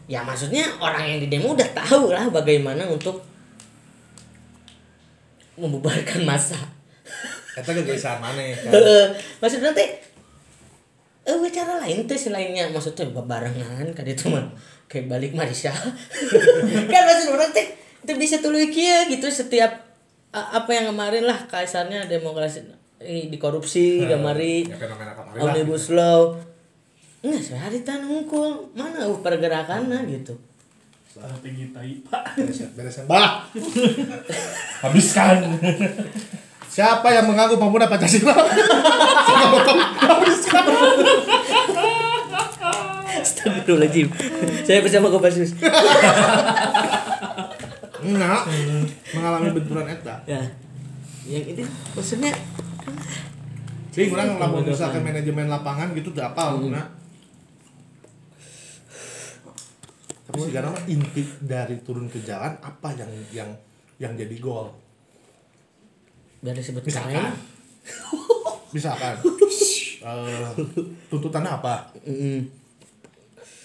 Ya 0.08 0.24
maksudnya 0.24 0.64
orang 0.80 1.04
yang 1.04 1.18
di 1.20 1.28
demo 1.28 1.52
udah 1.52 1.68
tahu 1.76 2.16
lah 2.16 2.32
bagaimana 2.32 2.88
untuk 2.88 3.20
membubarkan 5.58 6.22
masa 6.22 6.56
eta 7.58 7.74
kegelisahan 7.74 8.22
mana 8.22 8.54
kan 8.54 8.70
Heeh. 8.70 9.04
maksudnya 9.42 9.74
teh 9.74 9.90
eh 11.26 11.36
we 11.42 11.50
cara 11.50 11.82
lain 11.82 12.06
tuh 12.06 12.14
selainnya 12.14 12.70
maksudnya 12.70 13.10
barengan 13.10 13.90
kan 13.90 14.06
itu 14.06 14.30
mah 14.30 14.46
kayak 14.88 15.04
balik 15.12 15.36
Malaysia. 15.36 15.68
Kan 16.92 17.02
maksud 17.04 17.28
orang 17.36 17.52
teh 17.52 17.76
itu 18.00 18.12
bisa 18.16 18.40
tulis 18.40 18.72
kia 18.72 19.04
gitu 19.12 19.28
setiap 19.28 19.68
apa 20.32 20.70
yang 20.70 20.92
kemarin 20.92 21.24
lah 21.24 21.48
kasarnya 21.48 22.04
demokrasi 22.04 22.60
eh, 23.00 23.32
dikorupsi 23.32 24.04
kamari 24.04 24.68
ya 24.68 24.76
omnibus 25.40 25.94
law. 25.94 26.36
Nggak 27.24 27.42
sehari 27.42 27.82
tan 27.82 28.04
hungkul 28.04 28.70
mana 28.76 29.08
uh 29.08 29.18
pergerakannya 29.18 30.04
gitu. 30.06 30.36
Tinggi 31.42 31.74
tai 31.74 31.98
pak. 32.06 32.38
Beresan 32.78 33.10
bah! 33.10 33.42
Habiskan. 34.86 35.42
Siapa 36.78 37.10
yang 37.10 37.26
mengaku 37.26 37.58
pemuda 37.58 37.90
pancasila? 37.90 38.38
Astagfirullahaladzim. 43.18 44.06
Saya 44.62 44.78
bersama 44.84 45.10
Kopassus 45.10 45.58
enggak. 48.08 48.42
Mengalami 49.12 49.48
benturan 49.52 49.86
eta. 49.88 50.16
Ya. 50.24 50.40
Yang 51.28 51.44
ini 51.52 51.62
maksudnya 51.92 52.32
Jadi 53.92 54.14
orang 54.14 54.38
lamun 54.38 54.62
misalkan 54.64 55.02
manajemen 55.02 55.50
lapangan 55.50 55.92
gitu 55.92 56.14
udah 56.14 56.32
apa 56.32 56.56
nah. 56.70 56.86
Tapi 60.28 60.38
sekarang 60.44 60.70
mah 60.76 60.84
inti 60.86 61.24
dari 61.40 61.80
turun 61.82 62.06
ke 62.06 62.20
jalan 62.22 62.52
apa 62.62 62.88
yang 62.94 63.10
yang 63.32 63.50
yang 63.98 64.12
jadi 64.14 64.36
goal. 64.38 64.70
biar 66.38 66.54
disebut 66.54 66.86
misalkan. 66.86 67.34
misalkan. 68.76 69.16
Eh, 69.98 70.50
tuntutannya 71.10 71.58
apa? 71.58 71.90
Mm-mm. 72.06 72.38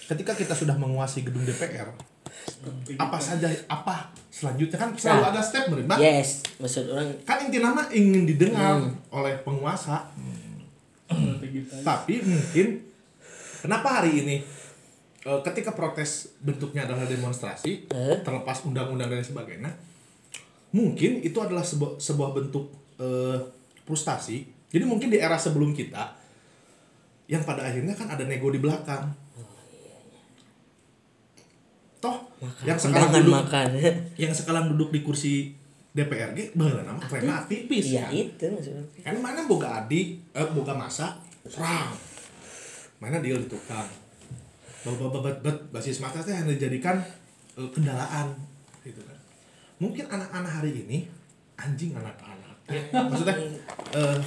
ketika 0.09 0.33
kita 0.33 0.57
sudah 0.57 0.73
menguasai 0.73 1.21
gedung 1.21 1.45
DPR 1.45 1.93
apa 2.95 3.17
saja 3.17 3.47
apa 3.67 4.07
selanjutnya? 4.27 4.77
Kan 4.77 4.89
selalu 4.93 5.21
Nah. 5.21 5.31
ada 5.31 5.41
step 5.41 5.63
menerima 5.67 5.95
yes 5.99 6.43
maksud 6.57 6.87
orang 6.89 7.11
kan 7.23 7.37
inti 7.41 7.59
nama 7.59 7.83
ingin 7.89 8.23
didengar 8.23 8.79
oleh 9.09 9.35
penguasa. 9.41 10.07
Tapi 11.83 12.13
mungkin 12.23 12.67
kenapa 13.59 14.01
hari 14.01 14.23
ini 14.23 14.35
eh, 15.21 15.39
ketika 15.45 15.71
protes 15.71 16.33
bentuknya 16.39 16.83
adalah 16.83 17.05
demonstrasi 17.05 17.85
Eh? 17.87 18.17
terlepas 18.23 18.65
undang-undang 18.65 19.07
dan 19.07 19.21
sebagainya 19.21 19.71
mungkin 20.71 21.21
itu 21.21 21.37
adalah 21.37 21.61
sebuah 21.61 22.01
sebuah 22.01 22.29
bentuk 22.33 22.65
eh, 22.97 23.37
frustasi. 23.83 24.41
Jadi 24.73 24.83
mungkin 24.83 25.13
di 25.13 25.21
era 25.21 25.37
sebelum 25.37 25.69
kita 25.71 26.17
yang 27.23 27.45
pada 27.45 27.63
akhirnya 27.63 27.93
kan 27.93 28.09
ada 28.09 28.25
nego 28.25 28.49
di 28.49 28.57
belakang 28.57 29.13
toh 32.03 32.17
yang 32.67 32.75
sekarang 32.75 33.15
duduk 33.15 33.31
makan. 33.31 33.67
yang 34.27 34.33
sekarang 34.35 34.63
duduk 34.75 34.91
di 34.91 34.99
kursi 34.99 35.55
DPRG 35.95 36.51
baheula 36.51 36.83
nama 36.83 36.99
krena 36.99 37.47
tipis. 37.47 37.95
Iya. 37.95 38.11
Kan 38.11 38.19
itu 38.19 38.45
maksudnya. 38.51 38.83
Kan 39.07 39.15
mana 39.23 39.47
boga 39.47 39.79
adik 39.79 40.19
eh, 40.35 40.49
boga 40.51 40.75
masa 40.75 41.15
serang 41.47 41.95
mana 42.99 43.23
dia 43.23 43.39
di 43.39 43.47
tukang. 43.47 43.87
Babat 44.83 45.09
babat 45.15 45.35
bat 45.39 45.57
basis 45.71 46.03
mata 46.03 46.19
teh 46.19 46.35
hanya 46.35 46.51
dijadikan 46.51 46.99
eh, 47.55 47.69
kendaraan 47.71 48.35
gitu 48.83 48.99
kan. 49.07 49.15
Mungkin 49.79 50.03
anak-anak 50.11 50.51
hari 50.59 50.83
ini 50.83 51.07
anjing 51.55 51.95
anak-anak. 51.95 52.51
Ya, 52.67 52.83
maksudnya 52.99 53.35
eh, 53.95 54.17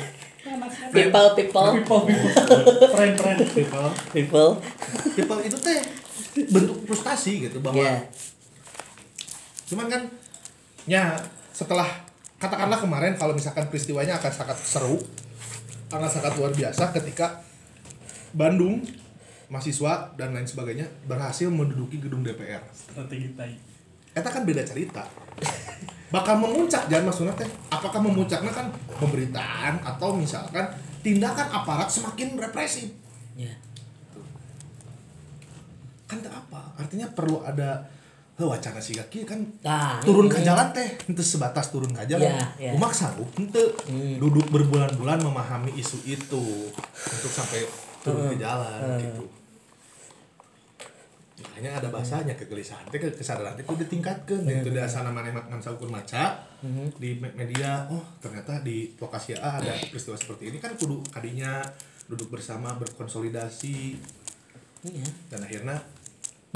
people 0.97 1.28
people. 1.36 1.69
People 1.77 2.03
people. 2.09 2.61
Tren 2.97 3.12
tren 3.12 3.36
people. 3.53 3.89
People. 4.16 4.51
People 5.12 5.40
itu 5.44 5.59
teh 5.61 6.05
bentuk 6.44 6.84
frustasi 6.84 7.48
gitu 7.48 7.58
bahwa 7.64 7.80
ya 7.80 8.04
cuman 9.66 9.86
kan 9.88 10.02
ya 10.86 11.16
setelah 11.50 11.88
katakanlah 12.38 12.78
kemarin 12.78 13.16
kalau 13.16 13.32
misalkan 13.32 13.66
peristiwanya 13.72 14.20
akan 14.20 14.32
sangat 14.32 14.58
seru 14.60 15.00
akan 15.90 16.10
sangat 16.10 16.36
luar 16.36 16.52
biasa 16.52 16.92
ketika 16.94 17.42
Bandung 18.36 18.84
mahasiswa 19.48 20.12
dan 20.18 20.34
lain 20.34 20.44
sebagainya 20.44 20.86
berhasil 21.06 21.48
menduduki 21.48 22.02
gedung 22.02 22.26
DPR. 22.26 22.60
strategi 22.74 23.32
tai 23.38 23.54
Eta 24.16 24.32
kan 24.32 24.48
beda 24.48 24.64
cerita. 24.64 25.04
Bakal 26.08 26.40
memuncak 26.40 26.88
jangan 26.88 27.12
maksudnya 27.12 27.36
teh. 27.36 27.50
Apakah 27.68 28.00
memuncaknya 28.00 28.48
kan 28.48 28.72
pemberitaan 28.96 29.76
atau 29.84 30.16
misalkan 30.16 30.64
tindakan 31.04 31.52
aparat 31.52 31.92
semakin 31.92 32.40
represif? 32.40 32.88
ya 33.36 33.52
Kan 36.06 36.18
teu 36.18 36.30
apa? 36.30 36.60
Artinya 36.76 37.06
perlu 37.08 37.42
ada 37.42 37.82
wacana 38.36 38.76
si 38.76 38.92
kaki 38.92 39.24
kan 39.24 39.40
Nah, 39.60 39.96
turun 39.98 40.28
ke 40.28 40.36
ini. 40.36 40.44
jalan 40.44 40.68
teh 40.70 40.84
itu 41.08 41.22
sebatas 41.24 41.72
turun 41.72 41.88
ke 41.88 42.04
jalan 42.04 42.28
Iya, 42.28 42.44
iya. 42.58 42.72
umak 42.72 42.92
sanggup 42.92 43.24
ente 43.34 43.64
Hmm. 43.88 44.20
duduk 44.20 44.44
berbulan-bulan 44.50 45.16
memahami 45.18 45.72
isu 45.74 46.04
itu 46.04 46.44
untuk 46.92 47.32
sampai 47.32 47.64
turun 48.00 48.28
ke 48.28 48.36
jalan 48.36 48.76
Hmm. 48.78 49.00
gitu 49.00 49.24
makanya 51.38 51.80
ada 51.80 51.88
bahasanya 51.88 52.32
kegelisahan 52.34 52.84
teh 52.88 53.00
kesadaran 53.10 53.52
teh 53.52 53.64
kudu 53.64 53.84
ditingkatkeun 53.84 54.44
Hmm. 54.44 54.52
gitu 54.58 54.68
da 54.70 54.84
asana 54.84 55.08
maneh 55.08 55.32
ngan 55.32 55.56
saukur 55.56 55.88
maca 55.88 56.36
di 56.96 57.16
me- 57.16 57.32
media 57.32 57.88
oh 57.88 58.04
ternyata 58.18 58.60
di 58.60 58.92
lokasi 58.94 59.32
A 59.32 59.60
ada 59.60 59.72
peristiwa 59.86 60.12
seperti 60.12 60.48
ini 60.48 60.58
kan 60.58 60.72
kudu 60.74 61.00
kadinya 61.08 61.64
duduk 62.04 62.28
bersama 62.30 62.72
berkonsolidasi 62.74 63.96
iya 64.86 65.08
dan 65.28 65.40
akhirnya 65.40 65.76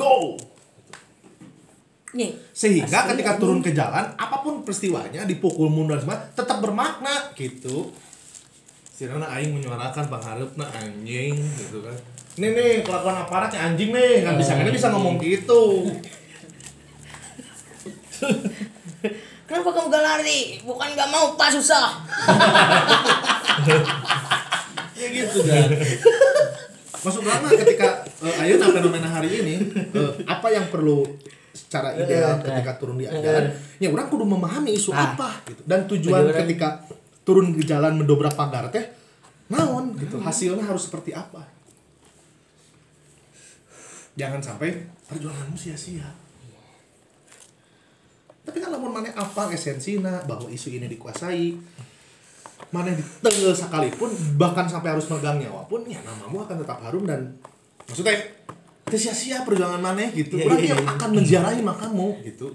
go! 0.00 0.40
Nih 2.16 2.32
sehingga 2.56 3.04
Asli, 3.04 3.10
ketika 3.14 3.36
turun 3.36 3.60
ke 3.60 3.70
jalan 3.76 4.02
apa 4.16 4.40
pun 4.40 4.64
peristiwanya 4.64 5.28
dipukul 5.28 5.68
mundur 5.68 6.00
semua 6.00 6.16
tetap 6.32 6.58
bermakna 6.64 7.30
gitu. 7.36 7.92
Sirana 8.90 9.28
aing 9.36 9.52
menyuarakan 9.56 10.08
pengharapna 10.08 10.66
anjing 10.72 11.36
gitu 11.36 11.84
kan. 11.84 11.96
Nih 12.40 12.50
nih 12.56 12.70
kelakuan 12.82 13.20
aparatnya 13.20 13.70
anjing 13.70 13.92
nih. 13.92 14.24
Kan 14.24 14.40
bisa 14.40 14.56
kan 14.56 14.66
bisa 14.66 14.88
ngomong 14.90 15.20
gitu. 15.20 15.86
Kenapa 19.48 19.70
kamu 19.74 19.90
gak 19.90 20.04
lari? 20.04 20.62
Bukan 20.62 20.94
gak 20.94 21.10
mau 21.10 21.34
pak 21.38 21.50
susah. 21.54 21.94
Ya 25.00 25.08
gitu 25.08 25.40
kan 25.48 25.68
masuk 27.00 27.24
lama 27.24 27.48
ketika 27.48 28.04
uh, 28.20 28.42
ayo 28.44 28.60
fenomena 28.60 29.08
hari 29.08 29.40
ini 29.40 29.54
eh, 29.72 30.12
apa 30.28 30.52
yang 30.52 30.68
perlu 30.68 31.04
secara 31.50 31.96
ideal 31.96 32.38
Eh, 32.38 32.46
ketika 32.46 32.76
turun 32.76 33.00
di 33.00 33.08
jalan 33.08 33.50
ya 33.80 33.88
orang 33.90 34.06
kudu 34.06 34.24
memahami 34.28 34.76
isu 34.76 34.92
Ah. 34.92 35.16
apa 35.16 35.40
gitu. 35.48 35.62
Dan 35.64 35.88
tujuan 35.88 36.28
ketika 36.30 36.84
turun 37.24 37.56
di 37.56 37.64
jalan 37.64 37.96
mendobrak 37.96 38.36
pagar 38.36 38.68
teh 38.68 38.84
naon 39.48 39.96
gitu. 39.98 40.20
Hasilnya 40.20 40.62
harus 40.62 40.86
seperti 40.86 41.10
apa? 41.16 41.42
Jangan 44.14 44.42
sampai 44.42 44.74
perjuanganmu 45.08 45.56
sia-sia. 45.56 46.06
Tapi 48.44 48.56
kan 48.58 48.70
lamun 48.74 48.90
mana 48.90 49.10
apa 49.14 49.48
esensinya 49.54 50.26
bahwa 50.26 50.50
isu 50.50 50.74
ini 50.74 50.90
dikuasai 50.90 51.54
mana 52.68 52.92
ditegel 52.92 53.56
sekalipun 53.56 54.12
bahkan 54.36 54.68
sampai 54.68 54.92
harus 54.92 55.08
megang 55.08 55.40
nyawa 55.40 55.64
pun 55.66 55.82
ya 55.88 55.98
namamu 56.04 56.44
akan 56.44 56.56
tetap 56.60 56.78
harum 56.84 57.08
dan 57.08 57.40
maksudnya 57.88 58.20
sia-sia 58.96 59.42
perjuangan 59.42 59.82
mana 59.82 60.06
gitu 60.10 60.38
Iya, 60.38 60.46
orang 60.46 60.60
iya, 60.62 60.68
yang 60.74 60.82
iya. 60.82 60.92
akan 60.94 61.10
menziarahi 61.14 61.60
makamu 61.62 62.08
gitu 62.24 62.46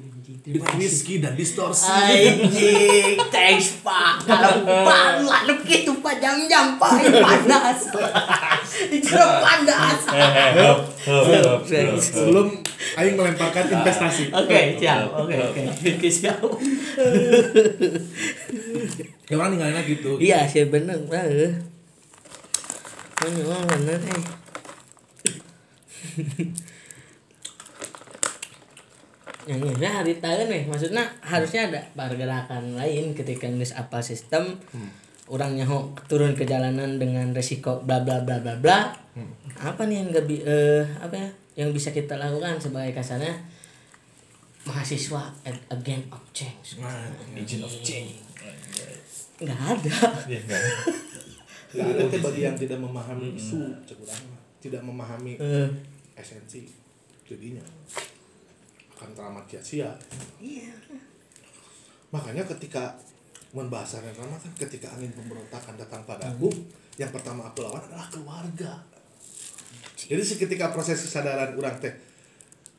whisky 0.77 1.21
dan 1.21 1.33
distorsi 1.33 1.89
Anjing, 1.89 3.17
thanks 3.33 3.81
pak. 3.81 4.21
Kalau 4.25 4.61
pak, 4.61 5.25
lu 5.25 5.29
anu 5.29 5.53
gitu 5.65 5.97
pak 6.05 6.21
jam-jam 6.21 6.77
pak, 6.77 7.01
panas. 7.01 7.89
Dicerap 8.93 9.41
panas. 9.41 9.99
sebelum 11.97 12.61
aing 12.97 13.15
melemparkan 13.17 13.65
investasi 13.73 14.29
Oke, 14.33 14.77
siap. 14.77 15.09
Oke, 15.17 15.33
oke. 15.33 15.61
Oke, 15.97 16.09
siap. 16.09 16.37
ya 19.29 19.33
orang 19.41 19.57
ninggalinnya 19.57 19.81
gitu 19.89 20.21
Iya, 20.21 20.45
sih 20.45 20.69
bener, 20.69 21.01
Pak. 21.09 21.25
Memang 23.25 23.65
bener, 23.65 23.97
eh. 24.13 24.44
yang 29.45 29.61
ini 29.61 29.85
hari 29.85 30.17
tahun 30.17 30.49
nih 30.49 30.63
maksudnya 30.65 31.05
harusnya 31.21 31.69
ada 31.69 31.81
pergerakan 31.93 32.73
lain 32.73 33.13
ketika 33.13 33.45
nggak 33.45 33.77
apa 33.77 34.01
sistem. 34.01 34.57
Orang 35.25 35.57
nyaho 35.57 35.89
turun 36.05 36.37
ke 36.37 36.45
jalanan 36.45 37.01
dengan 37.01 37.33
resiko 37.33 37.81
bla 37.81 38.01
bla 38.01 38.21
bla 38.21 38.41
bla 38.41 38.53
bla. 38.57 38.93
Apa 39.57 39.85
nih 39.85 40.01
yang 40.01 40.07
nggak 40.09 40.25
bi 40.25 40.41
eh, 40.41 40.85
apa 40.97 41.13
ya 41.17 41.29
yang 41.55 41.69
bisa 41.71 41.89
kita 41.89 42.15
lakukan 42.15 42.57
sebagai 42.57 42.93
kasarnya? 42.93 43.33
Mahasiswa 44.65 45.29
a- 45.45 45.65
agent 45.71 46.05
of 46.09 46.21
change. 46.29 46.77
Nah, 46.77 46.89
agent 47.37 47.61
of 47.61 47.73
change. 47.81 48.17
Nggak 49.37 49.59
ada. 49.61 49.93
Iya, 50.25 50.39
enggak. 50.41 50.61
nggak 51.75 51.87
ada 52.01 52.17
bagi 52.21 52.41
yang 52.41 52.57
tidak 52.57 52.79
memahami 52.81 53.35
isu 53.35 53.61
mah. 53.61 53.77
tidak 54.57 54.81
memahami 54.81 55.37
Eh, 55.37 55.69
esensi 56.15 56.65
jadinya. 57.27 57.63
Akan 58.95 59.11
teramat 59.11 59.43
sia-sia 59.51 59.91
iya. 60.39 60.71
Makanya 62.15 62.47
ketika 62.47 62.95
membahasanya 63.51 64.11
nama 64.15 64.35
kan 64.39 64.51
ketika 64.55 64.91
angin 64.95 65.11
pemberontakan 65.15 65.75
datang 65.79 66.03
padaku 66.07 66.51
yang 66.95 67.11
pertama 67.11 67.47
aku 67.47 67.63
lawan 67.63 67.83
adalah 67.83 68.07
keluarga. 68.07 68.71
Jadi 69.95 70.21
seketika 70.23 70.71
proses 70.71 71.01
kesadaran 71.01 71.55
orang 71.59 71.75
teh 71.81 71.91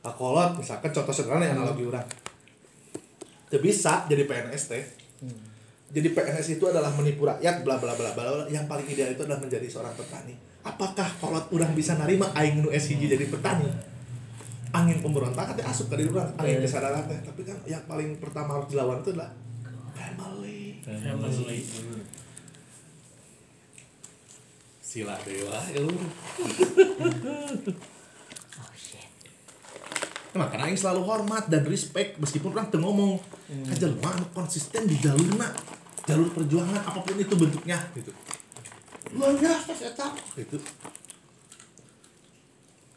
akolot 0.01 0.57
misalkan 0.57 0.89
contoh 0.89 1.13
sederhana 1.13 1.45
yang 1.45 1.61
analogi 1.61 1.85
orang. 1.85 2.07
Bisa 3.49 4.09
jadi 4.09 4.25
PNS 4.25 4.63
teh 4.73 4.83
jadi 5.87 6.11
PNS 6.11 6.59
itu 6.59 6.63
adalah 6.67 6.91
menipu 6.91 7.23
rakyat 7.23 7.63
bla 7.63 7.79
bla 7.79 7.95
bla 7.95 8.11
bla 8.11 8.23
bla. 8.27 8.43
yang 8.51 8.67
paling 8.67 8.83
ideal 8.85 9.07
itu 9.07 9.23
adalah 9.23 9.39
menjadi 9.39 9.63
seorang 9.65 9.95
petani. 9.95 10.35
Apakah 10.61 11.07
kolot 11.17 11.47
orang 11.47 11.71
bisa 11.71 11.95
narima 11.95 12.27
aing 12.35 12.59
nu 12.59 12.67
SHG 12.67 13.07
jadi 13.07 13.25
petani? 13.25 13.71
Angin 14.75 14.99
pemberontakan 14.99 15.55
teh 15.55 15.63
asup 15.63 15.87
ke 15.87 15.95
diri 15.95 16.11
orang 16.11 16.27
angin 16.35 16.59
Eh. 16.59 16.63
kesadaran 16.67 17.07
teh. 17.07 17.15
Tapi 17.23 17.41
kan 17.47 17.55
yang 17.63 17.79
paling 17.87 18.19
pertama 18.19 18.59
harus 18.59 18.67
dilawan 18.67 18.99
itu 18.99 19.15
adalah 19.15 19.31
family. 19.95 20.83
Family. 20.83 21.63
Sila 24.83 25.15
dewa 25.23 25.51
Nah, 25.51 25.67
makanya 30.37 30.69
aing 30.69 30.77
selalu 30.77 31.01
hormat 31.03 31.49
dan 31.49 31.65
respect 31.65 32.21
meskipun 32.21 32.53
orang 32.53 32.69
tuh 32.69 32.79
ngomong 32.79 33.17
Hmm. 33.47 33.63
jelema 33.71 34.11
anu 34.11 34.27
konsisten 34.35 34.85
di 34.85 34.99
jalurna 34.99 35.47
jalur 36.03 36.27
perjuangan 36.31 36.83
apa 36.83 36.99
pun 36.99 37.15
itu 37.15 37.31
bentuknya 37.31 37.79
gitu. 37.95 38.11
Luar 39.15 39.33
biasa 39.33 39.71
eta 39.71 40.07
gitu. 40.35 40.59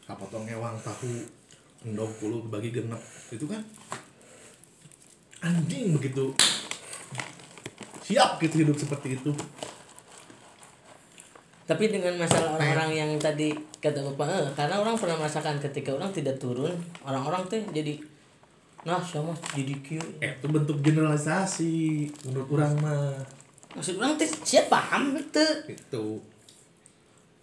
Kapotong 0.03 0.43
ewang 0.45 0.75
tahu 0.83 1.07
endog 1.87 2.11
kulu 2.19 2.51
bagi 2.51 2.75
genep 2.75 2.99
itu 3.31 3.47
kan? 3.47 3.63
Anjing 5.41 5.95
begitu. 5.95 6.35
Siap 8.03 8.43
gitu 8.43 8.67
hidup 8.67 8.75
seperti 8.75 9.15
itu 9.15 9.31
tapi 11.69 11.93
dengan 11.93 12.17
masalah 12.17 12.57
orang-orang 12.57 12.89
yang 12.91 13.11
tadi 13.21 13.53
kata 13.77 14.01
bapak 14.11 14.27
eh, 14.27 14.49
karena 14.57 14.81
orang 14.81 14.97
pernah 14.97 15.21
merasakan 15.21 15.61
ketika 15.61 15.93
orang 15.93 16.09
tidak 16.09 16.41
turun 16.41 16.73
orang-orang 17.05 17.45
tuh 17.47 17.61
jadi 17.69 17.95
nah 18.81 18.97
sama 18.97 19.29
jadi 19.53 19.77
Q 19.77 19.87
eh 20.17 20.33
itu 20.41 20.47
bentuk 20.49 20.81
generalisasi 20.81 22.09
menurut 22.25 22.49
orang 22.57 22.73
mah. 22.81 23.13
Maksud 23.77 24.01
orang 24.01 24.17
tuh 24.17 24.25
siapa 24.41 24.73
paham 24.73 25.13
itu 25.21 25.45
itu. 25.69 26.05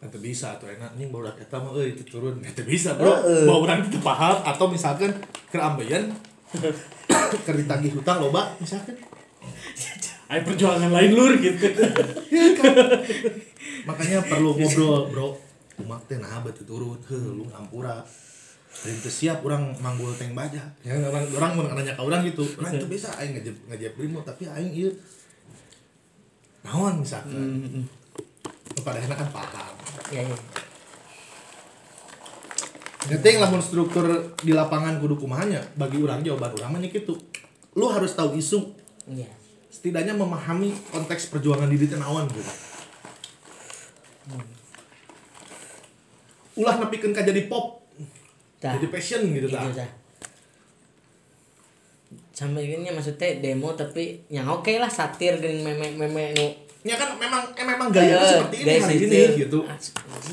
Nanti 0.03 0.19
bisa 0.19 0.59
tuh 0.59 0.67
enak 0.67 0.99
nih 0.99 1.07
baru 1.07 1.31
kita 1.39 1.63
mah 1.63 1.79
euy 1.79 1.95
itu 1.95 2.03
turun. 2.03 2.43
Nanti 2.43 2.63
bisa 2.67 2.99
bro. 2.99 3.15
Heeh. 3.23 3.47
bawa 3.47 3.71
orang 3.71 3.87
itu 3.87 4.03
paham 4.03 4.43
atau 4.43 4.67
misalkan 4.67 5.15
kerambayan 5.47 6.11
keur 7.47 7.55
ditagih 7.55 7.95
hutang 7.95 8.19
loba 8.19 8.51
misalkan. 8.59 8.99
Ayo 10.29 10.45
perjuangan 10.45 10.93
lain 10.93 11.15
lur 11.15 11.33
gitu. 11.39 11.71
Iya 13.79 13.85
kan? 13.85 13.89
makanya 13.95 14.19
perlu 14.27 14.51
ngobrol 14.59 15.01
bro. 15.15 15.29
Umat 15.79 16.03
teh 16.11 16.19
nah 16.19 16.43
batu 16.43 16.67
turun 16.67 16.99
heh 17.07 17.23
lu 17.23 17.47
ngampura. 17.47 18.03
Dan 18.69 18.95
teu 19.01 19.11
siap 19.11 19.43
orang 19.47 19.75
manggul 19.81 20.13
teng 20.15 20.37
baja 20.37 20.61
ya 20.85 20.95
orang 20.95 21.25
orang 21.35 21.51
mau 21.55 21.63
nanya 21.71 21.95
ke 21.95 22.03
orang 22.03 22.27
gitu. 22.27 22.45
Orang 22.59 22.75
itu 22.75 22.87
bisa 22.91 23.15
aing 23.19 23.39
ngejep 23.39 23.57
ngejep 23.71 23.93
primo 23.95 24.21
tapi 24.27 24.51
aing 24.51 24.71
ieu 24.75 24.91
naon 26.67 27.01
misalkan. 27.01 27.87
Pada 28.83 28.99
enak 28.99 29.17
kan 29.17 29.29
paham. 29.31 29.75
Ya 30.13 30.23
ya 30.27 30.37
Ngeting 33.09 33.41
lamun 33.41 33.63
struktur 33.65 34.05
di 34.45 34.53
lapangan 34.53 35.01
kudu 35.01 35.17
kumahanya 35.17 35.65
bagi 35.81 36.03
orang 36.03 36.21
jawaban 36.21 36.53
orang 36.61 36.77
mah 36.77 36.81
kitu. 36.85 37.17
Lu 37.73 37.89
harus 37.89 38.13
tahu 38.13 38.37
isu, 38.37 38.75
iya. 39.09 39.31
Setidaknya 39.71 40.13
memahami 40.13 40.75
konteks 40.93 41.31
perjuangan 41.31 41.71
diri 41.71 41.87
teh 41.89 41.97
naon 41.97 42.27
gitu. 42.29 42.68
Ulah 46.55 46.75
nepikeun 46.77 47.15
ka 47.15 47.23
jadi 47.23 47.47
pop, 47.47 47.87
Tah. 48.59 48.75
jadi 48.75 48.91
passion 48.91 49.23
gitu 49.31 49.47
Gitu, 49.47 49.55
tah. 49.55 49.71
tah. 49.71 49.91
sampai 52.31 52.71
gini 52.71 52.87
maksudnya 52.89 53.43
demo 53.43 53.75
tapi 53.75 54.23
yang 54.31 54.47
oke 54.47 54.71
lah 54.73 54.87
satir 54.87 55.39
gini 55.39 55.59
meme 55.59 55.91
meme 55.93 56.25
nu 56.33 56.47
Ya 56.81 56.95
kan 56.95 57.19
memang 57.19 57.43
eh, 57.53 57.67
memang 57.67 57.91
gaya 57.91 58.15
Eh, 58.15 58.31
seperti 58.39 58.57
ini 58.63 58.75
hari 58.79 58.97
ini 59.03 59.21
gitu. 59.37 59.67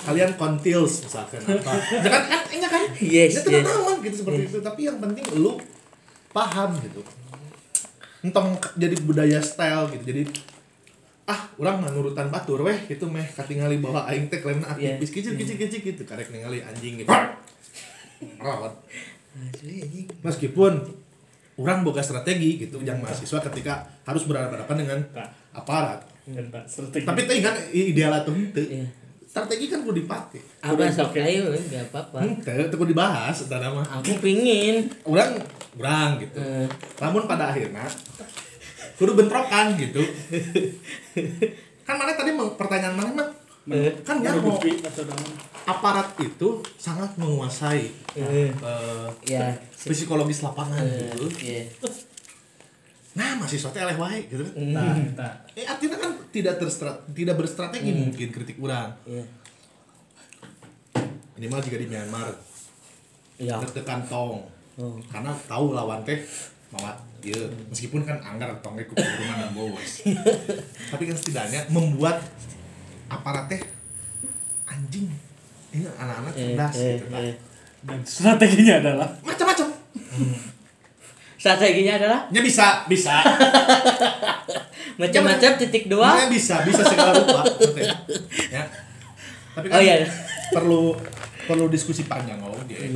Kalian 0.05 0.37
kontils 0.37 1.01
misalkan 1.01 1.41
apa. 1.41 1.73
Ya 2.05 2.09
kan 2.11 2.23
kan 2.23 2.41
ini 2.47 2.61
kan. 2.63 2.81
Yes, 3.01 3.41
ya 3.41 3.49
yes. 3.49 3.65
naon 3.65 3.97
gitu 3.99 4.15
seperti 4.21 4.41
itu, 4.45 4.57
tapi 4.61 4.85
yang 4.85 5.01
penting 5.01 5.25
lu 5.33 5.57
paham 6.29 6.77
gitu. 6.79 7.01
Entong 8.21 8.53
jadi 8.77 8.93
budaya 9.01 9.41
style 9.41 9.89
gitu. 9.89 10.03
Jadi 10.05 10.23
ah 11.25 11.41
orang 11.57 11.81
mah 11.81 11.89
nurutan 11.89 12.29
batur 12.29 12.61
weh 12.61 12.77
gitu 12.85 13.09
meh 13.09 13.25
katingali 13.25 13.81
bahwa 13.81 14.05
aing 14.05 14.29
teh 14.29 14.37
klaimna 14.37 14.69
Iya. 14.71 15.01
aktivis 15.01 15.09
kicil 15.11 15.33
kicil 15.33 15.57
kicil 15.57 15.81
gitu. 15.83 16.01
Karek 16.03 16.29
ningali 16.29 16.61
anjing 16.61 17.01
gitu. 17.01 17.09
Rawat. 18.37 18.73
Meskipun 20.21 20.73
orang 21.55 21.81
boga 21.81 21.99
strategi 21.99 22.59
gitu 22.59 22.77
yang 22.81 22.99
mahasiswa 22.99 23.39
ketika 23.41 23.73
harus 24.03 24.23
berhadapan 24.23 24.75
dengan 24.77 24.99
Nah, 25.11 25.27
aparat. 25.51 25.99
Strategi. 26.65 27.05
tapi 27.05 27.21
teh 27.25 27.37
kan 27.39 27.53
ideal 27.69 28.13
atau 28.13 28.33
Iya. 28.33 28.85
strategi 29.25 29.65
kan 29.67 29.81
kudu 29.81 30.01
dipake. 30.01 30.39
Apa 30.61 30.87
sok 30.87 31.17
ayo 31.17 31.49
enggak 31.49 31.89
apa-apa. 31.89 32.17
Henteu 32.21 32.65
teu 32.65 32.77
kudu 32.77 32.93
dibahas 32.93 33.37
eta 33.41 33.57
mah 33.59 33.81
aku 33.83 34.13
pingin. 34.21 34.85
Urang 35.03 35.41
urang 35.75 36.21
gitu. 36.21 36.37
Namun 37.01 37.25
pada 37.25 37.49
akhirnya 37.49 37.83
kudu 38.95 39.11
bentrokan 39.13 39.75
gitu. 39.75 40.01
Kan 41.83 41.95
mana 41.95 42.13
tadi 42.13 42.31
pertanyaan 42.55 42.95
mana 42.95 43.11
mah 43.13 43.27
kan 44.05 44.21
ya 44.21 44.29
mau 44.37 44.61
aparat 45.65 46.13
itu 46.21 46.49
sangat 46.77 47.09
menguasai 47.17 47.89
Eh. 48.13 48.53
eh, 48.53 49.09
ya 49.25 49.49
psikologis 49.73 50.45
lapangan 50.45 50.77
Eh, 50.79 51.09
gitu. 51.09 51.25
iya. 51.41 51.65
nah 53.15 53.41
mahasiswa 53.41 53.73
teh 53.73 53.81
eleh 53.81 53.97
wae 53.97 54.21
gitu 54.29 54.45
Nah, 54.69 54.93
nah. 55.17 55.33
eh 55.57 55.65
artinya 55.65 55.97
kan 55.97 56.13
tidak 56.29 56.61
terstrat 56.61 56.93
tidak 57.09 57.41
berstrategi 57.41 57.89
mungkin 57.89 58.29
kritik 58.29 58.61
urang 58.61 58.93
Iya. 59.01 59.25
minimal 61.33 61.59
jika 61.59 61.81
di 61.81 61.87
Myanmar. 61.89 62.29
Iya. 63.35 63.59
deg-degan 63.59 64.05
tong. 64.05 64.45
Oh. 64.75 64.99
karena 65.07 65.31
tahu 65.47 65.71
lawan 65.71 66.03
teh 66.03 66.19
mawat 66.69 66.99
iya. 67.25 67.41
Meskipun 67.67 68.01
kan 68.01 68.21
anggar 68.21 68.53
tong 68.61 68.77
ku 68.79 68.93
rumah 68.93 69.35
dan 69.35 69.49
bos 69.51 70.05
tapi 70.87 71.03
kan 71.03 71.15
setidaknya 71.15 71.65
membuat 71.67 72.21
aparat 73.05 73.45
teh 73.45 73.61
anjing. 74.65 75.09
Ini 75.69 75.85
anak-anak 75.91 76.31
Eh, 76.31 76.41
cerdas 76.47 76.75
eh, 76.75 76.87
gitu 76.95 77.05
kan. 77.09 77.21
eh. 77.21 77.35
Dan 77.81 77.99
strateginya 78.01 78.73
adalah? 78.79 79.09
Macam-macam. 79.21 79.67
Strateginya 81.35 81.93
adalah? 81.97 82.19
Ya 82.29 82.41
bisa. 82.41 82.67
Bisa. 82.85 83.21
Macam-macam 85.01 85.49
titik 85.59 85.85
dua. 85.85 86.15
Ya, 86.15 86.25
bisa 86.27 86.63
bisa 86.63 86.81
segala 86.81 87.11
rupa 87.13 87.43
ya. 88.47 88.63
Tapi 89.53 89.65
kan 89.67 89.77
Oh, 89.77 89.81
iya. 89.83 90.07
perlu 90.49 90.95
perlu 91.45 91.65
diskusi 91.67 92.07
panjang 92.07 92.39
oh 92.41 92.57
dia. 92.65 92.79
Iya, 92.81 92.89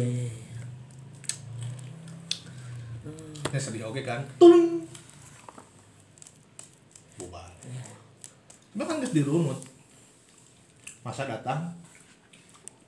iya, 3.49 3.57
iya. 3.57 3.59
ya 3.59 3.65
sedih 3.65 3.83
oke 3.89 4.01
kan? 4.05 4.21
Tung 4.37 4.85
bubar. 7.17 7.49
Bahkan 8.77 9.01
geus 9.01 9.13
dirunut 9.17 9.59
masa 11.01 11.25
datang 11.25 11.73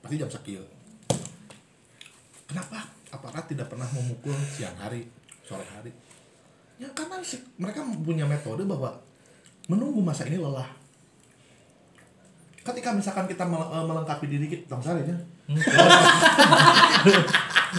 pasti 0.04 0.20
jam 0.20 0.28
sekian 0.28 0.62
kenapa 2.52 2.84
aparat 3.08 3.48
tidak 3.48 3.72
pernah 3.72 3.88
memukul 3.88 4.36
siang 4.52 4.76
hari 4.76 5.08
sore 5.40 5.64
hari? 5.64 5.88
Ya 6.76 6.86
karena 6.92 7.16
mereka 7.56 7.80
punya 8.04 8.28
metode 8.28 8.68
bahwa 8.68 8.92
menunggu 9.72 10.04
masa 10.04 10.28
ini 10.28 10.36
lelah. 10.36 10.68
Ketika 12.62 12.92
misalkan 12.92 13.26
kita 13.26 13.48
mel- 13.48 13.72
melengkapi 13.88 14.28
diri 14.28 14.46
kita 14.46 14.68
tong 14.68 14.84
sare 14.84 15.02
nya 15.02 15.16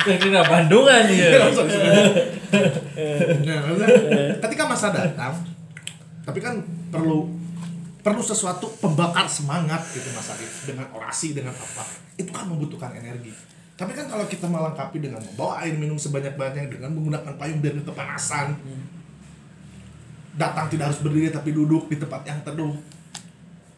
Kira 0.04 0.42
Bandungan 0.46 1.06
ya. 1.10 1.30
Nah, 3.44 3.60
ketika 4.42 4.64
masa 4.68 4.92
datang, 4.92 5.34
tapi 6.28 6.40
kan 6.44 6.60
perlu 6.92 7.30
perlu 8.04 8.20
sesuatu 8.20 8.68
pembakar 8.84 9.24
semangat 9.32 9.80
gitu 9.96 10.12
masa 10.12 10.36
itu 10.36 10.76
dengan 10.76 10.92
orasi 10.92 11.32
dengan 11.32 11.56
apa 11.56 11.88
itu 12.20 12.30
kan 12.36 12.52
membutuhkan 12.52 12.92
energi. 13.00 13.32
Tapi 13.74 13.96
kan 13.96 14.06
kalau 14.12 14.28
kita 14.28 14.46
melengkapi 14.46 15.02
dengan 15.02 15.24
membawa 15.24 15.64
air 15.64 15.74
minum 15.80 15.98
sebanyak-banyaknya 15.98 16.68
dengan 16.68 16.94
menggunakan 16.94 17.34
payung 17.40 17.64
dan 17.64 17.82
kepanasan 17.82 18.54
datang 20.34 20.66
tidak 20.70 20.94
harus 20.94 21.00
berdiri 21.02 21.30
tapi 21.30 21.54
duduk 21.54 21.90
di 21.90 21.98
tempat 22.02 22.26
yang 22.26 22.42
teduh 22.42 22.74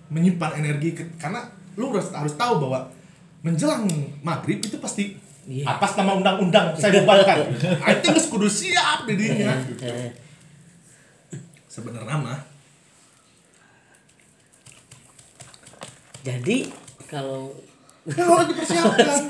menyimpan 0.07 0.64
energi 0.64 0.95
karena 1.20 1.44
lu 1.76 1.91
harus, 1.91 2.07
harus 2.16 2.34
tahu 2.40 2.64
bahwa 2.64 2.88
menjelang 3.46 3.86
maghrib 4.26 4.58
itu 4.58 4.82
pasti 4.82 5.22
Iya. 5.46 5.78
atas 5.78 5.94
nama 5.94 6.18
undang-undang 6.18 6.74
saya 6.74 7.06
bubarkan. 7.06 7.54
Itu 8.02 8.08
harus 8.10 8.26
kudu 8.34 8.50
siap 8.50 9.06
dirinya 9.06 9.54
sebenarnya 11.74 12.18
mah. 12.18 12.42
Jadi 16.26 16.66
kalau 17.06 17.54
ya 18.10 18.26
harus 18.26 18.50
dipersiapkan 18.50 19.22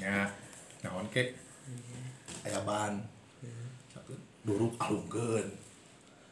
ya 0.00 0.32
naon 0.80 1.04
ke? 1.12 1.36
Aya 2.48 2.64
ban. 2.64 3.04
Duruk 4.48 4.80
alungkeun. 4.80 5.44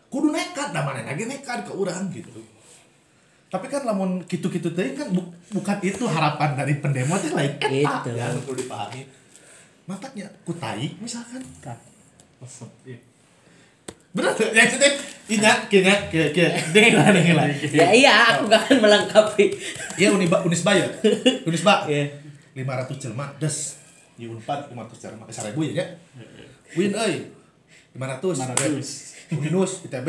Kudu 0.08 0.32
nekat 0.32 0.72
da 0.72 0.80
mana 0.80 1.04
lagi 1.04 1.28
nekat 1.28 1.68
ke 1.68 1.72
urang 1.76 2.08
gitu 2.08 2.55
tapi 3.46 3.66
kan 3.66 3.82
lamun 3.82 4.18
kitu-kitu 4.26 4.68
teh 4.70 4.92
kan 4.92 5.06
bu- 5.08 5.30
bukan 5.50 5.78
itu 5.80 6.02
harapan 6.04 6.54
dari 6.54 6.78
pendemo 6.78 7.14
teh 7.16 7.30
lain 7.30 7.52
Gitu. 7.56 8.10
ya 8.12 8.34
perlu 8.34 8.58
dipahami 8.58 9.06
matanya 9.86 10.26
kutai 10.42 10.98
misalkan 10.98 11.38
iya. 12.82 12.98
bener 14.10 14.32
tuh 14.34 14.50
yang 14.50 14.66
itu 14.66 14.88
ingat 15.28 15.70
ingat 15.70 16.00
ke 16.10 16.34
ke 16.34 16.44
dengen 16.72 16.98
lah 16.98 17.06
dengen 17.16 17.36
lah 17.36 17.46
ya 17.50 17.86
iya 17.92 18.12
aku 18.34 18.48
gak 18.48 18.66
akan 18.66 18.76
melengkapi. 18.82 19.44
Iya 19.96 20.12
Uniba 20.12 20.40
Unisba 20.44 20.76
ya. 20.76 20.86
Unisba. 21.44 21.88
Iya. 21.88 22.12
500 22.52 23.02
jelma 23.02 23.26
des. 23.36 23.76
Di 24.16 24.24
Unpad 24.24 24.72
500 24.72 25.02
jelma. 25.02 25.24
Eh, 25.28 25.34
1000 25.34 25.68
ya 25.68 25.72
nya. 25.76 25.86
Win 26.76 26.92
euy. 26.92 27.16
500 27.96 28.56
500. 28.56 29.36
Uninus 29.36 29.72
ITB 29.84 30.08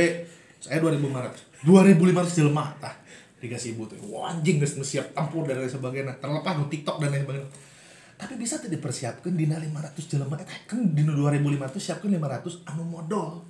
saya 0.59 0.77
2500 0.80 1.65
2500 1.65 2.38
jelema 2.38 2.64
tah 2.77 2.93
3000 3.38 3.77
tuh 3.77 3.97
wah 4.09 4.34
anjing 4.34 4.57
geus 4.57 4.73
siap 4.81 5.14
tempur 5.14 5.45
dan 5.45 5.61
lain 5.61 5.69
sebagainya. 5.69 6.18
Terlepas 6.18 6.57
nu 6.57 6.65
TikTok 6.65 6.97
dan 6.97 7.14
lain 7.14 7.23
sebagainya. 7.26 7.49
Tapi 8.18 8.34
bisa 8.34 8.57
tuh 8.57 8.69
dipersiapkan 8.73 9.30
dina 9.38 9.61
500 9.61 10.09
jelema. 10.09 10.41
Eta 10.41 10.53
kan 10.65 10.81
dina 10.89 11.14
2500 11.14 11.77
siapkan 11.77 12.09
500 12.09 12.65
anu 12.65 12.84
modal. 12.85 13.45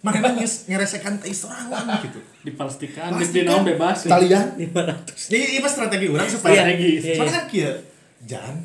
Mana 0.00 0.32
nangis 0.32 0.68
ngeresekan 0.68 1.20
teh 1.20 1.32
serangan 1.32 2.00
gitu. 2.04 2.20
Dipastikan 2.44 3.16
di 3.16 3.40
naon 3.44 3.64
kan? 3.64 3.68
bebas. 3.72 3.98
Kalian 4.04 4.56
500 4.56 5.32
ini 5.32 5.60
ini 5.60 5.68
strategi 5.68 6.06
orang 6.08 6.28
supaya 6.28 6.60
Strategi. 6.64 6.90
Iya, 7.00 7.14
soalnya 7.16 7.24
iya. 7.24 7.36
kan 7.36 7.44
kia 7.48 7.70
jangan 8.20 8.56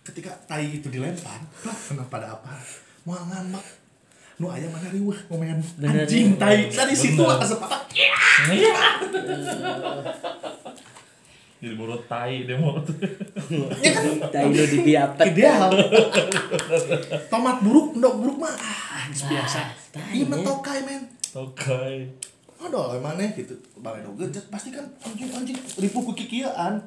ketika 0.00 0.32
tai 0.48 0.80
itu 0.80 0.88
dilempar 0.88 1.44
lah 1.68 1.76
kenapa 1.76 2.14
ada 2.16 2.28
apa? 2.40 2.56
Mau 3.04 3.16
ngambek 3.16 3.64
nu 4.38 4.46
ayam 4.46 4.70
mana 4.70 4.86
riweuh 4.94 5.18
ngomean 5.26 5.58
Bener, 5.82 6.06
anjing 6.06 6.38
iya. 6.38 6.38
tai. 6.38 6.58
dari 6.70 6.94
situ 6.94 7.18
lah 7.26 7.42
kesempatan. 7.42 7.82
Jadi 11.58 11.74
baru 11.74 11.98
tai 12.06 12.46
demo 12.46 12.78
tuh. 12.86 12.94
ya 13.82 13.90
kan? 13.90 14.30
Tai 14.30 14.46
lu 14.46 14.62
dibiapet 14.62 15.34
ideal. 15.34 15.74
Tomat 17.26 17.58
buruk 17.66 17.98
ndok 17.98 18.14
buruk 18.22 18.38
mah 18.38 18.54
ah 18.54 19.10
biasa. 19.10 19.74
Ini 20.14 20.22
mah 20.30 20.38
tokai 20.46 20.86
men. 20.86 21.02
Oke. 21.34 22.06
Aduh, 22.62 22.94
emang 22.94 23.18
nih 23.18 23.34
gitu. 23.42 23.58
Balai 23.82 24.06
do 24.06 24.14
gejet 24.14 24.46
pasti 24.54 24.70
kan 24.70 24.86
anjing 25.02 25.34
anjing 25.34 25.58
ribu 25.82 25.98
ku 26.06 26.14
kikieuan. 26.14 26.78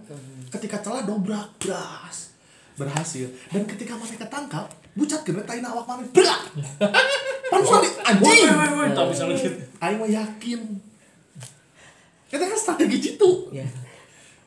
Ketika 0.47 0.79
celah 0.79 1.03
dobrak 1.03 1.51
bras 1.59 2.30
berhasil 2.76 3.27
dan 3.49 3.64
ketika 3.65 3.93
mereka 3.95 4.23
ketangkap 4.23 4.65
bucat 4.91 5.22
kena 5.23 5.41
taina 5.43 5.72
awak 5.72 5.85
mana 5.88 6.03
brak 6.11 6.41
pan 7.48 7.61
soal 7.61 7.84
anjing 8.03 8.48
Tak 8.91 9.06
bisa 9.07 9.23
lagi. 9.26 9.48
aing 9.80 9.98
mah 9.98 10.10
yakin 10.10 10.61
itu 12.27 12.39
kan 12.39 12.57
strategi 12.57 12.98
jitu 12.99 13.52
ya 13.52 13.65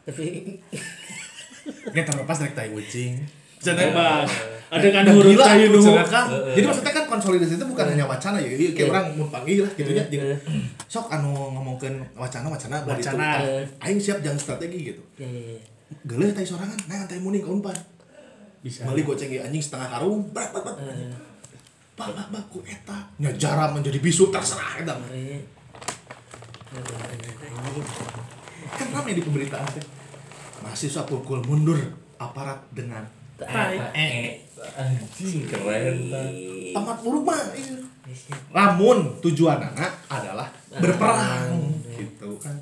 tapi 0.04 0.56
ya 1.92 2.02
terlepas 2.04 2.36
dari 2.38 2.52
tai 2.52 2.70
ucing 2.70 3.24
bebas 3.64 4.28
ada 4.74 4.88
kan 4.90 5.06
huruf 5.06 5.38
tuh, 5.38 5.54
dulu 5.70 6.02
kan. 6.02 6.26
Jadi 6.50 6.66
maksudnya 6.66 6.92
kan 6.92 7.04
konsolidasi 7.06 7.54
itu 7.56 7.66
bukan 7.68 7.94
hanya 7.94 8.10
wacana 8.10 8.42
ya. 8.42 8.50
Iya, 8.50 8.74
kayak 8.74 8.80
Iya. 8.80 8.90
orang 8.90 9.04
mau 9.14 9.28
panggil 9.30 9.62
lah 9.62 9.70
gitu 9.78 9.86
ya. 9.94 10.02
Iya. 10.10 10.34
Jeung, 10.34 10.34
Sok 10.90 11.06
anu 11.14 11.30
ngomongkeun 11.30 11.94
wacana 12.18 12.50
wacana 12.50 12.82
bari 12.82 12.98
itu. 12.98 13.06
Wacana. 13.06 13.38
Aing 13.78 14.02
siap 14.02 14.18
jangan 14.18 14.34
strategi 14.34 14.90
gitu. 14.90 14.98
Geuleuh 16.02 16.34
tai 16.34 16.42
sorangan, 16.42 16.74
nah 16.90 17.06
tai 17.06 17.22
muning 17.22 17.46
unpad. 17.46 17.76
Bisa 18.64 18.88
Mali 18.88 19.04
goceng 19.04 19.28
anjing 19.28 19.60
setengah 19.60 19.92
karung, 19.92 20.24
brak 20.32 20.48
brak 20.50 20.64
brak. 20.64 20.76
Bak 21.94 22.08
bak 22.10 22.26
bak 22.32 22.42
ku 22.48 22.64
eta. 22.64 22.96
Nya 23.20 23.30
jara 23.36 23.68
menjadi 23.68 24.00
bisu 24.00 24.32
terserah 24.32 24.80
eta. 24.80 24.96
mah. 24.96 25.08
Kayaknya 25.12 25.44
Kan 28.74 28.88
rame 28.90 29.10
di 29.12 29.22
pemberitaan 29.22 29.68
teh. 29.68 29.84
Mahasiswa 30.64 31.04
pukul 31.04 31.44
mundur 31.44 31.76
aparat 32.16 32.64
dengan 32.72 33.04
Eh, 33.36 34.40
anjing 34.72 35.44
keren. 35.44 36.08
Tamat 36.72 36.98
buruk 37.04 37.28
mah. 37.28 37.38
iya. 37.52 37.76
Lamun 38.48 39.20
tujuan 39.20 39.60
anak 39.60 39.92
adalah 40.08 40.48
berperang 40.72 41.52
gitu 41.92 42.40
kan. 42.40 42.56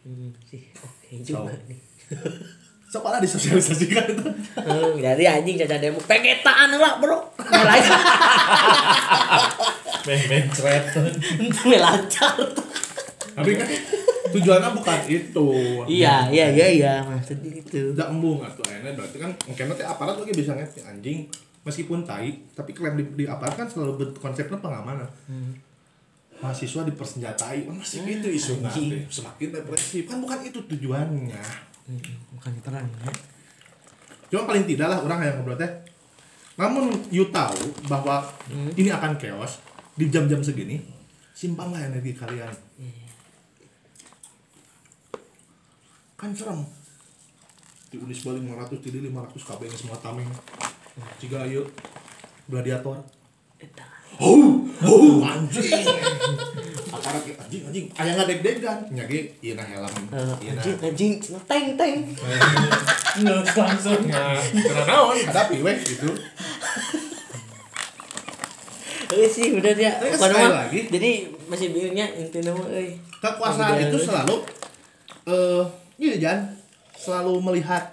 Hmm, 0.00 0.32
sih 0.48 0.72
oke 0.72 1.08
juga 1.20 1.52
So. 1.52 1.68
nih 1.68 1.76
Sok 2.90 3.06
lah 3.06 3.22
disosialisasikan 3.22 4.18
itu. 4.18 4.26
Hmm, 4.58 4.98
jadi 4.98 5.38
anjing 5.38 5.54
caca 5.62 5.78
demo 5.78 6.02
pengetaan 6.02 6.74
lah 6.74 6.98
bro 6.98 7.22
mulai 7.38 7.78
beng 10.02 10.48
cret. 10.50 10.90
melancar 11.62 12.34
Tapi 13.30 13.50
kan 13.54 13.68
tujuannya 14.34 14.70
bukan 14.74 15.00
itu. 15.06 15.48
iya 15.86 16.26
iya 16.34 16.50
iya 16.50 16.66
iya 16.66 16.94
maksudnya 17.06 17.62
itu 17.62 17.94
Tidak 17.94 18.08
embung 18.10 18.42
atau 18.42 18.66
akhirnya 18.66 18.98
berarti 18.98 19.16
kan 19.22 19.30
mungkin 19.46 19.64
nanti 19.70 19.86
aparat 19.86 20.18
lagi 20.18 20.34
bisa 20.34 20.58
ngerti 20.58 20.82
anjing 20.82 21.30
meskipun 21.62 22.02
tai 22.02 22.42
tapi 22.58 22.74
klaim 22.74 22.98
di, 22.98 23.06
di 23.14 23.24
aparat 23.30 23.54
kan 23.54 23.70
selalu 23.70 24.18
konsepnya 24.18 24.58
pengamanan. 24.58 25.06
Mahasiswa 26.40 26.88
dipersenjatai, 26.88 27.68
kan 27.68 27.76
masih 27.76 28.00
gitu 28.02 28.32
isu 28.32 28.52
Anjing. 28.64 28.96
nanti 28.96 29.12
semakin 29.12 29.48
represif 29.60 30.08
kan 30.08 30.18
bukan 30.18 30.40
itu 30.40 30.58
tujuannya. 30.64 31.69
Hmm, 31.90 31.98
bukan 32.38 32.54
perang 32.62 32.86
ya 32.86 33.10
Cuma 34.30 34.46
paling 34.46 34.62
tidak 34.62 34.86
lah 34.86 35.02
orang 35.02 35.26
yang 35.26 35.42
ngobrol 35.42 35.58
teh. 35.58 35.66
Namun 36.54 36.94
you 37.10 37.26
tahu 37.34 37.58
bahwa 37.90 38.22
ini 38.78 38.94
akan 38.94 39.18
chaos 39.18 39.58
di 39.98 40.06
jam-jam 40.06 40.38
segini, 40.38 40.78
simpanlah 41.34 41.90
energi 41.90 42.14
kalian. 42.14 42.54
Kan 46.14 46.30
serem. 46.30 46.62
Di 47.90 47.98
Unis 47.98 48.22
Bali 48.22 48.38
500, 48.38 48.86
di 48.86 49.02
500 49.10 49.34
KB 49.34 49.60
yang 49.66 49.78
semua 49.82 49.98
tameng. 49.98 50.30
Jika 51.18 51.42
ayo 51.42 51.66
gladiator. 52.46 53.02
Eta. 53.58 53.89
Oh, 54.20 54.60
oh, 54.84 55.24
anjing. 55.24 55.64
Akar 56.92 57.16
anjing 57.16 57.62
anjing, 57.64 57.86
aya 57.96 58.12
ngadeg-degan. 58.20 58.78
Nya 58.92 59.04
ge 59.08 59.32
ieu 59.40 59.56
na 59.56 59.64
helm. 59.64 59.88
Eh, 60.12 60.20
na. 60.20 60.34
anjing 60.36 60.76
anjing 60.76 61.12
teng 61.48 61.66
teng 61.80 61.96
Nggak 63.24 63.56
langsung. 63.56 64.04
Nah, 64.12 64.36
kena 64.36 64.82
naon 64.84 65.16
hadapi 65.16 65.64
weh 65.64 65.76
gitu. 65.80 66.12
Eh 69.10 69.26
sih 69.26 69.50
udah 69.58 69.72
dia 69.74 69.90
Tapi 69.98 70.14
kan 70.14 70.30
lagi. 70.70 70.86
jadi 70.86 71.10
masih 71.50 71.74
bingungnya 71.74 72.06
intinya 72.14 72.54
mah 72.54 72.70
euy 72.70 72.94
kekuasaan 73.18 73.74
Idealis. 73.74 73.90
itu 73.90 73.98
selalu 74.06 74.36
eh 75.26 75.64
iya 75.98 76.14
Jan 76.22 76.38
selalu 76.94 77.42
melihat 77.42 77.90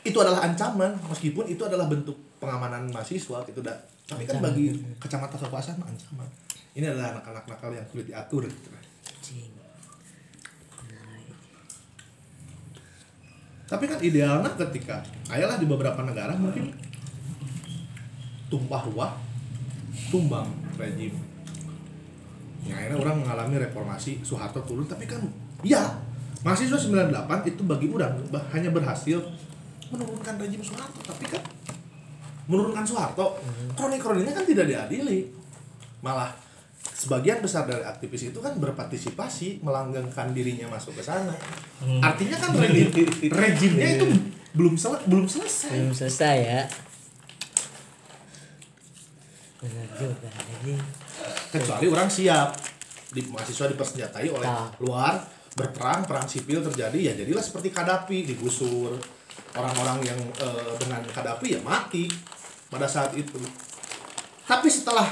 itu 0.00 0.16
adalah 0.16 0.48
ancaman 0.48 0.96
meskipun 1.12 1.44
itu 1.44 1.60
adalah 1.60 1.92
bentuk 1.92 2.16
pengamanan 2.40 2.88
mahasiswa 2.88 3.44
gitu 3.44 3.60
dah 3.60 3.76
tapi 4.06 4.22
kan 4.22 4.38
bagi 4.38 4.70
kacamata 5.02 5.34
kekuasaan 5.34 5.82
ancaman. 5.82 6.30
Ini 6.78 6.86
adalah 6.86 7.18
anak-anak 7.18 7.44
nakal 7.50 7.70
yang 7.74 7.86
sulit 7.90 8.06
diatur 8.06 8.46
gitu. 8.46 8.70
anjing. 8.70 9.50
Tapi 13.66 13.84
kan 13.90 13.98
idealnya 13.98 14.50
ketika 14.54 15.02
ayolah 15.26 15.58
di 15.58 15.66
beberapa 15.66 15.98
negara 16.06 16.38
mungkin 16.38 16.70
tumpah 18.46 18.86
ruah 18.86 19.18
tumbang 20.14 20.46
rejim. 20.78 21.18
Ya 22.62 22.78
akhirnya 22.78 22.98
orang 23.02 23.26
mengalami 23.26 23.58
reformasi 23.58 24.22
Soeharto 24.22 24.62
turun 24.62 24.86
tapi 24.86 25.10
kan 25.10 25.18
ya 25.66 25.82
mahasiswa 26.46 26.78
98 26.78 27.50
itu 27.50 27.62
bagi 27.66 27.90
orang 27.90 28.22
hanya 28.54 28.70
berhasil 28.70 29.18
menurunkan 29.90 30.38
rejim 30.38 30.62
Soeharto 30.62 31.02
tapi 31.02 31.26
kan 31.26 31.42
menurunkan 32.46 32.86
Soeharto. 32.86 33.38
Kroni-kroninya 33.74 34.32
kan 34.32 34.46
tidak 34.46 34.66
diadili. 34.70 35.26
Malah 36.02 36.30
sebagian 36.86 37.42
besar 37.42 37.66
dari 37.66 37.82
aktivis 37.82 38.30
itu 38.32 38.38
kan 38.40 38.56
berpartisipasi 38.56 39.60
melanggengkan 39.60 40.32
dirinya 40.32 40.70
masuk 40.70 40.96
ke 40.96 41.02
sana. 41.02 41.34
Artinya 42.00 42.36
kan 42.40 42.56
rejim, 42.56 42.88
rejimnya 43.42 43.88
itu 44.00 44.06
belum 44.56 44.78
sel 44.80 44.96
belum 45.04 45.26
selesai. 45.28 45.74
Belum 45.74 45.92
selesai 45.92 46.36
ya. 46.40 46.62
Benar 49.60 49.86
juga 49.98 50.28
anjing 50.30 50.80
kecuali 51.50 51.86
orang 51.88 52.08
siap. 52.10 52.48
Di 53.06 53.22
mahasiswa 53.32 53.70
dipersenjatai 53.72 54.28
oleh 54.28 54.44
Nah. 54.44 54.68
luar 54.82 55.14
berperang 55.56 56.04
perang 56.04 56.28
sipil 56.28 56.60
terjadi 56.60 56.98
ya 57.00 57.12
jadilah 57.16 57.40
seperti 57.40 57.72
Kadapi 57.72 58.28
digusur. 58.28 58.92
Orang-orang 59.56 60.04
yang 60.04 60.20
eh, 60.36 60.72
dengan 60.76 61.00
Kadapi 61.08 61.56
ya 61.56 61.60
mati 61.64 62.04
pada 62.76 62.84
saat 62.84 63.16
itu. 63.16 63.40
Tapi 64.44 64.68
setelah 64.68 65.08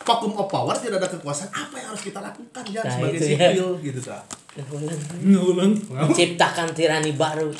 vacuum 0.00 0.32
of 0.40 0.48
power 0.48 0.74
tidak 0.74 0.98
ada 1.04 1.08
kekuasaan 1.12 1.52
apa 1.52 1.74
yang 1.76 1.88
harus 1.92 2.02
kita 2.02 2.18
lakukan? 2.24 2.64
Ya 2.72 2.80
Nah, 2.82 2.92
sebagai 2.96 3.20
ya. 3.20 3.28
sipil 3.28 3.68
gitu 3.84 4.00
ta 4.00 4.24
ngulang 5.30 5.70
menciptakan 5.86 6.74
tirani 6.74 7.14
baru. 7.14 7.54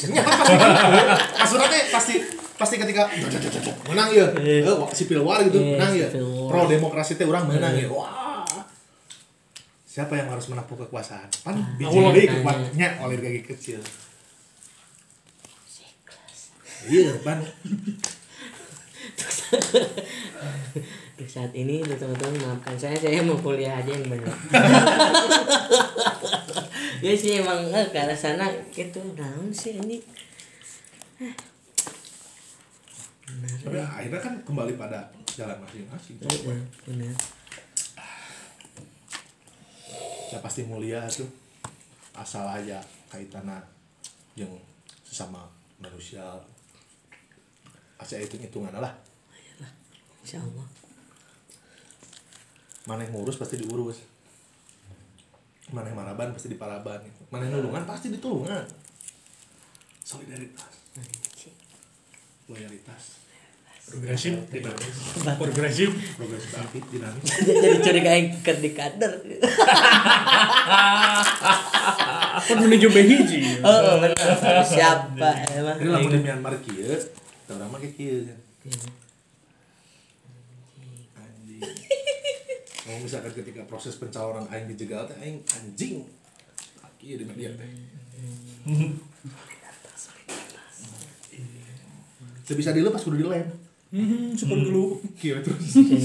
Asurannya 1.39 1.81
pasti 1.95 2.19
pasti 2.59 2.75
ketika 2.83 3.07
menang 3.87 4.11
ya. 4.11 4.27
Sipil 4.91 5.23
war 5.23 5.39
gitu. 5.47 5.63
Iya, 5.63 5.79
menang 5.79 5.93
ya. 5.95 6.09
pro 6.51 6.67
demokrasi 6.67 7.15
teh 7.15 7.29
orang 7.29 7.47
menang 7.47 7.79
ya. 7.79 7.87
Wah. 7.87 8.43
Siapa 9.87 10.19
yang 10.19 10.31
harus 10.31 10.47
menampung 10.51 10.79
kekuasaan? 10.83 11.31
Pan 11.43 11.55
biji 11.79 11.99
Allah. 11.99 12.15
deui 12.15 12.27
kekuatannya 12.27 12.89
oleh 13.03 13.17
gigi 13.23 13.43
kecil. 13.47 13.81
Iya 16.91 17.13
pan 17.23 17.39
Untuk 21.17 21.29
saat 21.29 21.53
ini 21.53 21.85
tuh 21.85 21.97
teman-teman 22.01 22.41
maafkan 22.41 22.77
saya 22.81 22.97
saya 22.97 23.21
mau 23.21 23.37
kuliah 23.37 23.77
aja 23.77 23.93
yang 23.93 24.09
benar 24.09 24.33
ya 27.05 27.13
sih 27.17 27.41
emang 27.41 27.69
eh, 27.73 27.87
ke 27.93 27.97
arah 27.97 28.17
sana 28.17 28.49
gitu. 28.73 29.01
Naon 29.17 29.53
sih 29.53 29.77
ini. 29.77 30.01
Tapi 33.61 33.77
akhirnya 33.77 34.21
kan 34.21 34.35
kembali 34.45 34.81
pada 34.81 35.13
jalan 35.37 35.61
masing-masing. 35.61 36.17
Bener 36.89 37.13
ya 40.31 40.39
pasti 40.39 40.63
mulia 40.65 41.03
tuh. 41.11 41.27
Asal 42.15 42.47
aja 42.47 42.79
kaitannya 43.11 43.59
yang 44.39 44.51
sesama 45.03 45.43
manusia. 45.83 46.23
Asal 47.99 48.23
itu 48.23 48.39
hitungan 48.39 48.73
lah 48.79 48.95
insya 50.23 50.39
Allah 50.41 50.81
mana 52.89 53.07
yang 53.07 53.13
ngurus 53.15 53.37
pasti 53.39 53.61
diurus. 53.61 54.03
Mana 55.71 55.87
yang 55.87 56.03
maraban 56.03 56.35
pasti 56.35 56.51
diparaban 56.51 56.99
mana 57.31 57.47
yang 57.47 57.63
nulungan 57.63 57.87
pasti 57.87 58.11
ditulungan. 58.11 58.67
Solidaritas. 60.03 60.73
Loyalitas. 62.51 63.23
Progresif, 63.91 64.39
dinamis. 64.55 64.97
Progresif. 65.39 65.91
progresif 66.15 66.51
aktif 66.55 66.83
dinamis. 66.95 67.27
Jadi 67.63 67.79
curiga 67.83 68.11
yang 68.15 68.27
ke 68.39 68.53
di 68.59 68.71
kader. 68.71 69.13
Kan 72.47 72.57
menuju 72.59 72.87
behiji. 72.91 73.63
oh 73.63 73.99
benar. 73.99 74.63
Siapa 74.67 75.31
emang? 75.59 75.77
Ini 75.79 75.91
lamun 75.91 76.11
di 76.11 76.19
Myanmar 76.23 76.55
kieu 76.63 76.99
teu 77.47 77.59
urang 77.59 77.71
mah 77.71 77.83
kieu. 77.83 78.31
Kan 78.63 78.71
anjing 78.71 79.00
mau 82.89 82.97
misalkan 82.99 83.33
ketika 83.37 83.63
proses 83.69 83.95
pencalonan 84.01 84.49
aing 84.51 84.67
dijegal 84.73 85.07
teh 85.07 85.17
aing 85.21 85.41
anjing. 85.57 86.05
Kieu 87.01 87.17
di 87.17 87.25
media 87.25 87.49
teh. 87.57 87.71
Bisa 92.51 92.75
dilepas 92.75 93.01
kudu 93.01 93.17
dilem 93.25 93.47
Hmm, 93.91 94.39
super 94.39 94.55
dulu. 94.55 95.03
kieu 95.19 95.43
terus 95.43 95.99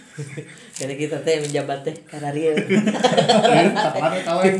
jadi 0.80 0.94
kita 0.96 1.20
teh 1.20 1.36
menjabat 1.44 1.84
teh 1.84 1.92
karena 2.08 2.32
dia 2.36 2.56
taparan 3.76 4.24
kaleng 4.24 4.56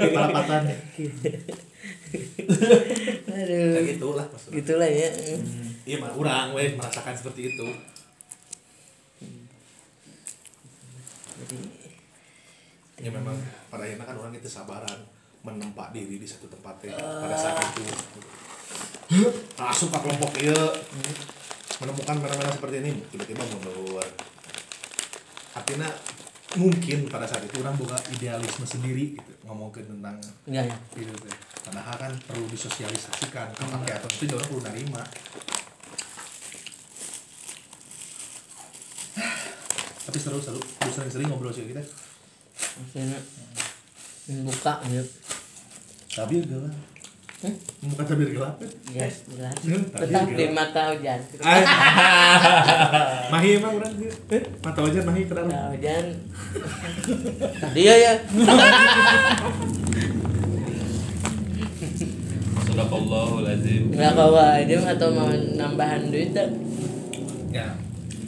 talapatan 0.00 0.62
aduh. 3.28 3.70
Kayak 3.76 3.84
gitu 3.92 4.08
lah 4.16 4.24
maksudnya. 4.24 4.56
Gitulah 4.56 4.88
ya. 4.88 5.08
Iya 5.84 5.96
mah 6.00 6.16
urang 6.16 6.56
weh 6.56 6.72
merasakan 6.72 7.12
seperti 7.12 7.52
itu 7.52 7.68
ya 12.96 13.10
memang. 13.12 13.36
pada 13.68 13.84
akhirnya 13.84 14.08
kan 14.08 14.16
orang 14.16 14.32
itu 14.32 14.48
sabaran 14.48 15.00
menempa 15.44 15.92
diri 15.92 16.16
di 16.16 16.26
satu 16.26 16.48
tempat 16.48 16.80
teh 16.80 16.90
pada 16.96 17.36
saat 17.36 17.60
itu. 17.76 17.82
Langsung 19.60 19.92
ke 19.92 19.98
kelompok 20.00 20.32
iya. 20.40 20.60
Menemukan 21.76 22.16
fenomena 22.24 22.50
seperti 22.56 22.76
ini 22.80 22.92
tiba-tiba 23.12 23.44
mundur. 23.52 24.00
Artinya 25.52 25.88
mungkin 26.56 26.98
pada 27.12 27.28
saat 27.28 27.44
itu 27.44 27.60
orang 27.60 27.76
buka 27.76 27.98
idealisme 28.16 28.64
sendiri 28.64 29.12
gitu, 29.12 29.32
ngomongin 29.44 29.84
tentang 29.84 30.16
enggak 30.48 30.72
ya 30.72 30.76
itu 30.96 31.12
padahal 31.60 31.96
kan 32.00 32.12
perlu 32.24 32.48
disosialisasikan 32.48 33.52
ke 33.52 33.62
pakai 33.66 33.92
atau 34.00 34.08
itu 34.08 34.32
orang 34.32 34.48
perlu 34.48 34.62
nerima 34.64 35.02
tapi 40.16 40.24
seru 40.24 40.40
seru 40.40 40.56
terus 40.80 40.96
sering-sering 40.96 41.28
ngobrol 41.28 41.52
sih 41.52 41.68
kita. 41.68 41.84
Maksudnya 42.56 43.20
membuka 44.32 44.80
gitu 44.88 45.04
tabir 46.08 46.40
gelap. 46.48 46.72
Bukan 47.84 48.04
tabir 48.08 48.32
gelap 48.32 48.56
ya? 48.56 48.68
Jelas 49.12 49.56
Hmm, 49.60 49.84
tetap 49.92 50.24
di 50.24 50.48
gelap 50.48 50.56
mata 50.56 50.82
hujan. 50.96 51.20
Mahi 53.36 53.60
emang 53.60 53.76
orang 53.76 53.92
dia? 54.00 54.12
Eh, 54.40 54.42
mata 54.64 54.80
wajah 54.80 55.02
mahi 55.04 55.22
kenapa 55.28 55.52
mata 55.52 55.68
hujan. 55.76 56.04
Dia 57.76 57.94
ya. 58.00 58.12
Sadaqallahul 62.64 63.44
azim. 63.52 63.92
nggak 63.92 64.12
kawa 64.16 64.64
aja 64.64 64.96
atau 64.96 65.08
mau 65.12 65.28
nambahan 65.28 66.08
duit 66.08 66.32
tak 66.32 66.48
ya 67.52 67.68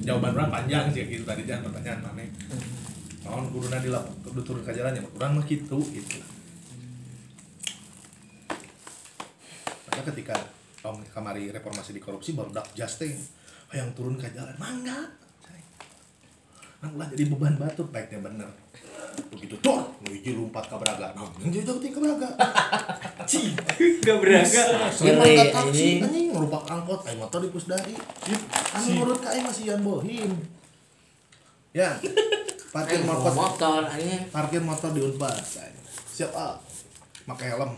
jawaban 0.09 0.33
orang 0.33 0.49
panjang 0.49 0.89
sih 0.89 1.05
gitu. 1.05 1.29
Tadi 1.29 1.45
jangan 1.45 1.69
pertanyaan 1.69 2.01
mana 2.01 2.25
mau 3.29 3.45
kuruna 3.53 3.77
di 3.77 3.93
lap 3.93 4.09
kudu 4.25 4.41
turun 4.41 4.65
ke 4.65 4.73
jalan 4.73 4.97
ya 4.97 5.05
kurang 5.05 5.37
mah 5.37 5.45
gitu 5.45 5.77
gitu. 5.93 6.19
Karena 9.85 10.03
ketika 10.09 10.37
om 10.89 11.05
kamari 11.13 11.53
reformasi 11.53 11.93
di 11.93 12.01
korupsi 12.01 12.33
baru 12.33 12.49
dak 12.57 12.73
justing 12.73 13.21
yang 13.77 13.93
turun 13.93 14.17
ke 14.17 14.33
jalan 14.33 14.57
mangga 14.57 15.13
Nang 16.79 16.91
ulah 16.95 17.07
jadi 17.11 17.27
beban 17.27 17.59
batu 17.59 17.83
baiknya 17.91 18.23
bener 18.23 18.51
begitu 19.19 19.59
tuh 19.59 19.83
nuju 20.07 20.31
lompat 20.39 20.71
ke 20.71 20.79
Braga 20.79 21.11
nah 21.11 21.27
yang 21.43 21.51
jadi 21.51 21.67
jauh 21.67 21.83
ke 21.83 21.99
Braga 21.99 22.31
cing 23.31 23.53
beraga. 24.29 24.63
Selain 24.89 25.17
Ngeri, 25.21 25.33
angkat 25.37 25.49
taksi, 25.53 25.69
anjing. 25.69 25.99
anjing 26.01 26.27
ngerupak 26.33 26.63
angkot, 26.65 27.01
aing 27.05 27.21
motor 27.21 27.39
di 27.45 27.49
pusdai. 27.53 27.93
Anu 28.73 28.89
menurut 28.97 29.19
ka 29.21 29.29
aing 29.37 29.45
masih 29.45 29.65
yan 29.69 29.81
bohim. 29.85 30.33
Ya. 31.77 31.91
Parkir 32.73 33.05
motor, 33.05 33.33
parkir 34.33 34.63
motor 34.65 34.91
di 34.97 35.01
Unpad. 35.05 35.37
aing. 35.37 35.79
Siap 36.09 36.33
ah. 36.33 36.57
Make 37.29 37.45
helm. 37.53 37.77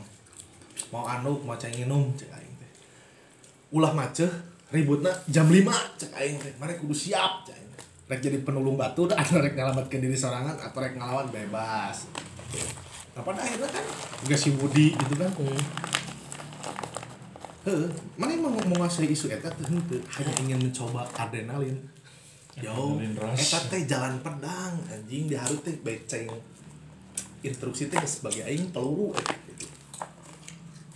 Mau 0.94 1.06
anu, 1.06 1.42
mau 1.42 1.58
cai 1.58 1.74
nginum, 1.74 2.14
cek 2.14 2.30
aing 2.30 2.54
teh. 2.58 2.70
Ulah 3.74 3.94
maceh, 3.94 4.30
ributna 4.70 5.10
jam 5.30 5.46
5, 5.46 5.66
cek 5.98 6.10
aing 6.14 6.38
teh. 6.38 6.52
Mane 6.58 6.78
kudu 6.78 6.94
siap, 6.94 7.46
cek. 7.46 7.58
Rek 8.10 8.18
jadi 8.18 8.42
penulung 8.42 8.74
batu, 8.74 9.06
atau 9.06 9.38
rek 9.38 9.54
nyelamatkan 9.54 10.02
diri 10.02 10.18
sorangan, 10.18 10.58
atau 10.58 10.82
rek 10.82 10.98
ngelawan 10.98 11.30
bebas. 11.30 12.10
Pada 13.14 13.38
akhirnya 13.38 13.68
kan 13.70 13.84
gak 14.26 14.40
si 14.40 14.50
Budi 14.56 14.96
gitu 14.96 15.14
kan 15.14 15.30
Heeh, 17.60 17.88
mana 18.16 18.32
yang 18.32 18.48
mau 18.48 18.56
menguasai 18.56 19.12
isu 19.12 19.28
eta 19.28 19.52
henteu, 19.52 20.00
hanya 20.00 20.32
ingin 20.40 20.58
mencoba 20.64 21.04
adrenalin. 21.12 21.76
Rush. 22.56 23.52
eta 23.52 23.58
teh 23.68 23.84
jalan 23.84 24.16
pedang, 24.24 24.80
anjing 24.88 25.28
diharut 25.28 25.60
teh 25.60 25.76
beceng. 25.84 26.24
Instruksi 27.44 27.92
teh 27.92 28.00
sebagai 28.08 28.48
aing 28.48 28.72
peluru 28.72 29.12
eh, 29.12 29.36
gitu. 29.52 29.68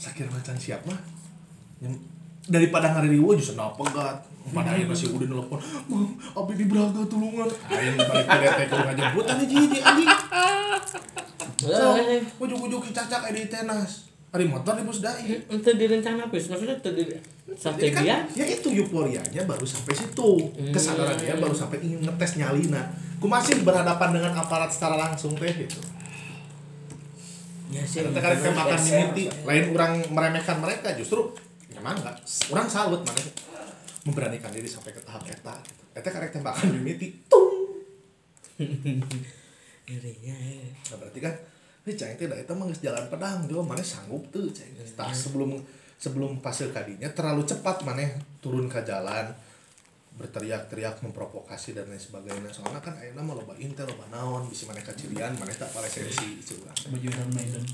Sakira 0.01 0.33
macan 0.33 0.57
siap 0.57 0.81
mah. 0.89 0.97
Daripada 2.49 2.97
ngaririwo 2.97 3.37
justru 3.37 3.61
na 3.61 3.69
pegat. 4.45 4.57
Pada 4.61 4.71
akhirnya 4.77 4.97
si 4.97 5.07
Udin 5.09 5.29
nelfon, 5.33 5.61
"Mam, 5.89 6.09
abdi 6.37 6.55
di 6.61 6.65
Braga 6.69 7.03
tulungan." 7.09 7.49
Aing 7.73 7.97
balik 7.97 8.27
ke 8.29 8.37
DT 8.45 8.61
ke 8.69 8.75
rumah 8.77 8.95
jemputan 8.95 9.35
nih 9.41 9.47
jiji 9.49 9.79
anjing. 9.81 10.11
So, 11.65 11.97
ujuk-ujuk 12.45 12.93
cacak 12.93 13.33
di 13.33 13.49
tenas. 13.49 14.13
Hari 14.35 14.45
motor 14.51 14.75
di 14.77 14.85
Pusdai. 14.85 15.47
itu 15.47 15.71
direncana 15.79 16.27
apa 16.27 16.35
maksudnya 16.35 16.77
itu 16.77 16.91
di 16.93 17.05
sampai 17.55 17.81
Jadi 17.87 17.93
kan, 17.95 18.03
dia 18.03 18.17
ya 18.35 18.45
itu 18.59 18.69
euforianya 18.83 19.43
baru 19.47 19.63
sampai 19.63 19.95
situ 19.95 20.31
kesadaran 20.75 21.15
dia 21.21 21.37
baru 21.39 21.55
sampai 21.55 21.79
ingin 21.85 22.03
ngetes 22.03 22.41
nyalina 22.41 22.83
ku 23.23 23.31
masih 23.31 23.63
berhadapan 23.63 24.17
dengan 24.17 24.33
aparat 24.35 24.73
secara 24.73 24.97
langsung 24.99 25.37
teh 25.39 25.53
gitu 25.55 25.79
ya 27.71 27.83
sih 27.87 28.03
Karena 28.03 28.21
kali 28.21 28.37
makan 28.43 28.81
mimiti 28.81 29.25
lain 29.45 29.65
orang 29.77 29.93
meremehkan 30.11 30.57
mereka 30.59 30.97
justru 30.99 31.31
emang 31.77 32.01
enggak 32.01 32.17
orang 32.51 32.67
salut 32.67 33.01
mana 33.07 33.23
memberanikan 34.05 34.53
diri 34.53 34.69
sampai 34.69 34.93
ke 34.93 35.01
tahap 35.01 35.25
eta. 35.25 35.57
Gitu. 35.65 35.83
eta 35.97 36.09
karek 36.13 36.31
tembakan 36.37 36.69
mimiti 36.77 37.09
tung. 37.29 37.81
Ngerinya 39.85 40.37
ya. 40.37 40.65
nah, 40.93 40.97
berarti 41.01 41.21
kan 41.21 41.35
ini 41.85 41.93
cai 41.97 42.17
teh 42.17 42.29
da 42.29 42.37
eta 42.37 42.53
mah 42.57 42.65
geus 42.69 42.81
jalan 42.81 43.05
pedang 43.13 43.45
jo 43.49 43.61
mana 43.61 43.85
sanggup 43.85 44.25
tuh 44.33 44.49
cai 44.53 44.73
tah 44.97 45.13
sebelum 45.13 45.57
sebelum 46.01 46.41
fase 46.41 46.69
kadinya 46.73 47.09
terlalu 47.13 47.45
cepat 47.45 47.85
mana 47.85 48.05
turun 48.41 48.69
ke 48.69 48.81
jalan 48.85 49.29
berteriak-teriak 50.15 51.03
memprovokasi 51.03 51.75
dan 51.75 51.91
lain 51.91 51.99
sebagainya. 51.99 52.47
Soalnya 52.47 52.79
kan 52.79 52.95
ayeuna 53.03 53.19
mah 53.27 53.35
loba 53.35 53.59
intel 53.59 53.91
loba 53.91 54.07
naon 54.15 54.47
bisa 54.47 54.71
mana 54.71 54.79
kacirian 54.79 55.35
mana 55.35 55.51
tak 55.51 55.75
palesensi 55.75 56.39
gitu 56.39 56.63
lah 56.63 56.75
Baju 56.87 57.09
Maiden. 57.35 57.65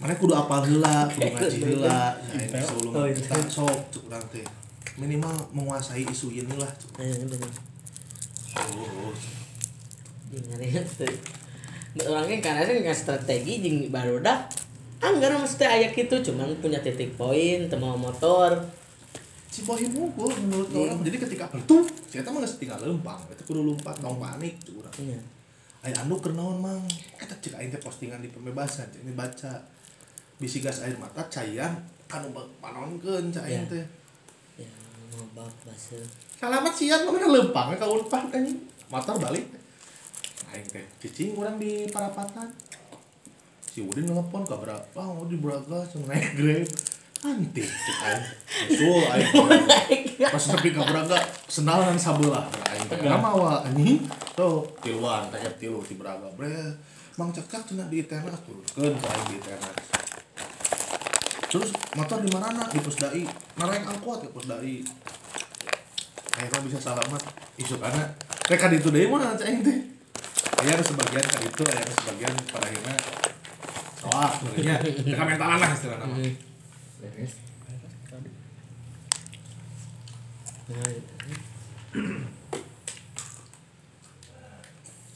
mana 0.00 0.16
kudu 0.16 0.32
apal 0.32 0.64
heula 0.64 1.10
kudu 1.10 1.26
ngaji 1.26 1.58
heula 1.66 2.00
ini 2.32 2.56
sebelum 2.64 2.92
Oh, 2.96 3.04
kita 3.04 3.36
sok 3.50 3.76
cuk 3.92 4.08
urang 4.08 4.24
teh 4.32 4.59
minimal 4.98 5.32
menguasai 5.54 6.02
isu 6.08 6.34
ini 6.34 6.54
lah 6.58 6.70
cuk. 6.74 6.98
Eh, 6.98 7.14
bener. 7.26 7.50
oh, 8.58 9.14
ngerinya 10.30 10.82
tuh 10.86 11.10
orangnya 12.06 12.38
karena 12.38 12.62
sih 12.66 12.76
nggak 12.86 12.98
strategi 12.98 13.52
jing 13.62 13.76
baru 13.90 14.22
dah. 14.22 14.46
Anggar 15.00 15.32
mesti 15.32 15.64
ayak 15.64 15.96
itu 15.96 16.12
cuman 16.30 16.52
punya 16.60 16.78
titik 16.78 17.16
poin 17.16 17.66
temu 17.66 17.96
motor. 17.96 18.52
Si 19.50 19.66
unggul 19.66 20.30
menurut 20.46 20.70
orang. 20.76 21.02
Jadi 21.02 21.16
ketika 21.18 21.50
itu 21.56 21.82
saya 22.06 22.22
mah 22.30 22.38
geus 22.44 22.60
tinggal 22.60 22.78
lempang. 22.78 23.18
Itu 23.32 23.42
kudu 23.48 23.74
lompat 23.74 23.98
tong 23.98 24.22
panik 24.22 24.54
cuk 24.62 24.84
urang. 24.84 24.94
Iya. 25.00 25.18
Ayo 25.80 25.94
anu 26.04 26.20
keur 26.20 26.36
naon 26.36 26.60
mang? 26.60 26.84
Eta 27.16 27.34
cek 27.40 27.56
aing 27.56 27.72
teh 27.72 27.80
postingan 27.80 28.20
di 28.20 28.28
pembebasan 28.30 28.86
ini 29.00 29.16
baca. 29.16 29.58
Bisi 30.36 30.60
gas 30.60 30.84
air 30.84 30.94
mata 31.00 31.24
cairan 31.32 31.74
kanu 32.06 32.30
panaonkeun 32.60 33.32
cek 33.32 33.44
aing 33.48 33.64
Ya. 33.66 33.72
teh 33.80 33.84
ya 35.10 35.18
mau 35.18 35.26
bapak 35.42 35.74
Selamat 36.38 36.72
siang, 36.72 37.02
mana 37.10 37.26
lempang 37.26 37.74
ka 37.74 37.84
Unpad 37.84 38.30
anjing. 38.30 38.62
Motor 38.88 39.18
balik. 39.18 39.44
Aing 40.54 40.66
teh 40.70 40.86
cicing 41.02 41.34
urang 41.36 41.58
di 41.58 41.84
Parapatan. 41.90 42.48
Si 43.70 43.82
Udin 43.82 44.06
nelpon 44.06 44.46
ka 44.46 44.56
berapa? 44.56 45.00
Mau 45.02 45.26
di 45.26 45.36
Braga 45.36 45.82
cuma 45.90 46.14
naik 46.14 46.38
Grab. 46.38 46.68
Antik 47.20 47.68
aing. 47.68 48.24
Usul 48.72 49.04
aing. 49.04 49.30
Pas 50.30 50.44
nepi 50.48 50.68
ka 50.72 50.82
Braga, 50.86 51.18
senalan 51.50 51.98
sabelah 51.98 52.46
aing 52.70 52.86
teh. 52.88 52.98
Nama 53.02 53.30
wa 53.34 53.60
anjing. 53.66 54.06
Tuh, 54.38 54.64
tiluan 54.80 55.28
teh 55.28 55.42
tilu 55.60 55.82
di 55.84 55.94
Braga. 55.98 56.30
Bre, 56.32 56.54
Mang 57.18 57.34
cekak 57.34 57.68
cenah 57.68 57.90
di 57.92 58.06
tenas 58.08 58.40
turunkeun 58.48 58.96
ka 58.96 59.08
aing 59.12 59.26
di 59.34 59.38
tenas. 59.44 59.76
Terus 61.50 61.70
motor 61.98 62.18
di 62.22 62.30
mana? 62.30 62.62
Di 62.70 62.78
Pusdai. 62.78 63.26
Naik 63.58 63.82
angkot 63.82 64.22
ke 64.22 64.28
Pusdai 64.30 64.86
akhirnya 66.40 66.60
bisa 66.64 66.78
selamat 66.80 67.22
isuk 67.60 67.84
anak 67.84 68.16
mereka 68.48 68.72
di 68.72 68.76
itu 68.80 68.88
deh 68.88 69.04
mana 69.12 69.36
ceng 69.36 69.60
teh 69.60 69.78
ayah 70.64 70.72
ada 70.72 70.84
sebagian 70.84 71.20
kan 71.20 71.40
itu 71.44 71.62
ayah 71.68 71.82
ada 71.84 71.94
sebagian 72.00 72.34
pada 72.48 72.66
akhirnya 72.68 72.96
soal 74.00 74.28
sebenarnya. 74.32 74.76
Mereka 75.04 75.22
mentalan 75.28 75.58
lah 75.60 75.70
istilah 75.76 75.98
nama 76.00 76.16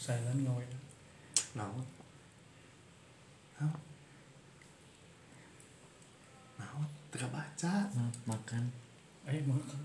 Silent 0.04 0.40
ngawe. 0.44 0.64
naon 1.56 1.86
teka 7.14 7.30
baca. 7.30 7.72
Makan. 8.26 8.64
Ayo 9.30 9.38
makan. 9.46 9.80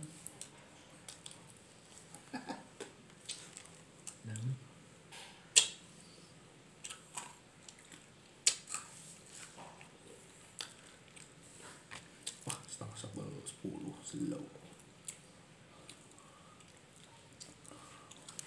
wah 12.50 12.58
setengah 12.66 12.98
sebel 12.98 13.30
sepuluh. 13.46 13.94
Slow. 14.02 14.46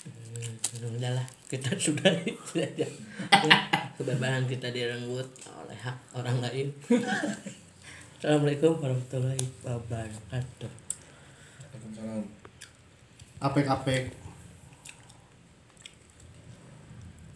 Hmm, 0.03 0.99
udahlah 0.99 1.27
kita 1.47 1.71
sudah 1.87 2.19
saja. 2.51 2.91
Kebebasan 3.95 4.51
kita 4.51 4.75
direnggut 4.75 5.31
oleh 5.47 5.79
hak 5.79 6.19
orang 6.19 6.43
lain 6.43 6.75
Assalamualaikum 8.23 8.79
warahmatullahi 8.79 9.51
wabarakatuh. 9.67 10.71
Apek 13.43 13.67
apek 13.67 14.15